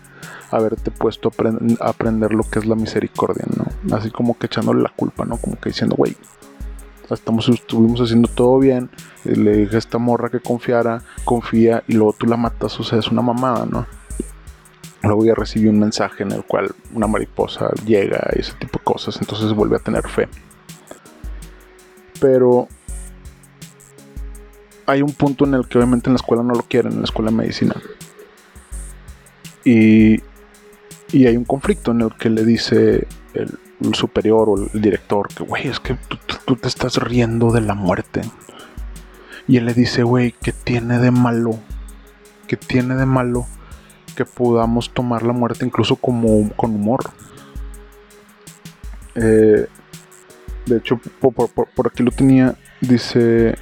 haberte 0.50 0.90
puesto 0.90 1.30
a, 1.30 1.88
aprender 1.88 2.32
lo 2.32 2.44
que 2.44 2.58
es 2.58 2.66
la 2.66 2.74
misericordia, 2.74 3.44
¿no? 3.56 3.96
Así 3.96 4.10
como 4.10 4.38
que 4.38 4.46
echándole 4.46 4.82
la 4.82 4.92
culpa, 4.94 5.24
¿no? 5.24 5.36
Como 5.36 5.58
que 5.58 5.70
diciendo, 5.70 5.96
güey, 5.96 6.16
estamos, 7.10 7.48
estuvimos 7.48 8.00
haciendo 8.00 8.28
todo 8.28 8.58
bien, 8.58 8.90
le 9.24 9.56
dije 9.56 9.76
a 9.76 9.78
esta 9.78 9.98
morra 9.98 10.28
que 10.30 10.40
confiara, 10.40 11.02
confía 11.24 11.82
y 11.86 11.94
luego 11.94 12.14
tú 12.14 12.26
la 12.26 12.36
matas, 12.36 12.78
o 12.80 12.84
sea, 12.84 12.98
es 12.98 13.08
una 13.08 13.22
mamada, 13.22 13.66
¿no? 13.66 13.86
Luego 15.02 15.24
ya 15.24 15.34
recibí 15.34 15.68
un 15.68 15.78
mensaje 15.78 16.24
en 16.24 16.32
el 16.32 16.44
cual 16.44 16.74
una 16.92 17.06
mariposa 17.06 17.70
llega 17.86 18.28
y 18.34 18.40
ese 18.40 18.52
tipo 18.54 18.78
de 18.78 18.84
cosas, 18.84 19.16
entonces 19.20 19.52
vuelve 19.52 19.76
a 19.76 19.80
tener 19.80 20.06
fe. 20.08 20.28
Pero 22.20 22.68
hay 24.88 25.02
un 25.02 25.12
punto 25.12 25.44
en 25.44 25.52
el 25.52 25.68
que 25.68 25.76
obviamente 25.76 26.08
en 26.08 26.14
la 26.14 26.16
escuela 26.16 26.42
no 26.42 26.54
lo 26.54 26.62
quieren, 26.62 26.92
en 26.92 27.00
la 27.00 27.04
escuela 27.04 27.30
de 27.30 27.36
medicina. 27.36 27.76
Y, 29.62 30.22
y 31.12 31.26
hay 31.26 31.36
un 31.36 31.44
conflicto 31.44 31.90
en 31.90 32.00
el 32.00 32.14
que 32.14 32.30
le 32.30 32.42
dice 32.42 33.06
el, 33.34 33.58
superior 33.92 34.48
o 34.48 34.56
el 34.56 34.80
director 34.80 35.28
que, 35.28 35.44
güey, 35.44 35.68
es 35.68 35.78
que 35.78 35.98
tú, 36.46 36.56
te 36.56 36.68
estás 36.68 36.96
riendo 36.96 37.52
de 37.52 37.60
la 37.60 37.74
muerte. 37.74 38.22
Y 39.46 39.58
él 39.58 39.66
le 39.66 39.74
dice, 39.74 40.04
güey, 40.04 40.34
¿qué 40.40 40.52
tiene 40.52 40.98
de 40.98 41.10
malo? 41.10 41.58
¿Qué 42.46 42.56
tiene 42.56 42.96
de 42.96 43.06
malo? 43.06 43.46
que 44.16 44.24
podamos 44.24 44.90
tomar 44.90 45.22
la 45.22 45.32
muerte 45.32 45.64
incluso 45.64 45.94
como 45.94 46.50
con 46.56 46.74
humor. 46.74 47.10
Eh, 49.14 49.68
de 50.66 50.76
hecho, 50.76 51.00
por, 51.20 51.86
aquí 51.86 52.02
lo 52.02 52.10
tenía, 52.10 52.56
dice... 52.80 53.54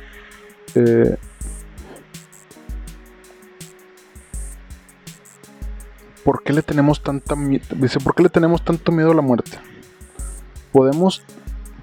¿Por 6.25 6.43
qué 6.43 6.53
le 6.53 6.63
tenemos 6.63 7.03
tanta 7.03 7.35
dice, 7.77 8.01
¿por 8.01 8.15
qué 8.15 8.25
le 8.25 8.29
tenemos 8.29 8.65
tanto 8.65 8.93
miedo 8.93 9.13
a 9.13 9.15
la 9.15 9.23
muerte? 9.23 9.59
Podemos 10.73 11.23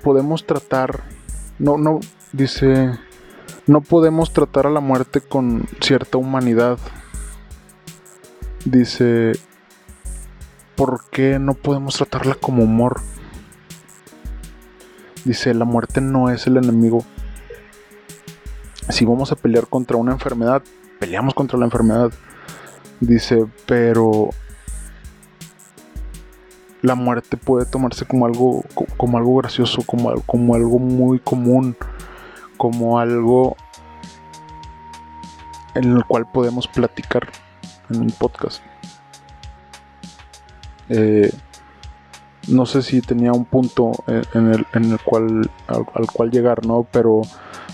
podemos 0.01 0.45
tratar 0.45 1.03
no 1.59 1.77
no 1.77 2.01
dice 2.33 2.91
no 3.67 3.79
podemos 3.81 4.33
tratar 4.33 4.67
a 4.67 4.69
la 4.69 4.81
muerte 4.81 5.21
con 5.21 5.65
cierta 5.79 6.17
humanidad 6.17 6.77
dice, 8.65 9.33
¿por 10.75 11.09
qué 11.09 11.39
no 11.39 11.53
podemos 11.53 11.97
tratarla 11.97 12.35
como 12.35 12.63
humor? 12.63 13.01
Dice, 15.25 15.53
la 15.53 15.65
muerte 15.65 16.01
no 16.01 16.29
es 16.29 16.47
el 16.47 16.57
enemigo. 16.57 17.05
Si 18.89 19.05
vamos 19.05 19.31
a 19.31 19.36
pelear 19.36 19.67
contra 19.67 19.97
una 19.97 20.11
enfermedad, 20.11 20.61
peleamos 20.99 21.34
contra 21.34 21.57
la 21.57 21.65
enfermedad. 21.65 22.11
Dice, 22.99 23.45
pero 23.65 24.29
la 26.81 26.95
muerte 26.95 27.38
puede 27.38 27.65
tomarse 27.65 28.05
como 28.05 28.25
algo, 28.25 28.63
como 28.97 29.17
algo 29.17 29.38
gracioso, 29.38 29.81
como, 29.86 30.13
como 30.21 30.55
algo 30.55 30.79
muy 30.79 31.19
común, 31.19 31.75
como 32.57 32.99
algo 32.99 33.55
en 35.75 35.97
el 35.97 36.05
cual 36.05 36.25
podemos 36.31 36.67
platicar 36.67 37.29
en 37.89 38.01
un 38.01 38.11
podcast. 38.11 38.61
Eh, 40.89 41.31
no 42.49 42.65
sé 42.65 42.81
si 42.81 43.01
tenía 43.01 43.31
un 43.31 43.45
punto 43.45 43.91
en 44.07 44.51
el, 44.51 44.65
en 44.73 44.91
el 44.91 44.99
cual, 44.99 45.49
al, 45.67 46.07
cual 46.11 46.29
llegar, 46.29 46.65
¿no? 46.65 46.86
Pero 46.91 47.21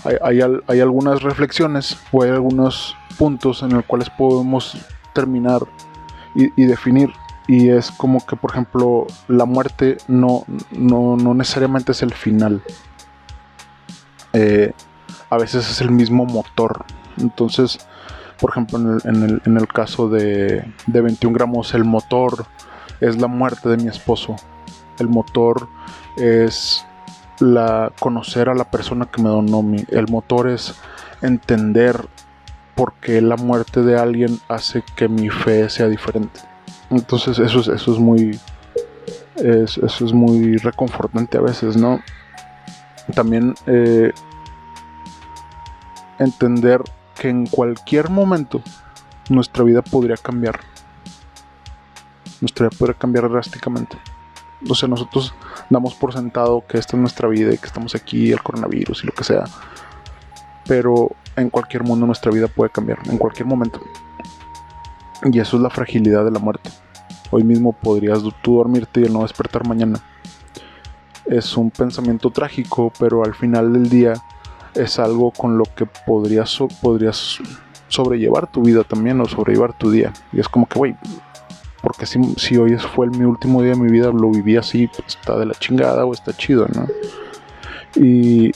hay, 0.04 0.80
algunas 0.80 1.22
reflexiones 1.22 1.98
o 2.12 2.22
hay 2.22 2.30
algunos 2.30 2.96
puntos 3.18 3.62
en 3.62 3.74
los 3.74 3.84
cuales 3.84 4.10
podemos 4.10 4.76
terminar 5.14 5.62
y, 6.34 6.64
definir. 6.64 7.10
Y 7.48 7.68
es 7.68 7.90
como 7.90 8.24
que, 8.24 8.36
por 8.36 8.52
ejemplo, 8.52 9.06
la 9.28 9.44
muerte 9.44 9.98
no, 10.06 10.44
no, 10.70 11.16
necesariamente 11.34 11.92
es 11.92 12.02
el 12.02 12.14
final. 12.14 12.62
Eh, 14.32 14.72
a 15.28 15.36
veces 15.36 15.68
es 15.68 15.80
el 15.80 15.90
mismo 15.90 16.24
motor. 16.24 16.84
Entonces, 17.18 17.78
por 18.40 18.50
ejemplo, 18.50 18.78
en 19.04 19.56
el, 19.56 19.68
caso 19.68 20.08
de, 20.08 20.64
21 20.86 21.34
gramos, 21.34 21.74
el 21.74 21.84
motor 21.84 22.46
es 23.00 23.20
la 23.20 23.26
muerte 23.26 23.68
de 23.68 23.76
mi 23.76 23.88
esposo. 23.88 24.36
El 24.98 25.08
motor 25.08 25.68
es 26.16 26.84
la 27.40 27.92
conocer 27.98 28.48
a 28.48 28.54
la 28.54 28.70
persona 28.70 29.06
que 29.06 29.22
me 29.22 29.28
donó 29.28 29.62
mi. 29.62 29.84
El 29.88 30.08
motor 30.08 30.48
es 30.48 30.78
entender 31.22 32.06
por 32.74 32.94
qué 32.94 33.20
la 33.20 33.36
muerte 33.36 33.82
de 33.82 33.98
alguien 33.98 34.38
hace 34.48 34.82
que 34.96 35.08
mi 35.08 35.28
fe 35.30 35.68
sea 35.68 35.88
diferente. 35.88 36.40
Entonces 36.90 37.38
eso 37.38 37.60
es, 37.60 37.68
eso 37.68 37.92
es 37.92 37.98
muy. 37.98 38.38
eso 39.36 39.86
es 39.86 40.12
muy 40.12 40.56
reconfortante 40.58 41.38
a 41.38 41.40
veces, 41.40 41.76
¿no? 41.76 42.00
También 43.14 43.54
eh, 43.66 44.12
entender 46.18 46.82
que 47.18 47.28
en 47.28 47.46
cualquier 47.46 48.10
momento 48.10 48.62
nuestra 49.28 49.64
vida 49.64 49.82
podría 49.82 50.16
cambiar. 50.16 50.60
Nuestra 52.40 52.68
vida 52.68 52.78
podría 52.78 52.98
cambiar 52.98 53.30
drásticamente. 53.30 53.98
O 54.68 54.74
sea, 54.74 54.88
nosotros 54.88 55.34
damos 55.68 55.94
por 55.94 56.12
sentado 56.12 56.64
que 56.66 56.78
esta 56.78 56.96
es 56.96 57.00
nuestra 57.00 57.28
vida 57.28 57.52
y 57.52 57.58
que 57.58 57.66
estamos 57.66 57.94
aquí, 57.94 58.32
el 58.32 58.42
coronavirus 58.42 59.04
y 59.04 59.06
lo 59.06 59.12
que 59.12 59.24
sea. 59.24 59.44
Pero 60.66 61.10
en 61.36 61.50
cualquier 61.50 61.82
mundo 61.84 62.06
nuestra 62.06 62.30
vida 62.30 62.48
puede 62.48 62.70
cambiar, 62.70 62.98
en 63.08 63.18
cualquier 63.18 63.46
momento. 63.46 63.80
Y 65.24 65.38
eso 65.38 65.56
es 65.56 65.62
la 65.62 65.70
fragilidad 65.70 66.24
de 66.24 66.30
la 66.30 66.38
muerte. 66.38 66.70
Hoy 67.30 67.44
mismo 67.44 67.72
podrías 67.72 68.20
tú 68.42 68.56
dormirte 68.56 69.02
y 69.02 69.08
no 69.08 69.22
despertar 69.22 69.66
mañana. 69.66 70.00
Es 71.26 71.56
un 71.56 71.70
pensamiento 71.70 72.30
trágico, 72.30 72.92
pero 72.98 73.24
al 73.24 73.34
final 73.34 73.72
del 73.72 73.88
día 73.88 74.14
es 74.74 74.98
algo 74.98 75.30
con 75.30 75.58
lo 75.58 75.64
que 75.64 75.86
podrías, 75.86 76.58
podrías 76.82 77.38
sobrellevar 77.88 78.46
tu 78.46 78.62
vida 78.62 78.84
también 78.84 79.20
o 79.20 79.26
sobrellevar 79.26 79.72
tu 79.74 79.90
día. 79.90 80.12
Y 80.32 80.40
es 80.40 80.48
como 80.48 80.66
que, 80.66 80.78
güey, 80.78 80.96
porque 81.82 82.06
si, 82.06 82.22
si 82.36 82.56
hoy 82.56 82.76
fue 82.76 83.06
el, 83.06 83.12
mi 83.12 83.24
último 83.24 83.62
día 83.62 83.72
de 83.72 83.78
mi 83.78 83.90
vida, 83.90 84.10
lo 84.12 84.30
viví 84.30 84.56
así, 84.56 84.86
pues, 84.86 85.16
está 85.16 85.38
de 85.38 85.46
la 85.46 85.54
chingada 85.54 86.04
o 86.04 86.12
está 86.12 86.32
chido, 86.32 86.66
¿no? 86.68 86.86
Y... 87.94 88.52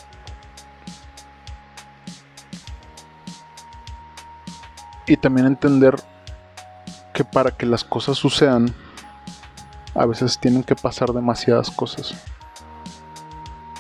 Y 5.06 5.18
también 5.18 5.46
entender 5.46 5.96
que 7.12 7.24
para 7.24 7.50
que 7.50 7.66
las 7.66 7.84
cosas 7.84 8.16
sucedan, 8.16 8.74
a 9.94 10.06
veces 10.06 10.38
tienen 10.38 10.62
que 10.62 10.74
pasar 10.74 11.12
demasiadas 11.12 11.70
cosas. 11.70 12.14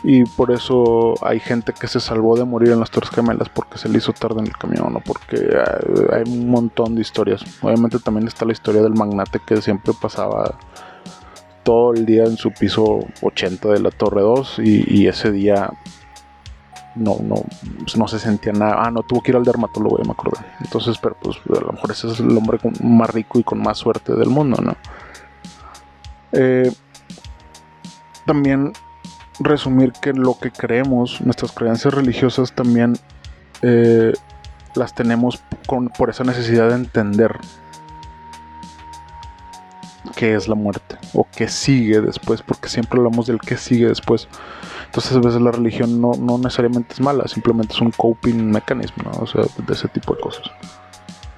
Y 0.06 0.24
por 0.24 0.52
eso 0.52 1.14
hay 1.22 1.40
gente 1.40 1.72
que 1.72 1.88
se 1.88 1.98
salvó 1.98 2.36
de 2.36 2.44
morir 2.44 2.72
en 2.72 2.80
las 2.80 2.90
Torres 2.90 3.08
Gemelas 3.08 3.48
porque 3.48 3.78
se 3.78 3.88
le 3.88 3.96
hizo 3.96 4.12
tarde 4.12 4.40
en 4.40 4.46
el 4.46 4.52
camión 4.52 4.94
o 4.94 5.00
porque 5.00 5.48
hay 6.12 6.30
un 6.30 6.50
montón 6.50 6.94
de 6.94 7.00
historias. 7.00 7.42
Obviamente 7.62 7.98
también 7.98 8.28
está 8.28 8.44
la 8.44 8.52
historia 8.52 8.82
del 8.82 8.92
magnate 8.92 9.40
que 9.46 9.62
siempre 9.62 9.94
pasaba 9.98 10.58
todo 11.62 11.94
el 11.94 12.04
día 12.04 12.24
en 12.24 12.36
su 12.36 12.52
piso 12.52 12.98
80 13.22 13.66
de 13.70 13.80
la 13.80 13.90
Torre 13.90 14.20
2 14.20 14.58
y, 14.58 15.06
ese 15.06 15.32
día 15.32 15.72
no, 16.94 17.16
no, 17.22 17.36
no 17.96 18.06
se 18.06 18.18
sentía 18.18 18.52
nada. 18.52 18.82
Ah, 18.84 18.90
no, 18.90 19.04
tuvo 19.04 19.22
que 19.22 19.30
ir 19.30 19.36
al 19.38 19.44
dermatólogo, 19.44 19.96
ya 19.96 20.04
me 20.04 20.12
acordé. 20.12 20.44
Entonces, 20.60 20.98
pero 20.98 21.16
pues 21.18 21.38
a 21.48 21.64
lo 21.64 21.72
mejor 21.72 21.90
ese 21.90 22.08
es 22.08 22.20
el 22.20 22.36
hombre 22.36 22.58
más 22.82 23.08
rico 23.08 23.38
y 23.38 23.42
con 23.42 23.62
más 23.62 23.78
suerte 23.78 24.14
del 24.14 24.28
mundo, 24.28 24.60
¿no? 24.62 24.76
Eh, 26.32 26.70
también 28.26 28.74
resumir 29.40 29.92
que 29.92 30.12
lo 30.12 30.38
que 30.38 30.50
creemos, 30.50 31.20
nuestras 31.20 31.52
creencias 31.52 31.92
religiosas 31.92 32.52
también 32.52 32.96
eh, 33.62 34.12
las 34.74 34.94
tenemos 34.94 35.42
por 35.96 36.10
esa 36.10 36.24
necesidad 36.24 36.68
de 36.68 36.74
entender 36.74 37.38
qué 40.16 40.34
es 40.34 40.48
la 40.48 40.54
muerte 40.54 40.96
o 41.12 41.26
qué 41.36 41.48
sigue 41.48 42.00
después, 42.00 42.42
porque 42.42 42.68
siempre 42.68 42.98
hablamos 42.98 43.26
del 43.26 43.40
qué 43.40 43.56
sigue 43.56 43.88
después. 43.88 44.28
Entonces 44.86 45.16
a 45.16 45.20
veces 45.20 45.40
la 45.40 45.50
religión 45.50 46.00
no, 46.00 46.14
necesariamente 46.38 46.94
es 46.94 47.00
mala, 47.00 47.26
simplemente 47.26 47.74
es 47.74 47.80
un 47.80 47.90
coping 47.90 48.50
mecanismo, 48.50 49.10
o 49.20 49.26
sea, 49.26 49.42
de 49.42 49.72
ese 49.72 49.88
tipo 49.88 50.14
de 50.14 50.20
cosas. 50.20 50.50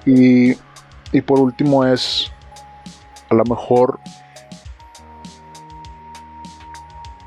Y, 0.05 0.51
y 1.11 1.21
por 1.21 1.39
último 1.39 1.85
es, 1.85 2.31
a 3.29 3.35
lo 3.35 3.43
mejor 3.45 3.99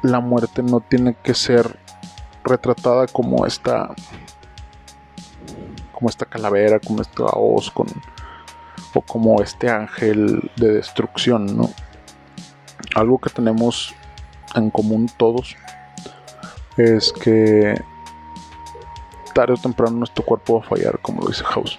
la 0.02 0.20
muerte 0.20 0.62
no 0.62 0.80
tiene 0.80 1.14
que 1.22 1.34
ser 1.34 1.78
retratada 2.44 3.06
como 3.06 3.46
esta 3.46 3.94
como 5.92 6.08
esta 6.08 6.24
calavera, 6.24 6.80
como 6.80 7.02
esta 7.02 7.24
hoz 7.24 7.70
con 7.70 7.86
o 8.94 9.02
como 9.02 9.40
este 9.42 9.68
ángel 9.68 10.50
de 10.56 10.72
destrucción, 10.72 11.56
¿no? 11.56 11.70
Algo 12.94 13.18
que 13.18 13.30
tenemos 13.30 13.94
en 14.54 14.70
común 14.70 15.10
todos 15.16 15.56
es 16.76 17.12
que 17.12 17.80
tarde 19.34 19.54
o 19.54 19.56
temprano 19.56 19.98
nuestro 19.98 20.24
cuerpo 20.24 20.58
va 20.58 20.66
a 20.66 20.68
fallar, 20.68 20.98
como 21.00 21.22
lo 21.22 21.28
dice 21.28 21.44
House. 21.44 21.78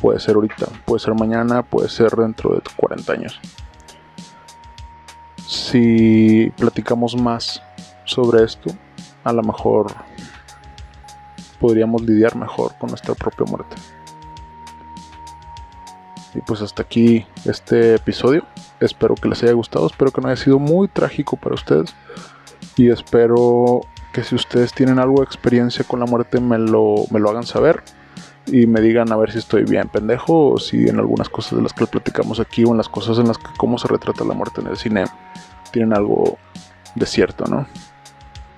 Puede 0.00 0.20
ser 0.20 0.36
ahorita, 0.36 0.66
puede 0.84 1.00
ser 1.00 1.14
mañana, 1.14 1.62
puede 1.62 1.88
ser 1.88 2.12
dentro 2.12 2.54
de 2.54 2.62
40 2.76 3.12
años. 3.12 3.40
Si 5.72 6.52
platicamos 6.58 7.16
más 7.16 7.62
sobre 8.04 8.44
esto, 8.44 8.68
a 9.24 9.32
lo 9.32 9.42
mejor 9.42 9.86
podríamos 11.58 12.02
lidiar 12.02 12.36
mejor 12.36 12.74
con 12.78 12.90
nuestra 12.90 13.14
propia 13.14 13.46
muerte. 13.46 13.74
Y 16.34 16.42
pues 16.42 16.60
hasta 16.60 16.82
aquí 16.82 17.24
este 17.46 17.94
episodio. 17.94 18.44
Espero 18.80 19.14
que 19.14 19.30
les 19.30 19.42
haya 19.44 19.54
gustado, 19.54 19.86
espero 19.86 20.10
que 20.10 20.20
no 20.20 20.28
haya 20.28 20.36
sido 20.36 20.58
muy 20.58 20.88
trágico 20.88 21.38
para 21.38 21.54
ustedes. 21.54 21.94
Y 22.76 22.90
espero 22.90 23.80
que 24.12 24.24
si 24.24 24.34
ustedes 24.34 24.74
tienen 24.74 24.98
algo 24.98 25.20
de 25.20 25.24
experiencia 25.24 25.86
con 25.86 26.00
la 26.00 26.06
muerte 26.06 26.38
me 26.38 26.58
lo, 26.58 27.06
me 27.10 27.18
lo 27.18 27.30
hagan 27.30 27.46
saber. 27.46 27.82
Y 28.44 28.66
me 28.66 28.82
digan 28.82 29.10
a 29.10 29.16
ver 29.16 29.32
si 29.32 29.38
estoy 29.38 29.64
bien 29.64 29.88
pendejo 29.88 30.50
o 30.50 30.58
si 30.58 30.86
en 30.86 30.98
algunas 30.98 31.30
cosas 31.30 31.56
de 31.56 31.62
las 31.62 31.72
que 31.72 31.86
platicamos 31.86 32.40
aquí 32.40 32.62
o 32.64 32.72
en 32.72 32.76
las 32.76 32.90
cosas 32.90 33.16
en 33.18 33.28
las 33.28 33.38
que 33.38 33.46
cómo 33.56 33.78
se 33.78 33.88
retrata 33.88 34.22
la 34.22 34.34
muerte 34.34 34.60
en 34.60 34.66
el 34.66 34.76
cine 34.76 35.04
tienen 35.72 35.92
algo 35.94 36.38
de 36.94 37.06
cierto, 37.06 37.44
¿no? 37.46 37.66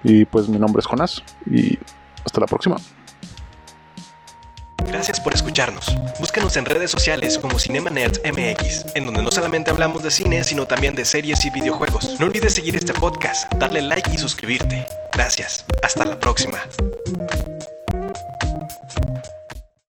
Y 0.03 0.25
pues 0.27 0.49
mi 0.49 0.59
nombre 0.59 0.81
es 0.81 0.87
Jonás 0.87 1.23
y 1.47 1.79
hasta 2.25 2.41
la 2.41 2.47
próxima. 2.47 2.77
Gracias 4.87 5.19
por 5.19 5.35
escucharnos. 5.35 5.97
Búscanos 6.21 6.57
en 6.57 6.67
redes 6.67 6.91
sociales 6.91 7.39
como 7.39 7.59
Cinema 7.59 7.91
Nerds 7.91 8.21
MX, 8.25 8.95
en 8.95 9.07
donde 9.07 9.23
no 9.23 9.31
solamente 9.31 9.71
hablamos 9.71 10.03
de 10.03 10.11
cine, 10.11 10.45
sino 10.45 10.67
también 10.67 10.95
de 10.95 11.05
series 11.05 11.45
y 11.45 11.51
videojuegos. 11.51 12.21
No 12.21 12.27
olvides 12.27 12.55
seguir 12.55 12.77
este 12.77 12.93
podcast, 12.93 13.53
darle 13.55 13.83
like 13.83 14.11
y 14.13 14.19
suscribirte. 14.19 14.87
Gracias. 15.13 15.65
Hasta 15.83 16.05
la 16.05 16.21
próxima. 16.21 16.59